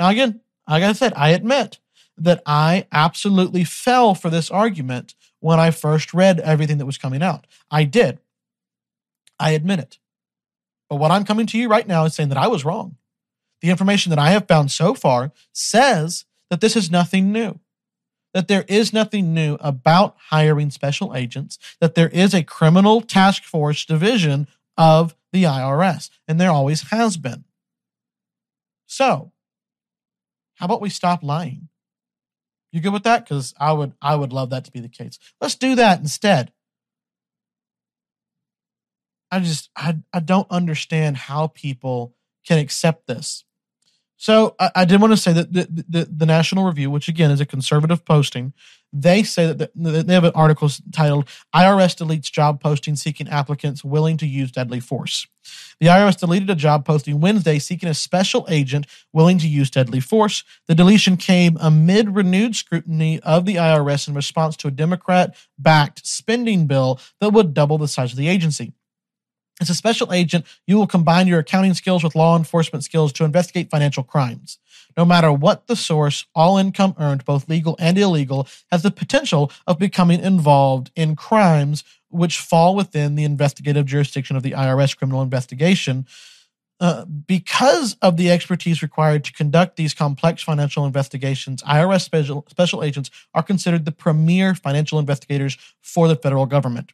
Now, 0.00 0.08
again, 0.08 0.40
like 0.68 0.82
I 0.82 0.92
said, 0.92 1.12
I 1.14 1.30
admit 1.30 1.78
that 2.18 2.42
I 2.44 2.88
absolutely 2.90 3.62
fell 3.62 4.16
for 4.16 4.30
this 4.30 4.50
argument 4.50 5.14
when 5.38 5.60
I 5.60 5.70
first 5.70 6.12
read 6.12 6.40
everything 6.40 6.78
that 6.78 6.86
was 6.86 6.98
coming 6.98 7.22
out. 7.22 7.46
I 7.70 7.84
did. 7.84 8.18
I 9.38 9.52
admit 9.52 9.78
it. 9.78 9.98
But 10.90 10.96
what 10.96 11.12
I'm 11.12 11.24
coming 11.24 11.46
to 11.46 11.58
you 11.58 11.68
right 11.68 11.86
now 11.86 12.04
is 12.04 12.14
saying 12.14 12.30
that 12.30 12.38
I 12.38 12.48
was 12.48 12.64
wrong. 12.64 12.96
The 13.60 13.70
information 13.70 14.10
that 14.10 14.18
I 14.18 14.30
have 14.30 14.48
found 14.48 14.72
so 14.72 14.92
far 14.94 15.30
says 15.52 16.24
that 16.50 16.60
this 16.60 16.74
is 16.74 16.90
nothing 16.90 17.30
new, 17.30 17.60
that 18.32 18.48
there 18.48 18.64
is 18.66 18.92
nothing 18.92 19.32
new 19.32 19.54
about 19.60 20.16
hiring 20.30 20.70
special 20.70 21.14
agents, 21.14 21.58
that 21.80 21.94
there 21.94 22.08
is 22.08 22.34
a 22.34 22.42
criminal 22.42 23.00
task 23.00 23.44
force 23.44 23.84
division 23.84 24.48
of 24.76 25.14
the 25.32 25.44
IRS, 25.44 26.10
and 26.26 26.40
there 26.40 26.50
always 26.50 26.90
has 26.90 27.16
been. 27.16 27.44
So, 28.86 29.32
how 30.56 30.66
about 30.66 30.80
we 30.80 30.88
stop 30.90 31.22
lying? 31.22 31.68
You 32.72 32.80
good 32.80 32.92
with 32.92 33.04
that? 33.04 33.24
Because 33.24 33.54
I 33.58 33.72
would 33.72 33.92
I 34.02 34.16
would 34.16 34.32
love 34.32 34.50
that 34.50 34.64
to 34.64 34.72
be 34.72 34.80
the 34.80 34.88
case. 34.88 35.18
Let's 35.40 35.54
do 35.54 35.74
that 35.76 36.00
instead. 36.00 36.52
I 39.30 39.40
just 39.40 39.70
I 39.76 39.98
I 40.12 40.20
don't 40.20 40.50
understand 40.50 41.16
how 41.16 41.48
people 41.48 42.14
can 42.46 42.58
accept 42.58 43.06
this. 43.06 43.44
So 44.16 44.54
I, 44.58 44.70
I 44.76 44.84
did 44.84 45.00
want 45.00 45.12
to 45.12 45.16
say 45.16 45.32
that 45.32 45.52
the, 45.52 45.84
the, 45.88 46.04
the 46.10 46.26
National 46.26 46.64
Review, 46.64 46.90
which 46.90 47.08
again 47.08 47.30
is 47.30 47.40
a 47.40 47.46
conservative 47.46 48.04
posting, 48.04 48.52
they 48.92 49.22
say 49.24 49.52
that 49.52 49.70
the, 49.74 50.02
they 50.02 50.14
have 50.14 50.24
an 50.24 50.32
article 50.34 50.70
titled 50.92 51.26
"IRS 51.54 51.96
deletes 51.96 52.30
job 52.30 52.62
posting 52.62 52.94
seeking 52.94 53.28
applicants 53.28 53.84
willing 53.84 54.16
to 54.18 54.26
use 54.26 54.52
deadly 54.52 54.80
force." 54.80 55.26
The 55.80 55.86
IRS 55.86 56.18
deleted 56.18 56.48
a 56.48 56.54
job 56.54 56.84
posting 56.84 57.20
Wednesday 57.20 57.58
seeking 57.58 57.88
a 57.88 57.94
special 57.94 58.46
agent 58.48 58.86
willing 59.12 59.38
to 59.38 59.48
use 59.48 59.70
deadly 59.70 60.00
force. 60.00 60.44
The 60.68 60.74
deletion 60.74 61.16
came 61.16 61.58
amid 61.60 62.14
renewed 62.14 62.56
scrutiny 62.56 63.20
of 63.20 63.44
the 63.44 63.56
IRS 63.56 64.08
in 64.08 64.14
response 64.14 64.56
to 64.58 64.68
a 64.68 64.70
Democrat-backed 64.70 66.06
spending 66.06 66.66
bill 66.66 67.00
that 67.20 67.32
would 67.32 67.52
double 67.52 67.78
the 67.78 67.88
size 67.88 68.12
of 68.12 68.18
the 68.18 68.28
agency. 68.28 68.72
As 69.60 69.70
a 69.70 69.74
special 69.74 70.12
agent, 70.12 70.44
you 70.66 70.76
will 70.76 70.86
combine 70.86 71.28
your 71.28 71.38
accounting 71.38 71.74
skills 71.74 72.02
with 72.02 72.16
law 72.16 72.36
enforcement 72.36 72.84
skills 72.84 73.12
to 73.14 73.24
investigate 73.24 73.70
financial 73.70 74.02
crimes. 74.02 74.58
No 74.96 75.04
matter 75.04 75.32
what 75.32 75.66
the 75.66 75.76
source, 75.76 76.26
all 76.34 76.58
income 76.58 76.94
earned, 76.98 77.24
both 77.24 77.48
legal 77.48 77.76
and 77.78 77.96
illegal, 77.96 78.48
has 78.70 78.82
the 78.82 78.90
potential 78.90 79.50
of 79.66 79.78
becoming 79.78 80.20
involved 80.20 80.90
in 80.96 81.16
crimes 81.16 81.84
which 82.08 82.38
fall 82.38 82.76
within 82.76 83.16
the 83.16 83.24
investigative 83.24 83.86
jurisdiction 83.86 84.36
of 84.36 84.42
the 84.42 84.52
IRS 84.52 84.96
criminal 84.96 85.22
investigation. 85.22 86.06
Uh, 86.80 87.04
because 87.04 87.96
of 88.02 88.16
the 88.16 88.30
expertise 88.30 88.82
required 88.82 89.24
to 89.24 89.32
conduct 89.32 89.76
these 89.76 89.94
complex 89.94 90.42
financial 90.42 90.84
investigations, 90.84 91.62
IRS 91.62 92.02
special, 92.02 92.44
special 92.48 92.82
agents 92.82 93.10
are 93.32 93.42
considered 93.42 93.84
the 93.84 93.92
premier 93.92 94.54
financial 94.54 94.98
investigators 94.98 95.56
for 95.80 96.08
the 96.08 96.16
federal 96.16 96.46
government. 96.46 96.92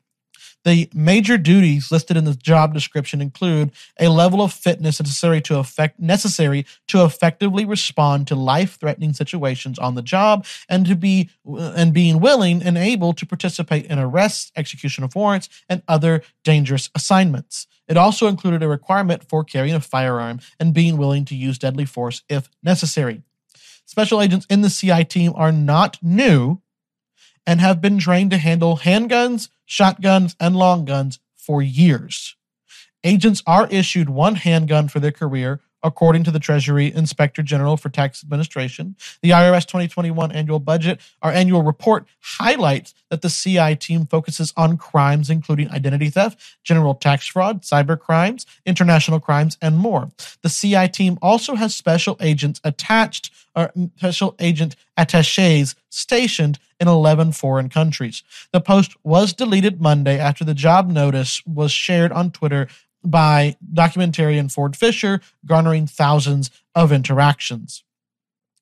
The 0.65 0.91
major 0.93 1.39
duties 1.39 1.91
listed 1.91 2.19
in 2.19 2.25
the 2.25 2.35
job 2.35 2.75
description 2.75 3.23
include 3.23 3.73
a 3.99 4.09
level 4.09 4.43
of 4.43 4.53
fitness 4.53 5.01
necessary 5.01 5.41
to 5.43 5.59
effect 5.59 5.99
necessary 5.99 6.67
to 6.89 7.05
effectively 7.05 7.65
respond 7.65 8.27
to 8.27 8.35
life-threatening 8.35 9.15
situations 9.15 9.79
on 9.79 9.95
the 9.95 10.03
job 10.03 10.45
and 10.69 10.85
to 10.87 10.95
be 10.95 11.31
and 11.47 11.95
being 11.95 12.21
willing 12.21 12.63
and 12.63 12.77
able 12.77 13.15
to 13.15 13.25
participate 13.25 13.87
in 13.87 13.99
arrests, 13.99 14.53
execution 14.55 15.03
of 15.03 15.15
warrants, 15.15 15.49
and 15.69 15.83
other 15.89 16.23
dangerous 16.45 16.91
assignments. 16.95 17.67
It 17.89 17.97
also 17.97 18.27
included 18.27 18.63
a 18.63 18.69
requirement 18.69 19.29
for 19.29 19.43
carrying 19.43 19.75
a 19.75 19.81
firearm 19.81 20.41
and 20.61 20.75
being 20.75 20.99
willing 20.99 21.25
to 21.27 21.35
use 21.35 21.59
deadly 21.59 21.87
force 21.87 22.23
if 22.29 22.51
necessary. 22.63 23.23
Special 23.87 24.21
agents 24.21 24.47
in 24.49 24.61
the 24.61 24.71
CI 24.71 25.05
team 25.05 25.33
are 25.35 25.51
not 25.51 25.99
new 26.03 26.61
and 27.47 27.61
have 27.61 27.81
been 27.81 27.99
trained 27.99 28.31
to 28.31 28.39
handle 28.39 28.79
handguns, 28.79 29.49
shotguns, 29.67 30.37
and 30.39 30.57
long 30.57 30.85
guns 30.85 31.19
for 31.37 31.63
years. 31.63 32.37
Agents 33.03 33.43
are 33.47 33.67
issued 33.69 34.11
one 34.11 34.35
handgun 34.35 34.89
for 34.89 35.01
their 35.01 35.13
career, 35.13 35.61
according 35.83 36.25
to 36.25 36.31
the 36.31 36.39
Treasury 36.39 36.93
Inspector 36.93 37.43
General 37.43 37.77
for 37.77 37.89
Tax 37.89 38.23
Administration. 38.23 38.97
The 39.23 39.31
IRS 39.31 39.67
2021 39.67 40.33
annual 40.33 40.59
budget, 40.59 41.01
our 41.23 41.33
annual 41.33 41.63
report, 41.63 42.07
highlights 42.21 42.95
that 43.11 43.23
the 43.23 43.29
CI 43.29 43.77
team 43.77 44.07
focuses 44.07 44.53
on 44.57 44.77
crimes 44.77 45.31
including 45.31 45.71
identity 45.71 46.11
theft, 46.11 46.39
general 46.63 46.95
tax 46.95 47.27
fraud, 47.27 47.63
cyber 47.63 47.99
crimes, 47.99 48.47
international 48.67 49.21
crimes, 49.21 49.57
and 49.61 49.79
more. 49.79 50.11
The 50.43 50.49
CI 50.49 50.89
team 50.89 51.19
also 51.23 51.55
has 51.55 51.75
special 51.75 52.17
agents 52.21 52.61
attached 52.65 53.31
or 53.55 53.73
special 53.97 54.37
agent 54.39 54.77
attaches 54.97 55.75
stationed 55.89 56.59
in 56.79 56.89
11 56.89 57.33
foreign 57.33 57.69
countries. 57.69 58.23
The 58.53 58.61
post 58.61 58.97
was 59.05 59.33
deleted 59.33 59.81
Monday 59.81 60.19
after 60.19 60.45
the 60.45 60.55
job 60.55 60.89
notice 60.89 61.45
was 61.47 61.73
shared 61.73 62.13
on 62.13 62.31
Twitter 62.31 62.69
by 63.03 63.57
documentarian 63.73 64.53
Ford 64.53 64.77
Fischer, 64.77 65.21
garnering 65.47 65.87
thousands 65.87 66.51
of 66.75 66.93
interactions. 66.93 67.83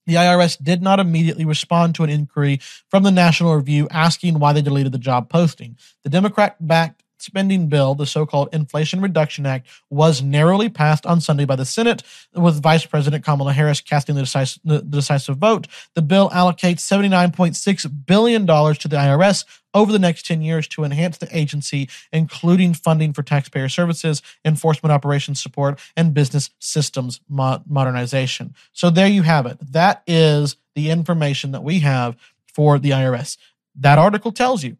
The 0.06 0.14
IRS 0.14 0.56
did 0.62 0.80
not 0.80 1.00
immediately 1.00 1.44
respond 1.44 1.94
to 1.96 2.04
an 2.04 2.08
inquiry 2.08 2.60
from 2.88 3.02
the 3.02 3.10
National 3.10 3.54
Review 3.54 3.88
asking 3.90 4.38
why 4.38 4.54
they 4.54 4.62
deleted 4.62 4.92
the 4.92 4.98
job 4.98 5.28
posting. 5.28 5.76
The 6.02 6.08
Democrat 6.08 6.56
backed 6.66 7.02
spending 7.18 7.68
bill, 7.68 7.94
the 7.94 8.06
so 8.06 8.26
called 8.26 8.48
Inflation 8.52 9.00
Reduction 9.00 9.46
Act, 9.46 9.66
was 9.90 10.22
narrowly 10.22 10.68
passed 10.68 11.06
on 11.06 11.20
Sunday 11.20 11.44
by 11.44 11.56
the 11.56 11.64
Senate, 11.64 12.02
with 12.34 12.62
Vice 12.62 12.86
President 12.86 13.24
Kamala 13.24 13.52
Harris 13.52 13.80
casting 13.80 14.14
the 14.14 14.22
decisive, 14.22 14.62
the 14.64 14.82
decisive 14.82 15.36
vote. 15.36 15.66
The 15.94 16.02
bill 16.02 16.30
allocates 16.30 16.80
$79.6 16.80 18.06
billion 18.06 18.46
to 18.46 18.88
the 18.88 18.96
IRS 18.96 19.44
over 19.74 19.92
the 19.92 19.98
next 19.98 20.26
10 20.26 20.42
years 20.42 20.66
to 20.68 20.84
enhance 20.84 21.18
the 21.18 21.36
agency, 21.36 21.88
including 22.12 22.74
funding 22.74 23.12
for 23.12 23.22
taxpayer 23.22 23.68
services, 23.68 24.22
enforcement 24.44 24.92
operations 24.92 25.42
support, 25.42 25.78
and 25.96 26.14
business 26.14 26.50
systems 26.58 27.20
mo- 27.28 27.62
modernization. 27.68 28.54
So 28.72 28.90
there 28.90 29.06
you 29.06 29.22
have 29.22 29.46
it. 29.46 29.58
That 29.72 30.02
is 30.06 30.56
the 30.74 30.90
information 30.90 31.52
that 31.52 31.62
we 31.62 31.80
have 31.80 32.16
for 32.54 32.78
the 32.78 32.90
IRS. 32.90 33.36
That 33.76 33.98
article 33.98 34.32
tells 34.32 34.64
you, 34.64 34.76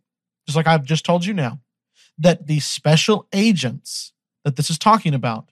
just 0.47 0.57
like 0.57 0.67
I've 0.67 0.85
just 0.85 1.05
told 1.05 1.25
you 1.25 1.35
now, 1.35 1.61
that 2.19 2.47
the 2.47 2.61
special 2.61 3.27
agents 3.33 4.13
that 4.45 4.57
this 4.57 4.71
is 4.71 4.79
talking 4.79 5.15
about 5.15 5.51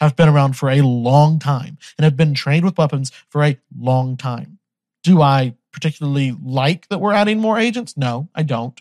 have 0.00 0.16
been 0.16 0.28
around 0.28 0.56
for 0.56 0.68
a 0.68 0.80
long 0.80 1.38
time 1.38 1.78
and 1.96 2.04
have 2.04 2.16
been 2.16 2.34
trained 2.34 2.64
with 2.64 2.76
weapons 2.76 3.10
for 3.28 3.44
a 3.44 3.58
long 3.76 4.16
time. 4.16 4.58
Do 5.02 5.22
I 5.22 5.54
particularly 5.72 6.36
like 6.42 6.88
that 6.88 6.98
we're 6.98 7.12
adding 7.12 7.40
more 7.40 7.58
agents? 7.58 7.96
No, 7.96 8.28
I 8.34 8.42
don't. 8.42 8.80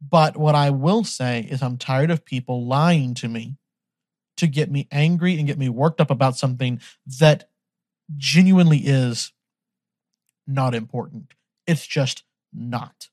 But 0.00 0.36
what 0.36 0.54
I 0.54 0.70
will 0.70 1.04
say 1.04 1.46
is, 1.50 1.62
I'm 1.62 1.78
tired 1.78 2.10
of 2.10 2.24
people 2.24 2.64
lying 2.64 3.14
to 3.14 3.28
me 3.28 3.56
to 4.36 4.46
get 4.46 4.70
me 4.70 4.86
angry 4.90 5.38
and 5.38 5.46
get 5.46 5.58
me 5.58 5.68
worked 5.68 6.00
up 6.00 6.10
about 6.10 6.36
something 6.36 6.80
that 7.18 7.48
genuinely 8.16 8.78
is 8.78 9.32
not 10.46 10.74
important. 10.74 11.34
It's 11.66 11.86
just 11.86 12.24
not. 12.52 13.08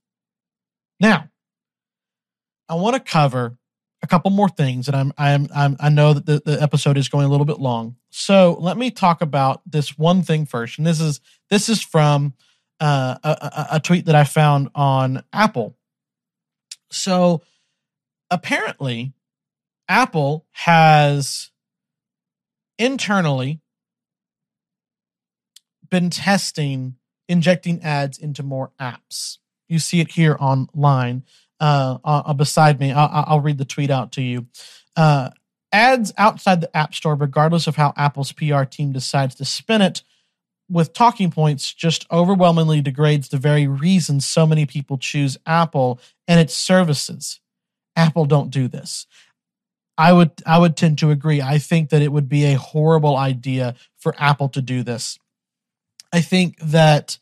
Now, 0.99 1.29
I 2.73 2.75
want 2.75 2.95
to 2.95 2.99
cover 2.99 3.55
a 4.01 4.07
couple 4.07 4.31
more 4.31 4.49
things, 4.49 4.87
and 4.87 4.97
I'm 4.97 5.13
I'm, 5.15 5.47
I'm 5.55 5.77
I 5.79 5.89
know 5.89 6.13
that 6.13 6.25
the, 6.25 6.41
the 6.43 6.59
episode 6.59 6.97
is 6.97 7.07
going 7.07 7.27
a 7.27 7.29
little 7.29 7.45
bit 7.45 7.59
long, 7.59 7.97
so 8.09 8.57
let 8.59 8.77
me 8.77 8.89
talk 8.89 9.21
about 9.21 9.61
this 9.69 9.95
one 9.95 10.23
thing 10.23 10.47
first. 10.47 10.79
And 10.79 10.87
this 10.87 10.99
is 10.99 11.21
this 11.51 11.69
is 11.69 11.83
from 11.83 12.33
uh, 12.79 13.15
a, 13.23 13.29
a, 13.29 13.67
a 13.73 13.79
tweet 13.79 14.07
that 14.07 14.15
I 14.15 14.23
found 14.23 14.69
on 14.73 15.23
Apple. 15.31 15.77
So 16.89 17.43
apparently, 18.31 19.13
Apple 19.87 20.47
has 20.53 21.51
internally 22.79 23.61
been 25.91 26.09
testing 26.09 26.95
injecting 27.29 27.83
ads 27.83 28.17
into 28.17 28.41
more 28.41 28.71
apps. 28.79 29.37
You 29.69 29.77
see 29.77 29.99
it 29.99 30.13
here 30.13 30.35
online 30.39 31.23
uh, 31.63 31.97
uh, 32.03 32.33
beside 32.33 32.79
me. 32.79 32.91
I'll, 32.91 33.23
I'll, 33.27 33.39
read 33.39 33.57
the 33.57 33.63
tweet 33.63 33.89
out 33.89 34.11
to 34.13 34.21
you. 34.21 34.47
Uh, 34.97 35.29
ads 35.71 36.11
outside 36.17 36.59
the 36.59 36.75
App 36.75 36.93
Store, 36.93 37.15
regardless 37.15 37.67
of 37.67 37.77
how 37.77 37.93
Apple's 37.95 38.33
PR 38.33 38.63
team 38.63 38.91
decides 38.91 39.35
to 39.35 39.45
spin 39.45 39.81
it, 39.81 40.03
with 40.69 40.91
talking 40.91 41.31
points, 41.31 41.73
just 41.73 42.05
overwhelmingly 42.11 42.81
degrades 42.81 43.29
the 43.29 43.37
very 43.37 43.65
reason 43.65 44.19
so 44.19 44.45
many 44.45 44.65
people 44.65 44.97
choose 44.97 45.37
Apple 45.45 46.01
and 46.27 46.39
its 46.39 46.53
services. 46.53 47.39
Apple 47.95 48.25
don't 48.25 48.49
do 48.49 48.67
this. 48.67 49.07
I 49.97 50.11
would 50.11 50.31
I 50.45 50.57
would 50.57 50.75
tend 50.75 50.97
to 50.99 51.11
agree. 51.11 51.41
I 51.41 51.59
think 51.59 51.91
that 51.91 52.01
it 52.01 52.11
would 52.11 52.27
be 52.27 52.45
a 52.45 52.57
horrible 52.57 53.15
idea 53.15 53.75
for 53.97 54.15
Apple 54.17 54.49
to 54.49 54.61
do 54.61 54.83
this. 54.83 55.17
I 56.11 56.19
think 56.19 56.57
that 56.59 57.19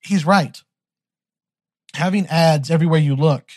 he's 0.00 0.26
right. 0.26 0.60
Having 1.94 2.26
ads 2.26 2.70
everywhere 2.70 3.00
you 3.00 3.16
look 3.16 3.50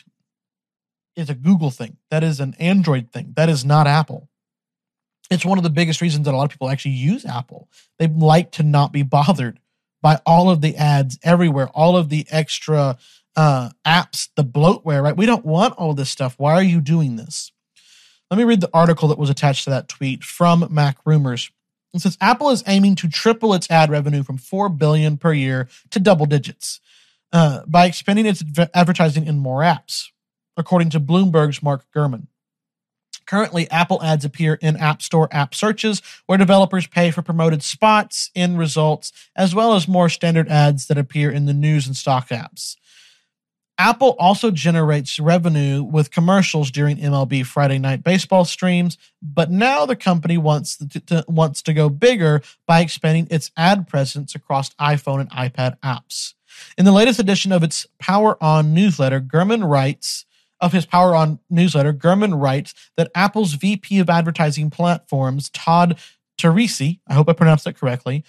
is 1.15 1.29
a 1.29 1.36
Google 1.36 1.71
thing. 1.71 1.97
That 2.09 2.23
is 2.23 2.39
an 2.39 2.55
Android 2.59 3.11
thing. 3.11 3.34
That 3.36 3.49
is 3.49 3.65
not 3.65 3.88
Apple. 3.88 4.29
It's 5.29 5.45
one 5.45 5.57
of 5.57 5.63
the 5.63 5.69
biggest 5.69 6.01
reasons 6.01 6.25
that 6.25 6.34
a 6.34 6.38
lot 6.38 6.45
of 6.45 6.49
people 6.49 6.69
actually 6.69 6.91
use 6.91 7.25
Apple. 7.25 7.69
They 7.99 8.07
like 8.07 8.51
to 8.53 8.63
not 8.63 8.91
be 8.91 9.03
bothered 9.03 9.59
by 10.01 10.19
all 10.25 10.49
of 10.49 10.61
the 10.61 10.75
ads 10.75 11.17
everywhere, 11.23 11.69
all 11.69 11.95
of 11.95 12.09
the 12.09 12.25
extra 12.29 12.97
uh, 13.36 13.69
apps, 13.86 14.29
the 14.36 14.43
bloatware, 14.43 15.01
right? 15.01 15.15
We 15.15 15.25
don't 15.25 15.45
want 15.45 15.75
all 15.75 15.93
this 15.93 16.09
stuff. 16.09 16.36
Why 16.38 16.53
are 16.53 16.63
you 16.63 16.82
doing 16.82 17.15
this? 17.15 17.51
Let 18.29 18.38
me 18.38 18.43
read 18.43 18.61
the 18.61 18.69
article 18.73 19.07
that 19.09 19.17
was 19.17 19.29
attached 19.29 19.65
to 19.65 19.69
that 19.69 19.88
tweet 19.88 20.23
from 20.23 20.67
Mac 20.69 20.97
Rumors. 21.05 21.51
It 21.93 22.01
says 22.01 22.17
Apple 22.21 22.49
is 22.49 22.63
aiming 22.67 22.95
to 22.95 23.09
triple 23.09 23.53
its 23.53 23.69
ad 23.69 23.89
revenue 23.89 24.23
from 24.23 24.38
four 24.38 24.69
billion 24.69 25.17
per 25.17 25.34
year 25.34 25.67
to 25.91 25.99
double 25.99 26.25
digits 26.25 26.79
uh, 27.34 27.61
by 27.67 27.86
expanding 27.86 28.25
its 28.25 28.43
advertising 28.73 29.25
in 29.25 29.38
more 29.38 29.61
apps, 29.61 30.09
according 30.57 30.89
to 30.91 30.99
Bloomberg's 30.99 31.63
Mark 31.63 31.86
Gurman. 31.95 32.27
Currently, 33.25 33.69
Apple 33.71 34.03
ads 34.03 34.25
appear 34.25 34.55
in 34.55 34.75
App 34.75 35.01
Store 35.01 35.29
app 35.32 35.55
searches, 35.55 36.01
where 36.25 36.38
developers 36.38 36.88
pay 36.88 37.11
for 37.11 37.21
promoted 37.21 37.63
spots 37.63 38.29
in 38.36 38.57
results, 38.57 39.13
as 39.36 39.55
well 39.55 39.73
as 39.73 39.88
more 39.88 40.09
standard 40.09 40.49
ads 40.49 40.88
that 40.88 40.97
appear 40.97 41.32
in 41.32 41.45
the 41.45 41.53
news 41.53 41.88
and 41.88 41.95
stock 41.95 42.29
apps. 42.29 42.75
Apple 43.77 44.15
also 44.19 44.51
generates 44.51 45.19
revenue 45.19 45.82
with 45.82 46.11
commercials 46.11 46.69
during 46.69 46.97
MLB 46.97 47.45
Friday 47.45 47.79
Night 47.79 48.03
Baseball 48.03 48.45
streams, 48.45 48.97
but 49.21 49.49
now 49.49 49.86
the 49.86 49.95
company 49.95 50.38
wants 50.38 50.77
to, 50.77 50.99
to, 50.99 51.25
wants 51.27 51.63
to 51.63 51.73
go 51.73 51.89
bigger 51.89 52.43
by 52.67 52.82
expanding 52.82 53.27
its 53.32 53.49
ad 53.57 53.88
presence 53.88 54.36
across 54.36 54.69
iPhone 54.75 55.21
and 55.21 55.32
iPad 55.32 55.79
apps. 55.79 56.36
In 56.78 56.86
the 56.86 56.91
latest 56.91 57.20
edition 57.20 57.52
of 57.52 57.64
its 57.64 57.86
Power 57.99 58.41
On 58.43 58.74
newsletter, 58.74 59.20
Gurman 59.20 59.70
writes 59.70 60.26
of 60.60 60.74
his 60.74 60.86
Power 60.86 61.16
On 61.16 61.39
newsletter, 61.49 61.93
Gurman 61.93 62.39
writes 62.39 62.74
that 62.95 63.12
Apple's 63.16 63.54
VP 63.54 63.99
of 63.99 64.10
advertising 64.10 64.70
platforms, 64.70 65.49
Todd 65.49 65.97
Teresi, 66.38 66.99
I 67.08 67.14
hope 67.14 67.30
I 67.30 67.34
pronounced 67.34 67.66
that 67.66 67.78
correctly, 67.78 68.24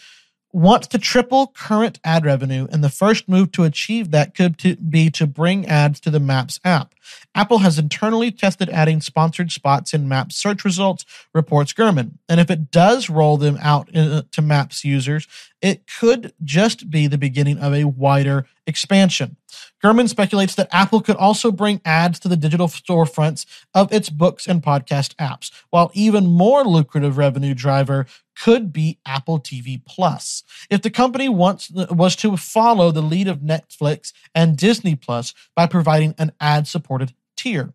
wants 0.53 0.87
to 0.89 0.99
triple 0.99 1.49
current 1.49 1.99
ad 2.05 2.25
revenue, 2.25 2.67
and 2.71 2.85
the 2.85 2.89
first 2.89 3.29
move 3.29 3.53
to 3.53 3.65
achieve 3.65 4.11
that 4.11 4.35
could 4.35 4.59
to 4.59 4.77
be 4.77 5.11
to 5.11 5.27
bring 5.27 5.67
ads 5.67 5.99
to 6.01 6.11
the 6.11 6.21
Maps 6.21 6.61
app. 6.65 6.95
Apple 7.35 7.59
has 7.59 7.79
internally 7.79 8.31
tested 8.31 8.69
adding 8.69 9.01
sponsored 9.01 9.51
spots 9.51 9.95
in 9.95 10.09
Maps 10.09 10.37
search 10.37 10.65
results, 10.65 11.05
reports 11.35 11.73
Gurman. 11.73 12.19
And 12.29 12.39
if 12.39 12.51
it 12.51 12.71
does 12.71 13.09
roll 13.09 13.37
them 13.37 13.59
out 13.61 13.95
uh, 13.97 14.23
to 14.31 14.43
Maps 14.43 14.85
users, 14.85 15.27
it 15.61 15.87
could 15.99 16.33
just 16.45 16.91
be 16.91 17.07
the 17.07 17.19
beginning 17.19 17.59
of 17.59 17.73
a 17.73 17.85
wider 17.85 18.47
expansion. 18.67 19.37
Gurman 19.83 20.09
speculates 20.09 20.55
that 20.55 20.69
Apple 20.73 21.01
could 21.01 21.17
also 21.17 21.51
bring 21.51 21.81
ads 21.85 22.19
to 22.21 22.29
the 22.29 22.37
digital 22.37 22.69
storefronts 22.69 23.47
of 23.75 23.93
its 23.93 24.11
books 24.11 24.47
and 24.47 24.63
podcast 24.63 25.15
apps, 25.17 25.51
while 25.71 25.91
even 25.95 26.27
more 26.27 26.65
lucrative 26.65 27.17
revenue 27.17 27.55
driver 27.55 28.07
could 28.41 28.73
be 28.73 28.99
Apple 29.07 29.41
TV 29.41 29.81
Plus. 29.85 30.43
If 30.71 30.83
the 30.83 30.91
company 30.91 31.29
wants 31.29 31.71
was 31.71 32.17
to 32.17 32.37
follow 32.37 32.91
the 32.91 33.03
lead 33.03 33.29
of 33.29 33.41
Netflix 33.41 34.13
and 34.35 34.57
Disney 34.57 34.97
Plus 34.97 35.35
by 35.55 35.67
providing 35.67 36.15
an 36.19 36.33
ad-supported 36.41 37.13
tier. 37.37 37.75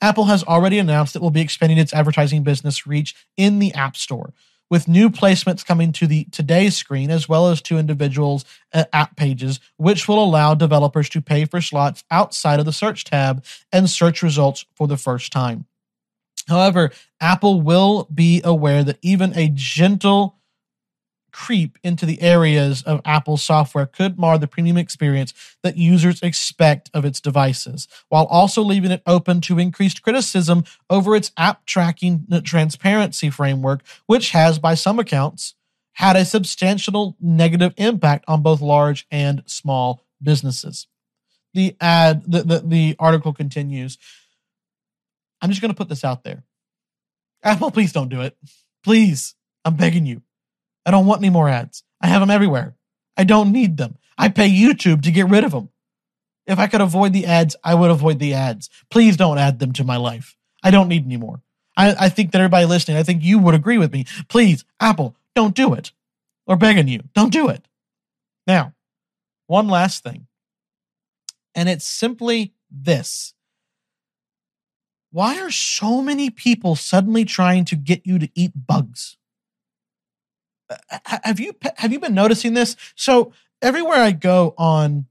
Apple 0.00 0.24
has 0.24 0.42
already 0.44 0.78
announced 0.78 1.14
it 1.14 1.22
will 1.22 1.30
be 1.30 1.40
expanding 1.40 1.78
its 1.78 1.92
advertising 1.92 2.42
business 2.42 2.86
reach 2.86 3.14
in 3.36 3.58
the 3.58 3.72
App 3.74 3.96
Store 3.96 4.32
with 4.70 4.88
new 4.88 5.10
placements 5.10 5.66
coming 5.66 5.92
to 5.92 6.06
the 6.06 6.24
today 6.26 6.70
screen 6.70 7.10
as 7.10 7.28
well 7.28 7.48
as 7.48 7.60
to 7.62 7.76
individuals' 7.76 8.44
uh, 8.72 8.84
app 8.92 9.16
pages, 9.16 9.60
which 9.76 10.08
will 10.08 10.22
allow 10.22 10.54
developers 10.54 11.08
to 11.10 11.20
pay 11.20 11.44
for 11.44 11.60
slots 11.60 12.04
outside 12.10 12.60
of 12.60 12.64
the 12.64 12.72
search 12.72 13.04
tab 13.04 13.44
and 13.72 13.90
search 13.90 14.22
results 14.22 14.64
for 14.74 14.86
the 14.86 14.96
first 14.96 15.32
time. 15.32 15.66
However, 16.48 16.90
Apple 17.20 17.60
will 17.60 18.08
be 18.12 18.40
aware 18.44 18.82
that 18.84 18.98
even 19.02 19.36
a 19.36 19.50
gentle 19.52 20.39
creep 21.32 21.78
into 21.82 22.06
the 22.06 22.20
areas 22.22 22.82
of 22.82 23.00
Apple's 23.04 23.42
software 23.42 23.86
could 23.86 24.18
mar 24.18 24.38
the 24.38 24.46
premium 24.46 24.76
experience 24.76 25.32
that 25.62 25.76
users 25.76 26.22
expect 26.22 26.90
of 26.94 27.04
its 27.04 27.20
devices, 27.20 27.88
while 28.08 28.24
also 28.26 28.62
leaving 28.62 28.90
it 28.90 29.02
open 29.06 29.40
to 29.42 29.58
increased 29.58 30.02
criticism 30.02 30.64
over 30.88 31.16
its 31.16 31.32
app 31.36 31.66
tracking 31.66 32.26
transparency 32.44 33.30
framework, 33.30 33.82
which 34.06 34.30
has, 34.30 34.58
by 34.58 34.74
some 34.74 34.98
accounts, 34.98 35.54
had 35.94 36.16
a 36.16 36.24
substantial 36.24 37.16
negative 37.20 37.74
impact 37.76 38.24
on 38.28 38.42
both 38.42 38.60
large 38.60 39.06
and 39.10 39.42
small 39.46 40.04
businesses. 40.22 40.86
The 41.52 41.76
ad, 41.80 42.22
the, 42.30 42.42
the, 42.42 42.58
the 42.60 42.96
article 42.98 43.32
continues. 43.32 43.98
I'm 45.42 45.50
just 45.50 45.60
going 45.60 45.72
to 45.72 45.76
put 45.76 45.88
this 45.88 46.04
out 46.04 46.22
there. 46.22 46.44
Apple, 47.42 47.70
please 47.70 47.92
don't 47.92 48.08
do 48.08 48.20
it. 48.20 48.36
Please. 48.84 49.34
I'm 49.64 49.76
begging 49.76 50.06
you. 50.06 50.22
I 50.84 50.90
don't 50.90 51.06
want 51.06 51.20
any 51.20 51.30
more 51.30 51.48
ads. 51.48 51.82
I 52.00 52.08
have 52.08 52.20
them 52.20 52.30
everywhere. 52.30 52.74
I 53.16 53.24
don't 53.24 53.52
need 53.52 53.76
them. 53.76 53.98
I 54.16 54.28
pay 54.28 54.50
YouTube 54.50 55.02
to 55.02 55.10
get 55.10 55.28
rid 55.28 55.44
of 55.44 55.52
them. 55.52 55.68
If 56.46 56.58
I 56.58 56.66
could 56.66 56.80
avoid 56.80 57.12
the 57.12 57.26
ads, 57.26 57.56
I 57.62 57.74
would 57.74 57.90
avoid 57.90 58.18
the 58.18 58.34
ads. 58.34 58.70
Please 58.90 59.16
don't 59.16 59.38
add 59.38 59.58
them 59.58 59.72
to 59.74 59.84
my 59.84 59.96
life. 59.96 60.36
I 60.62 60.70
don't 60.70 60.88
need 60.88 61.04
any 61.04 61.16
more. 61.16 61.42
I, 61.76 61.94
I 61.98 62.08
think 62.08 62.32
that 62.32 62.38
everybody 62.40 62.66
listening, 62.66 62.96
I 62.96 63.02
think 63.02 63.22
you 63.22 63.38
would 63.38 63.54
agree 63.54 63.78
with 63.78 63.92
me. 63.92 64.04
Please, 64.28 64.64
Apple, 64.80 65.16
don't 65.34 65.54
do 65.54 65.74
it. 65.74 65.92
We're 66.46 66.56
begging 66.56 66.88
you, 66.88 67.02
don't 67.14 67.32
do 67.32 67.48
it. 67.48 67.66
Now, 68.46 68.74
one 69.46 69.68
last 69.68 70.02
thing. 70.02 70.26
And 71.54 71.68
it's 71.68 71.86
simply 71.86 72.52
this 72.70 73.34
why 75.12 75.40
are 75.40 75.50
so 75.50 76.02
many 76.02 76.30
people 76.30 76.76
suddenly 76.76 77.24
trying 77.24 77.64
to 77.66 77.76
get 77.76 78.06
you 78.06 78.18
to 78.18 78.28
eat 78.34 78.52
bugs? 78.54 79.16
Have 81.04 81.40
you 81.40 81.54
have 81.76 81.92
you 81.92 82.00
been 82.00 82.14
noticing 82.14 82.54
this? 82.54 82.76
So 82.94 83.32
everywhere 83.60 83.98
I 83.98 84.12
go 84.12 84.54
on 84.56 85.06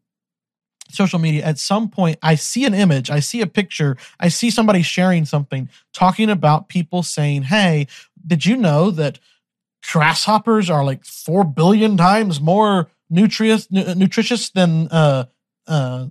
social 0.89 1.20
media, 1.20 1.43
at 1.43 1.60
some 1.60 1.89
point 1.89 2.18
I 2.22 2.36
see 2.36 2.66
an 2.66 2.74
image, 2.74 3.10
I 3.10 3.20
see 3.20 3.41
a 3.41 3.47
picture, 3.47 3.97
I 4.20 4.30
see 4.30 4.49
somebody 4.49 4.82
sharing 4.82 5.26
something 5.26 5.70
talking 5.93 6.30
about 6.30 6.70
people 6.70 7.03
saying, 7.03 7.43
"Hey, 7.43 7.88
did 8.26 8.45
you 8.45 8.57
know 8.57 8.91
that 8.91 9.20
grasshoppers 9.91 10.70
are 10.70 10.84
like 10.84 11.05
four 11.05 11.43
billion 11.43 11.97
times 11.97 12.39
more 12.41 12.89
nutritious 13.10 13.70
nutritious 13.72 14.49
than 14.49 14.88
uh, 14.89 15.26
uh, 15.68 16.07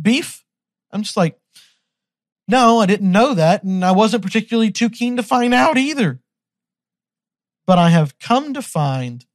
beef?" 0.00 0.44
I'm 0.90 1.02
just 1.02 1.16
like, 1.16 1.38
no, 2.48 2.80
I 2.80 2.86
didn't 2.86 3.12
know 3.12 3.34
that, 3.34 3.62
and 3.62 3.84
I 3.84 3.92
wasn't 3.92 4.24
particularly 4.24 4.70
too 4.70 4.88
keen 4.88 5.16
to 5.16 5.22
find 5.22 5.52
out 5.52 5.76
either. 5.76 6.18
But 7.68 7.78
I 7.78 7.90
have 7.90 8.18
come 8.18 8.54
to 8.54 8.62
find 8.62 9.26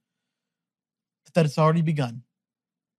that 1.36 1.46
it's 1.46 1.60
already 1.60 1.84
begun. 1.84 2.24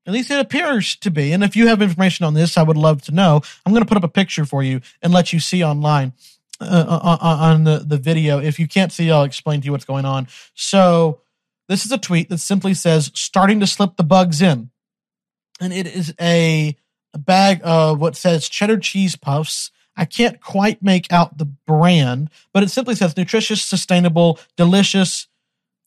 At 0.06 0.12
least 0.12 0.30
it 0.30 0.38
appears 0.38 0.94
to 0.96 1.10
be. 1.10 1.32
And 1.32 1.42
if 1.42 1.56
you 1.56 1.66
have 1.66 1.82
information 1.82 2.24
on 2.24 2.34
this, 2.34 2.56
I 2.56 2.62
would 2.62 2.76
love 2.76 3.02
to 3.02 3.12
know. 3.12 3.40
I'm 3.66 3.72
going 3.72 3.82
to 3.82 3.88
put 3.88 3.96
up 3.96 4.04
a 4.04 4.08
picture 4.08 4.44
for 4.44 4.62
you 4.62 4.80
and 5.02 5.12
let 5.12 5.32
you 5.32 5.40
see 5.40 5.64
online 5.64 6.12
uh, 6.60 6.64
uh, 6.64 7.00
uh, 7.02 7.18
uh, 7.20 7.36
on 7.50 7.64
the, 7.64 7.78
the 7.78 7.98
video. 7.98 8.38
If 8.38 8.60
you 8.60 8.68
can't 8.68 8.92
see, 8.92 9.10
I'll 9.10 9.24
explain 9.24 9.60
to 9.60 9.64
you 9.64 9.72
what's 9.72 9.84
going 9.84 10.04
on. 10.04 10.28
So, 10.54 11.20
this 11.68 11.84
is 11.84 11.90
a 11.90 11.98
tweet 11.98 12.28
that 12.28 12.38
simply 12.38 12.74
says, 12.74 13.10
starting 13.14 13.58
to 13.58 13.66
slip 13.66 13.96
the 13.96 14.04
bugs 14.04 14.40
in. 14.40 14.70
And 15.60 15.72
it 15.72 15.88
is 15.88 16.14
a, 16.20 16.76
a 17.12 17.18
bag 17.18 17.60
of 17.64 17.98
what 17.98 18.14
says 18.14 18.48
cheddar 18.48 18.78
cheese 18.78 19.16
puffs 19.16 19.72
I 19.96 20.04
can't 20.04 20.40
quite 20.40 20.82
make 20.82 21.12
out 21.12 21.38
the 21.38 21.44
brand, 21.44 22.30
but 22.52 22.62
it 22.62 22.70
simply 22.70 22.94
says 22.94 23.16
nutritious, 23.16 23.62
sustainable, 23.62 24.38
delicious. 24.56 25.28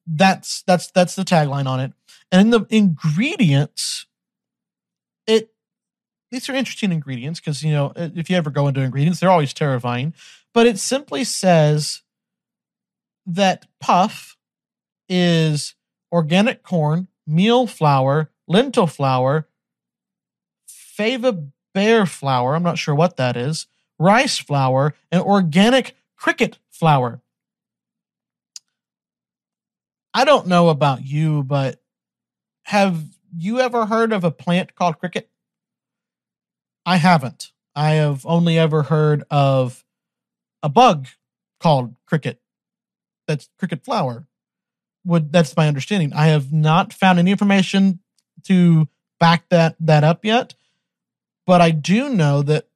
That's 0.06 0.64
that's 0.64 0.90
that's 0.92 1.16
the 1.16 1.24
tagline 1.24 1.68
on 1.68 1.80
it. 1.80 1.94
And 2.32 2.42
in 2.42 2.50
the 2.50 2.66
ingredients, 2.70 4.06
it 5.26 5.52
these 6.32 6.50
are 6.50 6.56
interesting 6.56 6.92
ingredients 6.92 7.40
because 7.40 7.64
you 7.64 7.72
know 7.72 7.92
if 7.96 8.30
you 8.30 8.38
ever 8.38 8.50
go 8.50 8.68
into 8.68 8.82
ingredients, 8.82 9.20
they're 9.20 9.32
always 9.32 9.54
terrifying. 9.54 10.14
But 10.54 10.68
it 10.68 10.80
simply 10.80 11.24
says 11.24 12.02
that 13.26 13.66
puff 13.82 14.38
is 15.10 15.76
organic 16.12 16.64
corn, 16.64 17.10
meal 17.26 17.68
flour, 17.68 18.32
lentil 18.48 18.88
flour, 18.88 19.48
fava 20.66 21.48
bear 21.74 22.06
flour. 22.06 22.56
I'm 22.56 22.64
not 22.64 22.78
sure 22.78 22.96
what 22.96 23.18
that 23.18 23.36
is 23.36 23.68
rice 24.00 24.38
flour, 24.38 24.94
and 25.12 25.22
organic 25.22 25.96
cricket 26.16 26.58
flour. 26.70 27.22
I 30.14 30.26
don't 30.26 30.48
know 30.48 30.70
about 30.70 31.06
you, 31.06 31.44
but 31.44 31.82
have 32.64 33.04
you 33.36 33.60
ever 33.60 33.86
heard 33.86 34.12
of 34.12 34.24
a 34.24 34.32
plant 34.32 34.76
called 34.76 35.00
cricket? 35.00 35.30
I 36.86 36.98
haven't. 36.98 37.52
I 37.76 37.92
have 37.92 38.26
only 38.26 38.58
ever 38.58 38.84
heard 38.84 39.24
of 39.30 39.86
a 40.64 40.70
bug 40.70 41.08
called 41.60 41.96
cricket. 42.06 42.42
That's 43.28 43.50
cricket 43.60 43.84
flour. 43.84 44.26
Would 45.06 45.32
that's 45.32 45.56
my 45.56 45.68
understanding. 45.68 46.14
I 46.14 46.28
have 46.28 46.52
not 46.52 46.94
found 46.94 47.20
any 47.20 47.32
information 47.32 48.00
to 48.46 48.88
back 49.20 49.48
that 49.50 49.76
that 49.80 50.04
up 50.04 50.26
yet, 50.26 50.56
but 51.46 51.62
I 51.62 51.72
do 51.72 52.10
know 52.10 52.42
that 52.42 52.67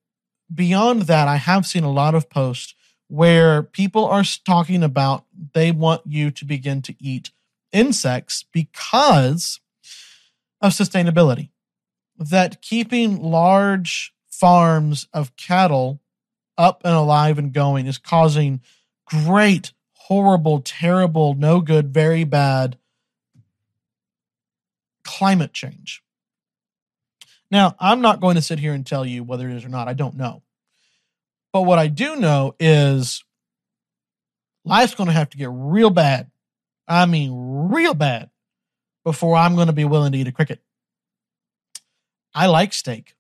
beyond 0.53 1.03
that, 1.03 1.27
I 1.27 1.37
have 1.37 1.65
seen 1.65 1.83
a 1.83 1.91
lot 1.91 2.15
of 2.15 2.29
posts 2.29 2.75
where 3.07 3.61
people 3.61 4.05
are 4.05 4.23
talking 4.45 4.83
about 4.83 5.25
they 5.53 5.71
want 5.71 6.01
you 6.05 6.31
to 6.31 6.45
begin 6.45 6.81
to 6.83 6.95
eat 6.99 7.31
insects 7.71 8.45
because 8.51 9.59
of 10.61 10.71
sustainability. 10.71 11.49
That 12.17 12.61
keeping 12.61 13.21
large 13.21 14.13
farms 14.29 15.07
of 15.13 15.35
cattle 15.35 15.99
up 16.57 16.81
and 16.85 16.93
alive 16.93 17.37
and 17.37 17.51
going 17.51 17.87
is 17.87 17.97
causing 17.97 18.61
great, 19.05 19.73
horrible, 19.93 20.61
terrible, 20.61 21.33
no 21.33 21.59
good, 21.59 21.93
very 21.93 22.23
bad 22.23 22.77
climate 25.03 25.53
change. 25.53 26.03
Now, 27.51 27.75
I'm 27.79 27.99
not 28.01 28.21
going 28.21 28.35
to 28.35 28.41
sit 28.41 28.59
here 28.59 28.73
and 28.73 28.87
tell 28.87 29.05
you 29.05 29.23
whether 29.23 29.47
it 29.49 29.55
is 29.55 29.65
or 29.65 29.69
not. 29.69 29.89
I 29.89 29.93
don't 29.93 30.15
know. 30.15 30.41
But 31.51 31.63
what 31.63 31.79
I 31.79 31.87
do 31.87 32.15
know 32.15 32.55
is 32.59 33.25
life's 34.63 34.95
going 34.95 35.07
to 35.07 35.13
have 35.13 35.29
to 35.31 35.37
get 35.37 35.49
real 35.51 35.89
bad. 35.89 36.31
I 36.87 37.05
mean, 37.05 37.31
real 37.69 37.93
bad 37.93 38.29
before 39.03 39.35
I'm 39.35 39.55
going 39.55 39.67
to 39.67 39.73
be 39.73 39.83
willing 39.83 40.13
to 40.13 40.17
eat 40.17 40.27
a 40.27 40.31
cricket. 40.31 40.61
I 42.33 42.47
like 42.47 42.73
steak. 42.73 43.15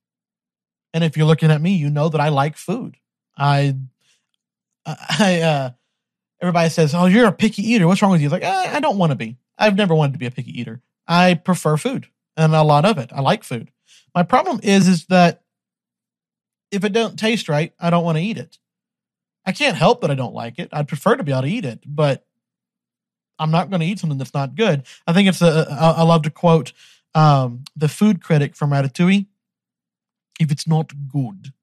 And 0.93 1.03
if 1.03 1.17
you're 1.17 1.27
looking 1.27 1.51
at 1.51 1.61
me, 1.61 1.75
you 1.75 1.89
know 1.89 2.07
that 2.09 2.21
I 2.21 2.29
like 2.29 2.55
food. 2.55 2.95
I, 3.37 3.75
I, 4.85 5.41
uh, 5.41 5.69
everybody 6.41 6.69
says, 6.69 6.95
Oh, 6.95 7.05
you're 7.05 7.27
a 7.27 7.33
picky 7.33 7.69
eater. 7.69 7.87
What's 7.87 8.01
wrong 8.01 8.11
with 8.11 8.21
you? 8.21 8.29
Like, 8.29 8.43
I, 8.43 8.75
I 8.75 8.79
don't 8.79 8.97
want 8.97 9.11
to 9.11 9.17
be. 9.17 9.37
I've 9.57 9.75
never 9.75 9.93
wanted 9.93 10.13
to 10.13 10.19
be 10.19 10.25
a 10.25 10.31
picky 10.31 10.59
eater. 10.59 10.81
I 11.07 11.33
prefer 11.33 11.75
food 11.75 12.07
and 12.37 12.55
a 12.55 12.63
lot 12.63 12.85
of 12.85 12.97
it. 12.97 13.11
I 13.13 13.21
like 13.21 13.43
food. 13.43 13.69
My 14.13 14.23
problem 14.23 14.59
is 14.63 14.87
is 14.87 15.05
that 15.05 15.41
if 16.71 16.83
it 16.83 16.93
don't 16.93 17.19
taste 17.19 17.49
right, 17.49 17.73
I 17.79 17.89
don't 17.89 18.03
want 18.03 18.17
to 18.17 18.23
eat 18.23 18.37
it. 18.37 18.57
I 19.45 19.51
can't 19.51 19.75
help 19.75 20.01
that 20.01 20.11
I 20.11 20.15
don't 20.15 20.33
like 20.33 20.59
it. 20.59 20.69
I'd 20.71 20.87
prefer 20.87 21.15
to 21.15 21.23
be 21.23 21.31
able 21.31 21.43
to 21.43 21.47
eat 21.47 21.65
it, 21.65 21.79
but 21.85 22.25
I'm 23.39 23.51
not 23.51 23.69
going 23.69 23.79
to 23.79 23.85
eat 23.85 23.99
something 23.99 24.19
that's 24.19 24.33
not 24.33 24.55
good. 24.55 24.83
I 25.07 25.13
think 25.13 25.27
it's 25.27 25.41
a. 25.41 25.67
I 25.69 26.03
love 26.03 26.21
to 26.23 26.29
quote 26.29 26.73
um, 27.15 27.63
the 27.75 27.87
food 27.87 28.23
critic 28.23 28.55
from 28.55 28.69
Ratatouille. 28.69 29.25
If 30.39 30.51
it's 30.51 30.67
not 30.67 30.91
good, 31.07 31.53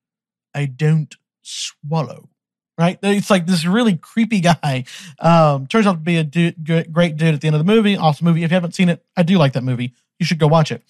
I 0.54 0.66
don't 0.66 1.14
swallow. 1.42 2.28
Right? 2.76 2.98
It's 3.02 3.30
like 3.30 3.46
this 3.46 3.64
really 3.64 3.96
creepy 3.96 4.40
guy. 4.62 4.84
Um, 5.20 5.66
turns 5.66 5.86
out 5.86 5.92
to 5.92 5.98
be 5.98 6.16
a 6.16 6.24
dude, 6.24 6.92
great 6.92 7.16
dude 7.16 7.34
at 7.34 7.40
the 7.40 7.46
end 7.46 7.56
of 7.56 7.64
the 7.64 7.72
movie. 7.72 7.96
Awesome 7.96 8.26
movie. 8.26 8.44
If 8.44 8.50
you 8.50 8.54
haven't 8.54 8.74
seen 8.74 8.88
it, 8.88 9.04
I 9.16 9.22
do 9.22 9.38
like 9.38 9.52
that 9.54 9.64
movie. 9.64 9.94
You 10.18 10.26
should 10.26 10.38
go 10.38 10.46
watch 10.46 10.72
it. 10.72 10.82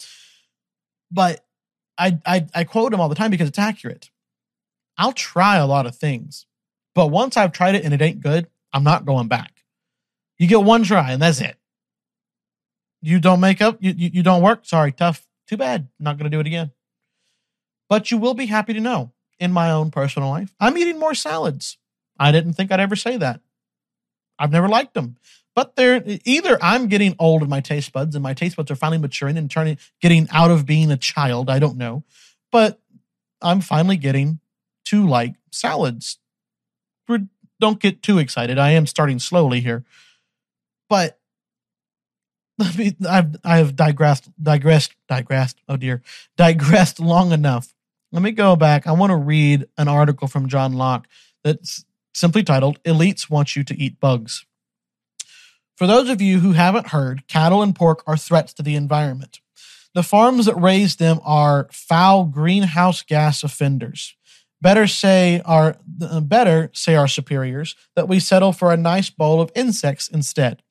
But 1.11 1.45
I, 1.99 2.19
I 2.25 2.47
I 2.55 2.65
quote 2.65 2.93
him 2.93 3.01
all 3.01 3.09
the 3.09 3.15
time 3.15 3.31
because 3.31 3.49
it's 3.49 3.59
accurate. 3.59 4.11
I'll 4.97 5.13
try 5.13 5.57
a 5.57 5.67
lot 5.67 5.87
of 5.87 5.97
things, 5.97 6.47
but 6.95 7.09
once 7.09 7.37
I've 7.37 7.53
tried 7.53 7.75
it 7.75 7.85
and 7.85 7.93
it 7.93 8.03
ain't 8.03 8.21
good, 8.21 8.49
I'm 8.73 8.85
not 8.85 9.05
going 9.05 9.29
back. 9.29 9.65
You 10.39 10.47
get 10.47 10.63
one 10.63 10.85
try 10.85 11.13
and 11.13 11.21
that's 11.21 11.41
it. 11.41 11.57
You 13.01 13.21
don't 13.21 13.41
make 13.41 13.61
up, 13.61 13.79
you, 13.81 13.93
you, 13.97 14.11
you 14.15 14.23
don't 14.23 14.43
work. 14.43 14.65
Sorry, 14.65 14.93
tough. 14.93 15.27
Too 15.47 15.57
bad. 15.57 15.89
Not 15.99 16.19
going 16.19 16.31
to 16.31 16.35
do 16.37 16.41
it 16.41 16.47
again. 16.47 16.73
But 17.89 18.11
you 18.11 18.19
will 18.19 18.35
be 18.35 18.47
happy 18.47 18.75
to 18.75 18.81
know 18.81 19.13
in 19.39 19.53
my 19.53 19.71
own 19.71 19.91
personal 19.91 20.29
life, 20.29 20.55
I'm 20.61 20.77
eating 20.77 20.99
more 20.99 21.15
salads. 21.15 21.79
I 22.19 22.33
didn't 22.33 22.55
think 22.55 22.73
I'd 22.73 22.81
ever 22.81 22.97
say 22.97 23.17
that. 23.17 23.41
I've 24.39 24.53
never 24.53 24.69
liked 24.69 24.95
them 24.95 25.17
but 25.59 25.75
they're 25.75 26.05
either 26.25 26.57
I'm 26.63 26.87
getting 26.87 27.17
old 27.19 27.43
in 27.43 27.49
my 27.49 27.59
taste 27.59 27.93
buds 27.93 28.15
and 28.15 28.23
my 28.23 28.33
taste 28.33 28.55
buds 28.55 28.71
are 28.71 28.77
finally 28.77 28.99
maturing 28.99 29.37
and 29.37 29.51
turning 29.51 29.77
getting 30.01 30.29
out 30.31 30.53
of 30.53 30.67
being 30.67 30.93
a 30.93 30.97
child. 30.97 31.51
I 31.51 31.59
don't 31.59 31.77
know. 31.77 32.05
But 32.53 32.81
I'm 33.43 33.61
finally 33.61 33.97
getting 33.97 34.39
to 34.85 35.05
like 35.05 35.35
salads. 35.51 36.19
Don't 37.61 37.81
get 37.81 38.05
too 38.05 38.19
excited. 38.19 38.57
I 38.57 38.71
am 38.71 38.87
starting 38.87 39.19
slowly 39.19 39.59
here. 39.59 39.85
But 40.89 41.19
I've 42.61 43.35
I 43.43 43.57
have 43.57 43.75
digressed 43.75 44.31
digressed 44.41 44.95
digressed 45.09 45.61
oh 45.69 45.77
dear 45.77 46.03
digressed 46.37 47.01
long 47.01 47.33
enough. 47.33 47.75
Let 48.13 48.23
me 48.23 48.31
go 48.31 48.55
back. 48.55 48.87
I 48.87 48.93
want 48.93 49.11
to 49.11 49.17
read 49.17 49.67
an 49.77 49.89
article 49.89 50.29
from 50.29 50.49
John 50.49 50.75
Locke 50.75 51.09
that's 51.43 51.85
simply 52.19 52.43
titled 52.43 52.83
Elites 52.83 53.31
Want 53.31 53.55
You 53.57 53.65
to 53.65 53.79
Eat 53.79 54.01
Bugs. 54.01 54.45
For 55.77 55.87
those 55.87 56.09
of 56.09 56.21
you 56.21 56.41
who 56.41 56.53
haven't 56.53 56.89
heard, 56.89 57.29
cattle 57.29 57.63
and 57.63 57.75
pork 57.75 58.03
are 58.07 58.17
threats 58.17 58.53
to 58.55 58.63
the 58.63 58.75
environment. 58.75 59.41
The 59.95 60.03
farms 60.03 60.47
that 60.47 60.61
raise 60.61 60.97
them 60.97 61.21
are 61.25 61.69
foul 61.71 62.25
greenhouse 62.25 63.03
gas 63.03 63.43
offenders. 63.43 64.17
Better 64.61 64.89
say 64.89 65.41
our 65.45 65.77
uh, 66.03 66.21
better 66.21 66.71
say 66.75 66.97
our 66.97 67.07
superiors 67.07 67.77
that 67.95 68.09
we 68.09 68.19
settle 68.19 68.53
for 68.53 68.73
a 68.73 68.77
nice 68.77 69.09
bowl 69.09 69.41
of 69.41 69.53
insects 69.55 70.09
instead. 70.09 70.63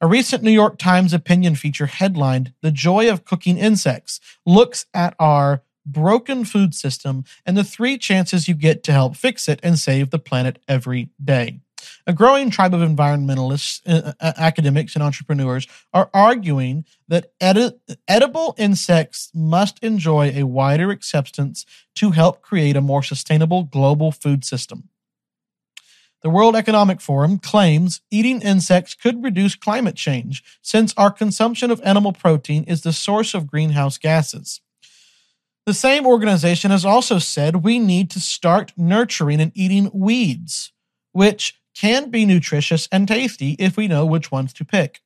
A 0.00 0.06
recent 0.06 0.42
New 0.42 0.50
York 0.50 0.78
Times 0.78 1.12
opinion 1.12 1.54
feature 1.54 1.86
headlined 1.86 2.54
The 2.62 2.70
Joy 2.70 3.10
of 3.10 3.24
Cooking 3.24 3.58
Insects 3.58 4.20
looks 4.46 4.86
at 4.94 5.14
our 5.18 5.62
broken 5.92 6.44
food 6.44 6.74
system 6.74 7.24
and 7.44 7.56
the 7.56 7.64
three 7.64 7.98
chances 7.98 8.48
you 8.48 8.54
get 8.54 8.82
to 8.84 8.92
help 8.92 9.16
fix 9.16 9.48
it 9.48 9.60
and 9.62 9.78
save 9.78 10.10
the 10.10 10.18
planet 10.18 10.58
every 10.68 11.10
day. 11.22 11.60
A 12.06 12.12
growing 12.12 12.50
tribe 12.50 12.74
of 12.74 12.80
environmentalists, 12.80 13.80
uh, 13.86 14.12
uh, 14.20 14.32
academics, 14.36 14.94
and 14.94 15.02
entrepreneurs 15.02 15.66
are 15.92 16.10
arguing 16.12 16.84
that 17.06 17.32
edi- 17.40 17.72
edible 18.06 18.54
insects 18.58 19.30
must 19.34 19.78
enjoy 19.82 20.32
a 20.34 20.44
wider 20.44 20.90
acceptance 20.90 21.64
to 21.94 22.10
help 22.10 22.42
create 22.42 22.76
a 22.76 22.80
more 22.80 23.02
sustainable 23.02 23.64
global 23.64 24.10
food 24.10 24.44
system. 24.44 24.88
The 26.22 26.30
World 26.30 26.56
Economic 26.56 27.00
Forum 27.00 27.38
claims 27.38 28.00
eating 28.10 28.42
insects 28.42 28.94
could 28.94 29.22
reduce 29.22 29.54
climate 29.54 29.94
change 29.94 30.42
since 30.60 30.92
our 30.96 31.12
consumption 31.12 31.70
of 31.70 31.80
animal 31.84 32.12
protein 32.12 32.64
is 32.64 32.82
the 32.82 32.92
source 32.92 33.34
of 33.34 33.46
greenhouse 33.46 33.98
gases. 33.98 34.60
The 35.68 35.74
same 35.74 36.06
organization 36.06 36.70
has 36.70 36.86
also 36.86 37.18
said 37.18 37.56
we 37.56 37.78
need 37.78 38.08
to 38.12 38.20
start 38.20 38.72
nurturing 38.74 39.38
and 39.38 39.52
eating 39.54 39.90
weeds, 39.92 40.72
which 41.12 41.60
can 41.74 42.08
be 42.08 42.24
nutritious 42.24 42.88
and 42.90 43.06
tasty 43.06 43.54
if 43.58 43.76
we 43.76 43.86
know 43.86 44.06
which 44.06 44.32
ones 44.32 44.54
to 44.54 44.64
pick. 44.64 45.02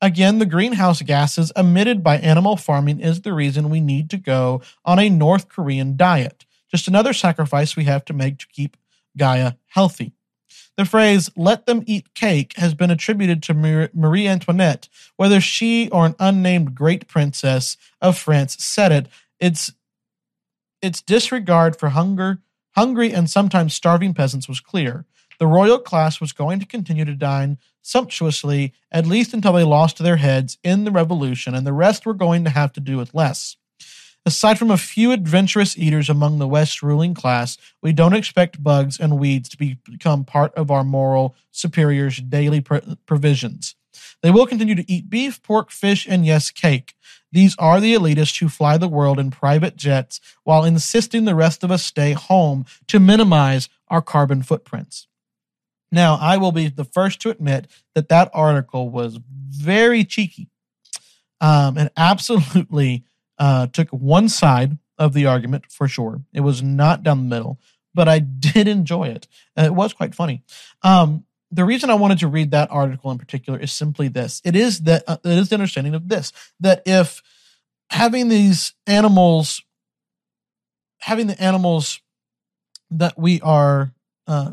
Again, 0.00 0.38
the 0.38 0.46
greenhouse 0.46 1.02
gases 1.02 1.50
emitted 1.56 2.04
by 2.04 2.18
animal 2.18 2.56
farming 2.56 3.00
is 3.00 3.22
the 3.22 3.32
reason 3.32 3.68
we 3.68 3.80
need 3.80 4.08
to 4.10 4.16
go 4.16 4.62
on 4.84 5.00
a 5.00 5.10
North 5.10 5.48
Korean 5.48 5.96
diet. 5.96 6.46
Just 6.70 6.86
another 6.86 7.12
sacrifice 7.12 7.74
we 7.74 7.82
have 7.86 8.04
to 8.04 8.12
make 8.12 8.38
to 8.38 8.46
keep 8.46 8.76
Gaia 9.16 9.54
healthy. 9.66 10.12
The 10.76 10.84
phrase, 10.84 11.32
let 11.36 11.66
them 11.66 11.82
eat 11.84 12.14
cake, 12.14 12.52
has 12.58 12.74
been 12.74 12.92
attributed 12.92 13.42
to 13.42 13.88
Marie 13.92 14.28
Antoinette. 14.28 14.88
Whether 15.16 15.40
she 15.40 15.90
or 15.90 16.06
an 16.06 16.14
unnamed 16.20 16.76
great 16.76 17.08
princess 17.08 17.76
of 18.00 18.16
France 18.16 18.62
said 18.62 18.92
it, 18.92 19.08
its, 19.40 19.72
its 20.82 21.02
disregard 21.02 21.76
for 21.76 21.90
hunger, 21.90 22.40
hungry 22.72 23.12
and 23.12 23.28
sometimes 23.28 23.74
starving 23.74 24.14
peasants 24.14 24.48
was 24.48 24.60
clear. 24.60 25.04
The 25.38 25.46
royal 25.46 25.78
class 25.78 26.20
was 26.20 26.32
going 26.32 26.60
to 26.60 26.66
continue 26.66 27.04
to 27.04 27.14
dine 27.14 27.58
sumptuously, 27.82 28.72
at 28.90 29.06
least 29.06 29.34
until 29.34 29.52
they 29.52 29.64
lost 29.64 29.98
their 29.98 30.16
heads 30.16 30.58
in 30.64 30.84
the 30.84 30.90
revolution, 30.90 31.54
and 31.54 31.66
the 31.66 31.72
rest 31.72 32.06
were 32.06 32.14
going 32.14 32.44
to 32.44 32.50
have 32.50 32.72
to 32.72 32.80
do 32.80 32.96
with 32.96 33.14
less. 33.14 33.56
Aside 34.24 34.58
from 34.58 34.72
a 34.72 34.76
few 34.76 35.12
adventurous 35.12 35.78
eaters 35.78 36.08
among 36.08 36.38
the 36.38 36.48
West 36.48 36.82
ruling 36.82 37.14
class, 37.14 37.56
we 37.80 37.92
don't 37.92 38.14
expect 38.14 38.62
bugs 38.62 38.98
and 38.98 39.20
weeds 39.20 39.48
to 39.50 39.56
be, 39.56 39.78
become 39.84 40.24
part 40.24 40.52
of 40.54 40.68
our 40.70 40.82
moral 40.82 41.36
superiors' 41.52 42.16
daily 42.16 42.60
provisions. 42.60 43.76
They 44.22 44.30
will 44.30 44.46
continue 44.46 44.74
to 44.74 44.90
eat 44.90 45.10
beef, 45.10 45.42
pork, 45.42 45.70
fish, 45.70 46.06
and 46.08 46.24
yes, 46.26 46.50
cake. 46.50 46.94
These 47.32 47.56
are 47.58 47.80
the 47.80 47.94
elitists 47.94 48.40
who 48.40 48.48
fly 48.48 48.78
the 48.78 48.88
world 48.88 49.18
in 49.18 49.30
private 49.30 49.76
jets 49.76 50.20
while 50.44 50.64
insisting 50.64 51.24
the 51.24 51.34
rest 51.34 51.62
of 51.62 51.70
us 51.70 51.84
stay 51.84 52.12
home 52.12 52.64
to 52.88 53.00
minimize 53.00 53.68
our 53.88 54.02
carbon 54.02 54.42
footprints. 54.42 55.06
Now, 55.92 56.18
I 56.20 56.36
will 56.36 56.52
be 56.52 56.68
the 56.68 56.84
first 56.84 57.20
to 57.20 57.30
admit 57.30 57.68
that 57.94 58.08
that 58.08 58.30
article 58.32 58.90
was 58.90 59.18
very 59.48 60.04
cheeky 60.04 60.48
um, 61.40 61.76
and 61.78 61.90
absolutely 61.96 63.04
uh, 63.38 63.66
took 63.68 63.88
one 63.90 64.28
side 64.28 64.78
of 64.98 65.12
the 65.12 65.26
argument 65.26 65.66
for 65.70 65.88
sure. 65.88 66.22
It 66.32 66.40
was 66.40 66.62
not 66.62 67.02
down 67.02 67.28
the 67.28 67.36
middle, 67.36 67.60
but 67.94 68.08
I 68.08 68.18
did 68.18 68.68
enjoy 68.68 69.08
it. 69.08 69.28
Uh, 69.58 69.64
it 69.64 69.74
was 69.74 69.92
quite 69.92 70.14
funny. 70.14 70.42
Um, 70.82 71.24
the 71.56 71.64
reason 71.64 71.90
I 71.90 71.94
wanted 71.94 72.18
to 72.18 72.28
read 72.28 72.50
that 72.50 72.70
article 72.70 73.10
in 73.10 73.18
particular 73.18 73.58
is 73.58 73.72
simply 73.72 74.08
this: 74.08 74.42
it 74.44 74.54
is 74.54 74.80
that 74.80 75.04
uh, 75.06 75.16
it 75.24 75.38
is 75.38 75.48
the 75.48 75.56
understanding 75.56 75.94
of 75.94 76.08
this 76.08 76.32
that 76.60 76.82
if 76.84 77.22
having 77.90 78.28
these 78.28 78.74
animals, 78.86 79.62
having 80.98 81.26
the 81.26 81.40
animals 81.42 82.00
that 82.90 83.18
we 83.18 83.40
are 83.40 83.92
uh, 84.26 84.50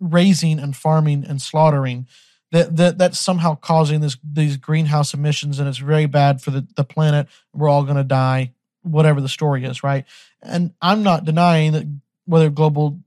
raising 0.00 0.58
and 0.58 0.74
farming 0.74 1.24
and 1.28 1.40
slaughtering 1.40 2.06
that, 2.50 2.76
that 2.76 2.98
that's 2.98 3.18
somehow 3.18 3.54
causing 3.54 4.00
this 4.00 4.16
these 4.24 4.56
greenhouse 4.56 5.14
emissions 5.14 5.58
and 5.58 5.68
it's 5.68 5.78
very 5.78 6.06
bad 6.06 6.40
for 6.40 6.50
the, 6.50 6.66
the 6.76 6.84
planet. 6.84 7.28
We're 7.52 7.68
all 7.68 7.84
going 7.84 7.96
to 7.96 8.04
die 8.04 8.52
whatever 8.82 9.20
the 9.20 9.28
story 9.28 9.64
is 9.64 9.84
right? 9.84 10.04
And 10.42 10.72
i'm 10.82 11.02
not 11.02 11.24
denying 11.24 11.72
that 11.72 11.86
whether 12.24 12.50
global 12.50 13.00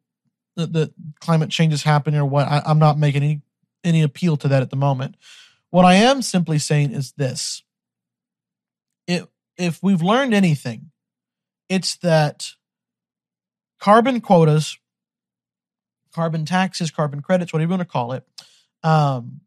the, 0.56 0.68
the 0.68 0.94
climate 1.20 1.50
change 1.50 1.74
is 1.74 1.84
happening 1.84 2.20
or 2.20 2.26
what 2.26 2.48
I, 2.48 2.62
i'm 2.66 2.80
not 2.80 2.98
making 2.98 3.24
any 3.24 3.42
any 3.84 4.02
appeal 4.02 4.36
to 4.38 4.48
that 4.48 4.64
at 4.64 4.72
the 4.72 4.76
moment. 4.76 5.16
What 5.70 5.86
i 5.86 5.96
am 5.96 6.22
simply 6.22 6.60
saying 6.60 6.92
is 6.92 7.12
this. 7.14 7.64
If 9.08 9.28
if 9.58 9.82
we've 9.84 10.02
learned 10.02 10.34
anything 10.34 10.92
it's 11.70 11.96
that 11.98 12.52
carbon 13.80 14.22
quotas 14.22 14.78
carbon 16.14 16.46
taxes 16.46 16.92
carbon 16.92 17.22
credits 17.22 17.52
whatever 17.52 17.72
you 17.74 17.78
want 17.78 17.88
to 17.88 17.92
call 17.92 18.14
it 18.14 18.24
um, 18.84 19.42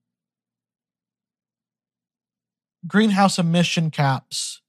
greenhouse 2.86 3.38
emission 3.38 3.90
caps, 3.90 4.60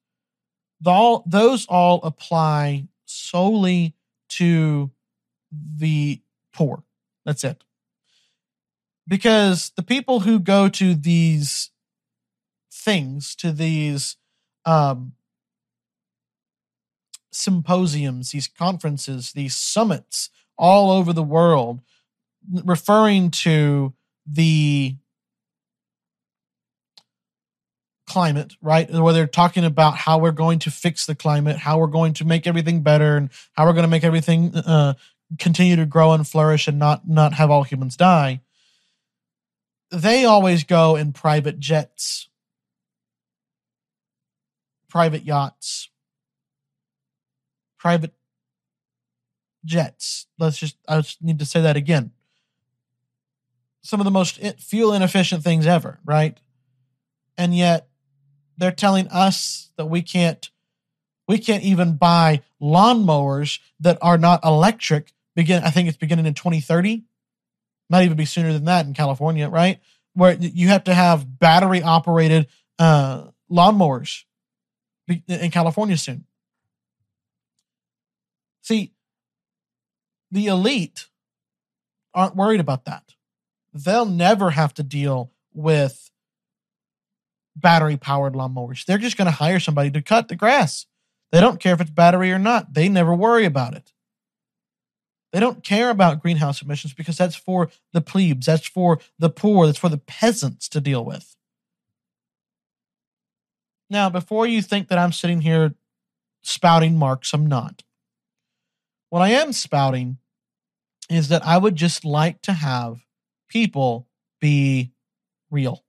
all, 0.86 1.24
those 1.26 1.66
all 1.68 2.00
apply 2.04 2.88
solely 3.06 3.96
to 4.30 4.92
the 5.52 6.22
poor. 6.60 6.84
That's 7.26 7.46
it. 7.46 7.64
Because 9.08 9.72
the 9.78 9.82
people 9.82 10.20
who 10.20 10.40
go 10.40 10.68
to 10.68 10.94
these 10.94 11.72
things, 12.70 13.34
to 13.36 13.54
these 13.54 14.18
um, 14.66 15.14
symposiums, 17.32 18.32
these 18.32 18.50
conferences, 18.50 19.32
these 19.32 19.56
summits 19.56 20.30
all 20.58 20.92
over 20.92 21.14
the 21.14 21.24
world, 21.24 21.80
referring 22.66 23.32
to 23.32 23.94
the 24.28 24.98
climate, 28.06 28.58
right? 28.62 28.92
Where 28.92 29.14
they're 29.14 29.28
talking 29.28 29.64
about 29.64 29.96
how 29.96 30.18
we're 30.18 30.32
going 30.32 30.60
to 30.60 30.72
fix 30.72 31.06
the 31.06 31.16
climate, 31.16 31.56
how 31.56 31.80
we're 31.80 31.88
going 31.88 32.16
to 32.16 32.26
make 32.26 32.48
everything 32.48 32.82
better, 32.82 33.16
and 33.16 33.30
how 33.54 33.66
we're 33.66 33.74
going 33.74 33.84
to 33.84 33.90
make 33.90 34.04
everything 34.04 34.54
uh, 34.56 34.96
continue 35.38 35.76
to 35.76 35.86
grow 35.86 36.14
and 36.14 36.28
flourish 36.28 36.68
and 36.68 36.80
not 36.80 37.08
not 37.08 37.34
have 37.34 37.52
all 37.52 37.64
humans 37.64 37.96
die. 37.96 38.42
They 39.92 40.26
always 40.26 40.64
go 40.64 40.96
in 40.96 41.14
private 41.14 41.60
jets, 41.60 42.30
private 44.88 45.24
yachts, 45.24 45.90
private 47.78 48.14
jets. 49.66 50.28
Let's 50.38 50.58
just 50.58 50.78
I 50.88 51.02
just 51.02 51.22
need 51.22 51.40
to 51.40 51.46
say 51.46 51.62
that 51.62 51.78
again 51.78 52.12
some 53.82 54.00
of 54.00 54.06
the 54.06 54.12
most 54.12 54.40
fuel 54.60 54.94
inefficient 54.94 55.44
things 55.44 55.66
ever, 55.66 56.00
right? 56.06 56.38
And 57.38 57.56
yet 57.56 57.88
they're 58.58 58.72
telling 58.72 59.08
us 59.08 59.72
that 59.78 59.86
we 59.86 60.02
can't 60.02 60.50
we 61.28 61.38
can't 61.38 61.64
even 61.64 61.96
buy 61.96 62.42
lawnmowers 62.62 63.60
that 63.80 63.98
are 64.02 64.18
not 64.18 64.44
electric 64.44 65.14
begin 65.36 65.64
I 65.64 65.70
think 65.70 65.88
it's 65.88 65.98
beginning 65.98 66.26
in 66.26 66.34
2030 66.34 67.04
might 67.90 68.04
even 68.04 68.18
be 68.18 68.26
sooner 68.26 68.54
than 68.54 68.66
that 68.66 68.86
in 68.86 68.94
California 68.94 69.50
right 69.50 69.80
where 70.14 70.34
you 70.34 70.68
have 70.70 70.86
to 70.86 70.94
have 70.94 71.40
battery 71.40 71.82
operated 71.82 72.48
uh, 72.78 73.26
lawnmowers 73.52 74.24
in 75.28 75.52
California 75.52 75.98
soon 75.98 76.26
see 78.62 78.94
the 80.32 80.48
elite 80.48 81.08
aren't 82.14 82.36
worried 82.36 82.60
about 82.60 82.86
that 82.86 83.16
they'll 83.74 84.06
never 84.06 84.52
have 84.52 84.74
to 84.74 84.84
deal 84.84 85.32
with 85.54 86.10
battery 87.56 87.98
powered 87.98 88.34
lawnmowers. 88.34 88.86
They're 88.86 88.98
just 88.98 89.18
going 89.18 89.26
to 89.26 89.32
hire 89.32 89.60
somebody 89.60 89.92
to 89.92 90.02
cut 90.02 90.28
the 90.28 90.36
grass. 90.36 90.86
They 91.32 91.40
don't 91.40 91.60
care 91.60 91.74
if 91.74 91.82
it's 91.82 91.90
battery 91.90 92.32
or 92.32 92.40
not. 92.40 92.74
They 92.74 92.90
never 92.90 93.14
worry 93.14 93.46
about 93.46 93.76
it. 93.76 93.92
They 95.32 95.40
don't 95.40 95.64
care 95.64 95.90
about 95.90 96.22
greenhouse 96.22 96.62
emissions 96.62 96.94
because 96.94 97.18
that's 97.18 97.36
for 97.36 97.70
the 97.94 98.02
plebes, 98.02 98.48
that's 98.48 98.68
for 98.68 99.00
the 99.20 99.30
poor, 99.30 99.66
that's 99.66 99.78
for 99.78 99.90
the 99.90 99.98
peasants 99.98 100.68
to 100.70 100.82
deal 100.82 101.06
with. 101.06 101.36
Now, 103.90 104.10
before 104.10 104.48
you 104.48 104.62
think 104.62 104.88
that 104.88 104.98
I'm 104.98 105.12
sitting 105.12 105.42
here 105.42 105.74
spouting 106.42 106.98
Marx, 106.98 107.34
I'm 107.34 107.46
not. 107.46 107.84
What 109.10 109.22
I 109.22 109.30
am 109.30 109.54
spouting 109.54 110.18
is 111.10 111.30
that 111.30 111.46
I 111.46 111.58
would 111.58 111.76
just 111.76 112.06
like 112.06 112.42
to 112.44 112.54
have 112.54 113.04
people 113.48 114.08
be 114.40 114.92
real. 115.50 115.84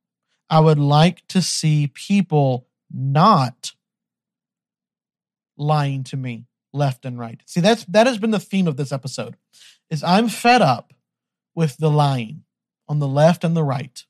I 0.48 0.60
would 0.60 0.78
like 0.78 1.26
to 1.28 1.42
see 1.42 1.86
people 1.86 2.66
not 2.90 3.72
lying 5.56 6.02
to 6.04 6.16
me 6.16 6.46
left 6.72 7.04
and 7.04 7.18
right. 7.18 7.40
See, 7.46 7.60
that's 7.60 7.84
that 7.86 8.06
has 8.06 8.18
been 8.18 8.30
the 8.30 8.38
theme 8.38 8.66
of 8.66 8.76
this 8.76 8.92
episode. 8.92 9.36
Is 9.90 10.04
I'm 10.04 10.28
fed 10.28 10.62
up 10.62 10.92
with 11.54 11.76
the 11.78 11.90
lying 11.90 12.44
on 12.88 12.98
the 12.98 13.08
left 13.08 13.44
and 13.44 13.56
the 13.56 13.64
right. 13.64 14.04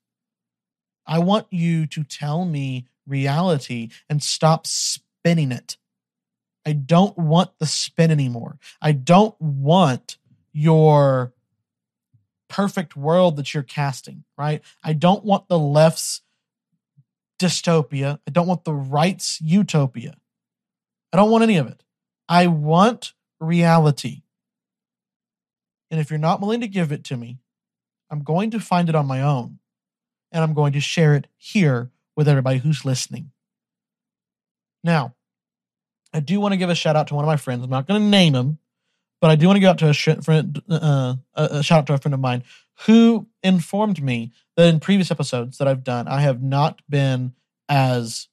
I 1.06 1.18
want 1.18 1.46
you 1.50 1.86
to 1.86 2.04
tell 2.04 2.44
me 2.44 2.86
reality 3.06 3.88
and 4.08 4.22
stop 4.22 4.66
spinning 4.66 5.52
it. 5.52 5.76
I 6.66 6.72
don't 6.72 7.16
want 7.16 7.50
the 7.58 7.66
spin 7.66 8.10
anymore. 8.10 8.58
I 8.80 8.92
don't 8.92 9.34
want 9.40 10.18
your 10.52 11.32
perfect 12.48 12.96
world 12.96 13.36
that 13.36 13.54
you're 13.54 13.62
casting, 13.62 14.24
right? 14.36 14.62
I 14.84 14.92
don't 14.92 15.24
want 15.24 15.48
the 15.48 15.58
left's 15.58 16.20
dystopia. 17.38 18.18
I 18.26 18.30
don't 18.30 18.46
want 18.46 18.64
the 18.64 18.74
right's 18.74 19.40
utopia. 19.40 20.14
I 21.12 21.16
don't 21.16 21.30
want 21.30 21.42
any 21.42 21.56
of 21.56 21.66
it. 21.66 21.82
I 22.30 22.46
want 22.46 23.12
reality. 23.40 24.22
And 25.90 26.00
if 26.00 26.10
you're 26.10 26.18
not 26.20 26.40
willing 26.40 26.60
to 26.60 26.68
give 26.68 26.92
it 26.92 27.02
to 27.04 27.16
me, 27.16 27.38
I'm 28.08 28.22
going 28.22 28.52
to 28.52 28.60
find 28.60 28.88
it 28.88 28.94
on 28.94 29.06
my 29.06 29.20
own 29.20 29.58
and 30.30 30.42
I'm 30.42 30.54
going 30.54 30.72
to 30.74 30.80
share 30.80 31.16
it 31.16 31.26
here 31.36 31.90
with 32.16 32.28
everybody 32.28 32.58
who's 32.58 32.84
listening. 32.84 33.32
Now, 34.84 35.16
I 36.14 36.20
do 36.20 36.38
want 36.38 36.52
to 36.52 36.56
give 36.56 36.70
a 36.70 36.74
shout 36.74 36.94
out 36.94 37.08
to 37.08 37.14
one 37.16 37.24
of 37.24 37.28
my 37.28 37.36
friends. 37.36 37.64
I'm 37.64 37.70
not 37.70 37.88
going 37.88 38.00
to 38.00 38.06
name 38.06 38.34
him, 38.34 38.58
but 39.20 39.30
I 39.30 39.34
do 39.34 39.48
want 39.48 39.56
to 39.56 39.60
go 39.60 39.70
out 39.70 39.78
to 39.78 39.88
a 39.88 39.92
sh- 39.92 40.08
friend, 40.22 40.62
uh, 40.70 41.16
a 41.34 41.62
shout 41.64 41.80
out 41.80 41.86
to 41.88 41.94
a 41.94 41.98
friend 41.98 42.14
of 42.14 42.20
mine 42.20 42.44
who 42.86 43.26
informed 43.42 44.02
me 44.02 44.32
that 44.56 44.68
in 44.68 44.78
previous 44.78 45.10
episodes 45.10 45.58
that 45.58 45.66
I've 45.66 45.84
done, 45.84 46.06
I 46.06 46.20
have 46.20 46.42
not 46.42 46.80
been 46.88 47.34
as 47.68 48.28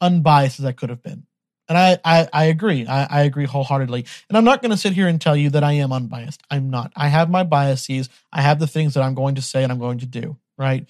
unbiased 0.00 0.60
as 0.60 0.64
I 0.64 0.72
could 0.72 0.90
have 0.90 1.02
been. 1.02 1.27
And 1.68 1.76
I, 1.76 1.98
I, 2.04 2.28
I 2.32 2.44
agree. 2.44 2.86
I, 2.86 3.04
I 3.04 3.22
agree 3.22 3.44
wholeheartedly. 3.44 4.06
And 4.28 4.38
I'm 4.38 4.44
not 4.44 4.62
going 4.62 4.70
to 4.70 4.76
sit 4.76 4.94
here 4.94 5.06
and 5.06 5.20
tell 5.20 5.36
you 5.36 5.50
that 5.50 5.62
I 5.62 5.72
am 5.72 5.92
unbiased. 5.92 6.42
I'm 6.50 6.70
not. 6.70 6.92
I 6.96 7.08
have 7.08 7.28
my 7.28 7.44
biases. 7.44 8.08
I 8.32 8.40
have 8.40 8.58
the 8.58 8.66
things 8.66 8.94
that 8.94 9.02
I'm 9.02 9.14
going 9.14 9.34
to 9.34 9.42
say 9.42 9.62
and 9.62 9.70
I'm 9.70 9.78
going 9.78 9.98
to 9.98 10.06
do, 10.06 10.38
right? 10.56 10.88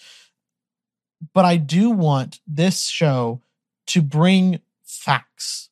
But 1.34 1.44
I 1.44 1.56
do 1.56 1.90
want 1.90 2.40
this 2.46 2.86
show 2.86 3.42
to 3.88 4.02
bring 4.02 4.60
facts. 4.84 5.68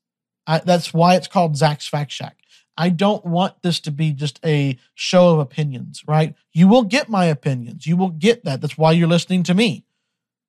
I, 0.47 0.59
that's 0.59 0.93
why 0.93 1.15
it's 1.15 1.29
called 1.29 1.57
Zach's 1.57 1.87
Fact 1.87 2.11
Shack. 2.11 2.39
I 2.77 2.91
don't 2.91 3.25
want 3.25 3.63
this 3.63 3.81
to 3.81 3.91
be 3.91 4.13
just 4.13 4.39
a 4.45 4.77
show 4.95 5.31
of 5.31 5.39
opinions, 5.39 6.03
right? 6.07 6.35
You 6.53 6.69
will 6.69 6.83
get 6.83 7.09
my 7.09 7.27
opinions. 7.27 7.87
You 7.87 7.97
will 7.97 8.11
get 8.11 8.45
that. 8.45 8.61
That's 8.61 8.77
why 8.77 8.93
you're 8.93 9.09
listening 9.09 9.45
to 9.45 9.55
me. 9.55 9.85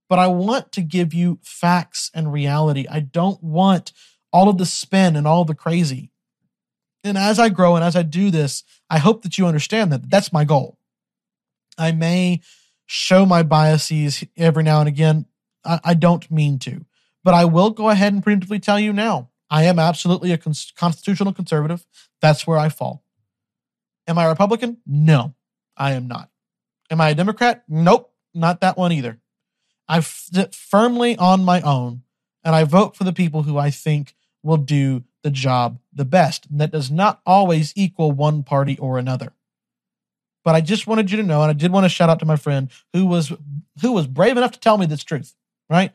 But 0.09 0.19
I 0.19 0.27
want 0.27 0.71
to 0.73 0.81
give 0.81 1.13
you 1.13 1.39
facts 1.41 2.11
and 2.13 2.31
reality. 2.31 2.85
I 2.89 2.99
don't 3.01 3.41
want 3.43 3.93
all 4.37 4.49
of 4.49 4.59
the 4.59 4.67
spin 4.67 5.15
and 5.15 5.25
all 5.25 5.45
the 5.45 5.55
crazy. 5.55 6.11
And 7.03 7.17
as 7.17 7.39
I 7.39 7.49
grow 7.49 7.75
and 7.75 7.83
as 7.83 7.95
I 7.95 8.03
do 8.03 8.29
this, 8.29 8.63
I 8.87 8.99
hope 8.99 9.23
that 9.23 9.35
you 9.39 9.47
understand 9.47 9.91
that 9.91 10.11
that's 10.11 10.31
my 10.31 10.43
goal. 10.43 10.77
I 11.75 11.91
may 11.91 12.41
show 12.85 13.25
my 13.25 13.41
biases 13.41 14.23
every 14.37 14.61
now 14.61 14.79
and 14.79 14.87
again. 14.87 15.25
I, 15.65 15.79
I 15.83 15.93
don't 15.95 16.29
mean 16.29 16.59
to, 16.59 16.85
but 17.23 17.33
I 17.33 17.45
will 17.45 17.71
go 17.71 17.89
ahead 17.89 18.13
and 18.13 18.23
preemptively 18.23 18.61
tell 18.61 18.79
you 18.79 18.93
now 18.93 19.31
I 19.49 19.63
am 19.63 19.79
absolutely 19.79 20.31
a 20.31 20.37
cons- 20.37 20.71
constitutional 20.75 21.33
conservative. 21.33 21.87
That's 22.21 22.45
where 22.45 22.59
I 22.59 22.69
fall. 22.69 23.03
Am 24.07 24.19
I 24.19 24.25
a 24.25 24.29
Republican? 24.29 24.77
No, 24.85 25.33
I 25.75 25.93
am 25.93 26.07
not. 26.07 26.29
Am 26.91 27.01
I 27.01 27.09
a 27.09 27.15
Democrat? 27.15 27.63
Nope, 27.67 28.13
not 28.35 28.61
that 28.61 28.77
one 28.77 28.91
either. 28.91 29.19
I 29.87 29.99
sit 30.01 30.53
firmly 30.53 31.17
on 31.17 31.43
my 31.43 31.59
own 31.61 32.03
and 32.43 32.55
I 32.55 32.63
vote 32.63 32.95
for 32.95 33.03
the 33.03 33.11
people 33.11 33.43
who 33.43 33.57
I 33.57 33.71
think 33.71 34.15
will 34.43 34.57
do 34.57 35.03
the 35.23 35.31
job 35.31 35.79
the 35.93 36.05
best. 36.05 36.47
And 36.49 36.61
that 36.61 36.71
does 36.71 36.89
not 36.89 37.21
always 37.25 37.73
equal 37.75 38.11
one 38.11 38.43
party 38.43 38.77
or 38.77 38.97
another. 38.97 39.33
But 40.43 40.55
I 40.55 40.61
just 40.61 40.87
wanted 40.87 41.11
you 41.11 41.17
to 41.17 41.23
know, 41.23 41.41
and 41.41 41.49
I 41.49 41.53
did 41.53 41.71
want 41.71 41.83
to 41.83 41.89
shout 41.89 42.09
out 42.09 42.19
to 42.19 42.25
my 42.25 42.37
friend 42.37 42.69
who 42.93 43.05
was 43.05 43.33
who 43.81 43.91
was 43.91 44.07
brave 44.07 44.37
enough 44.37 44.51
to 44.51 44.59
tell 44.59 44.77
me 44.77 44.85
this 44.85 45.03
truth, 45.03 45.35
right? 45.69 45.91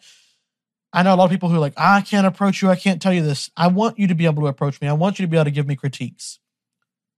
I 0.92 1.02
know 1.02 1.14
a 1.14 1.16
lot 1.16 1.24
of 1.24 1.30
people 1.30 1.48
who 1.48 1.56
are 1.56 1.60
like, 1.60 1.72
I 1.78 2.02
can't 2.02 2.26
approach 2.26 2.60
you, 2.60 2.68
I 2.68 2.76
can't 2.76 3.00
tell 3.00 3.14
you 3.14 3.22
this. 3.22 3.50
I 3.56 3.68
want 3.68 3.98
you 3.98 4.08
to 4.08 4.14
be 4.14 4.26
able 4.26 4.42
to 4.42 4.48
approach 4.48 4.78
me. 4.80 4.88
I 4.88 4.92
want 4.92 5.18
you 5.18 5.24
to 5.24 5.30
be 5.30 5.38
able 5.38 5.46
to 5.46 5.50
give 5.50 5.66
me 5.66 5.74
critiques. 5.74 6.38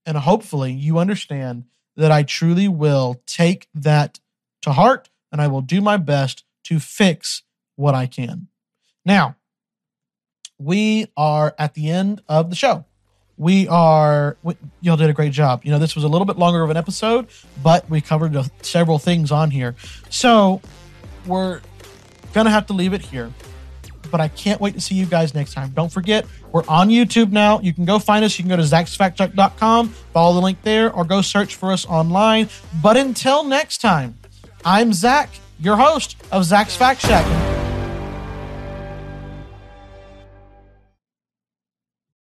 And 0.07 0.17
hopefully 0.17 0.73
you 0.73 0.99
understand 0.99 1.65
that 1.97 2.13
I 2.13 2.23
truly 2.23 2.69
will 2.69 3.21
take 3.27 3.69
that 3.75 4.21
to 4.63 4.73
heart 4.73 5.11
and 5.33 5.41
I 5.41 5.49
will 5.49 5.61
do 5.61 5.81
my 5.81 5.97
best 5.97 6.45
to 6.65 6.79
fix 6.79 7.43
what 7.75 7.95
I 7.95 8.07
can. 8.07 8.49
Now, 9.05 9.37
we 10.65 11.09
are 11.17 11.55
at 11.59 11.75
the 11.75 11.91
end 11.91 12.23
of 12.29 12.51
the 12.51 12.57
show. 12.57 12.85
We 13.37 13.67
are, 13.69 14.37
we, 14.43 14.57
y'all 14.81 14.97
did 14.97 15.11
a 15.11 15.13
great 15.13 15.33
job. 15.33 15.63
You 15.65 15.73
know, 15.73 15.79
this 15.79 15.95
was 15.95 16.05
a 16.05 16.09
little 16.09 16.25
bit 16.25 16.39
longer 16.39 16.63
of 16.63 16.71
an 16.71 16.77
episode, 16.77 17.27
but 17.63 17.89
we 17.91 18.01
covered 18.01 18.35
uh, 18.35 18.45
several 18.63 18.99
things 18.99 19.33
on 19.33 19.51
here. 19.51 19.75
So 20.09 20.61
we're 21.27 21.61
going 22.33 22.47
to 22.47 22.51
have 22.51 22.67
to 22.67 22.73
leave 22.73 22.93
it 22.93 23.03
here. 23.03 23.31
But 24.11 24.21
I 24.21 24.29
can't 24.29 24.61
wait 24.61 24.75
to 24.75 24.81
see 24.81 24.95
you 24.95 25.07
guys 25.07 25.35
next 25.35 25.55
time. 25.55 25.71
Don't 25.71 25.91
forget, 25.91 26.27
we're 26.53 26.65
on 26.69 26.89
YouTube 26.89 27.33
now. 27.33 27.61
You 27.61 27.75
can 27.75 27.85
go 27.85 27.99
find 27.99 28.25
us. 28.25 28.39
You 28.39 28.45
can 28.45 28.51
go 28.51 28.57
to 28.57 28.63
zachsfactshack.com, 28.63 29.89
follow 29.89 30.35
the 30.35 30.41
link 30.41 30.63
there, 30.63 30.93
or 30.93 31.05
go 31.05 31.21
search 31.21 31.57
for 31.57 31.73
us 31.73 31.85
online. 31.87 32.49
But 32.81 32.97
until 32.97 33.43
next 33.43 33.79
time, 33.79 34.17
I'm 34.65 34.93
Zach, 34.93 35.31
your 35.59 35.77
host 35.77 36.17
of 36.31 36.45
Zach's 36.45 36.77
Fact 36.77 37.01
Shack. 37.01 37.54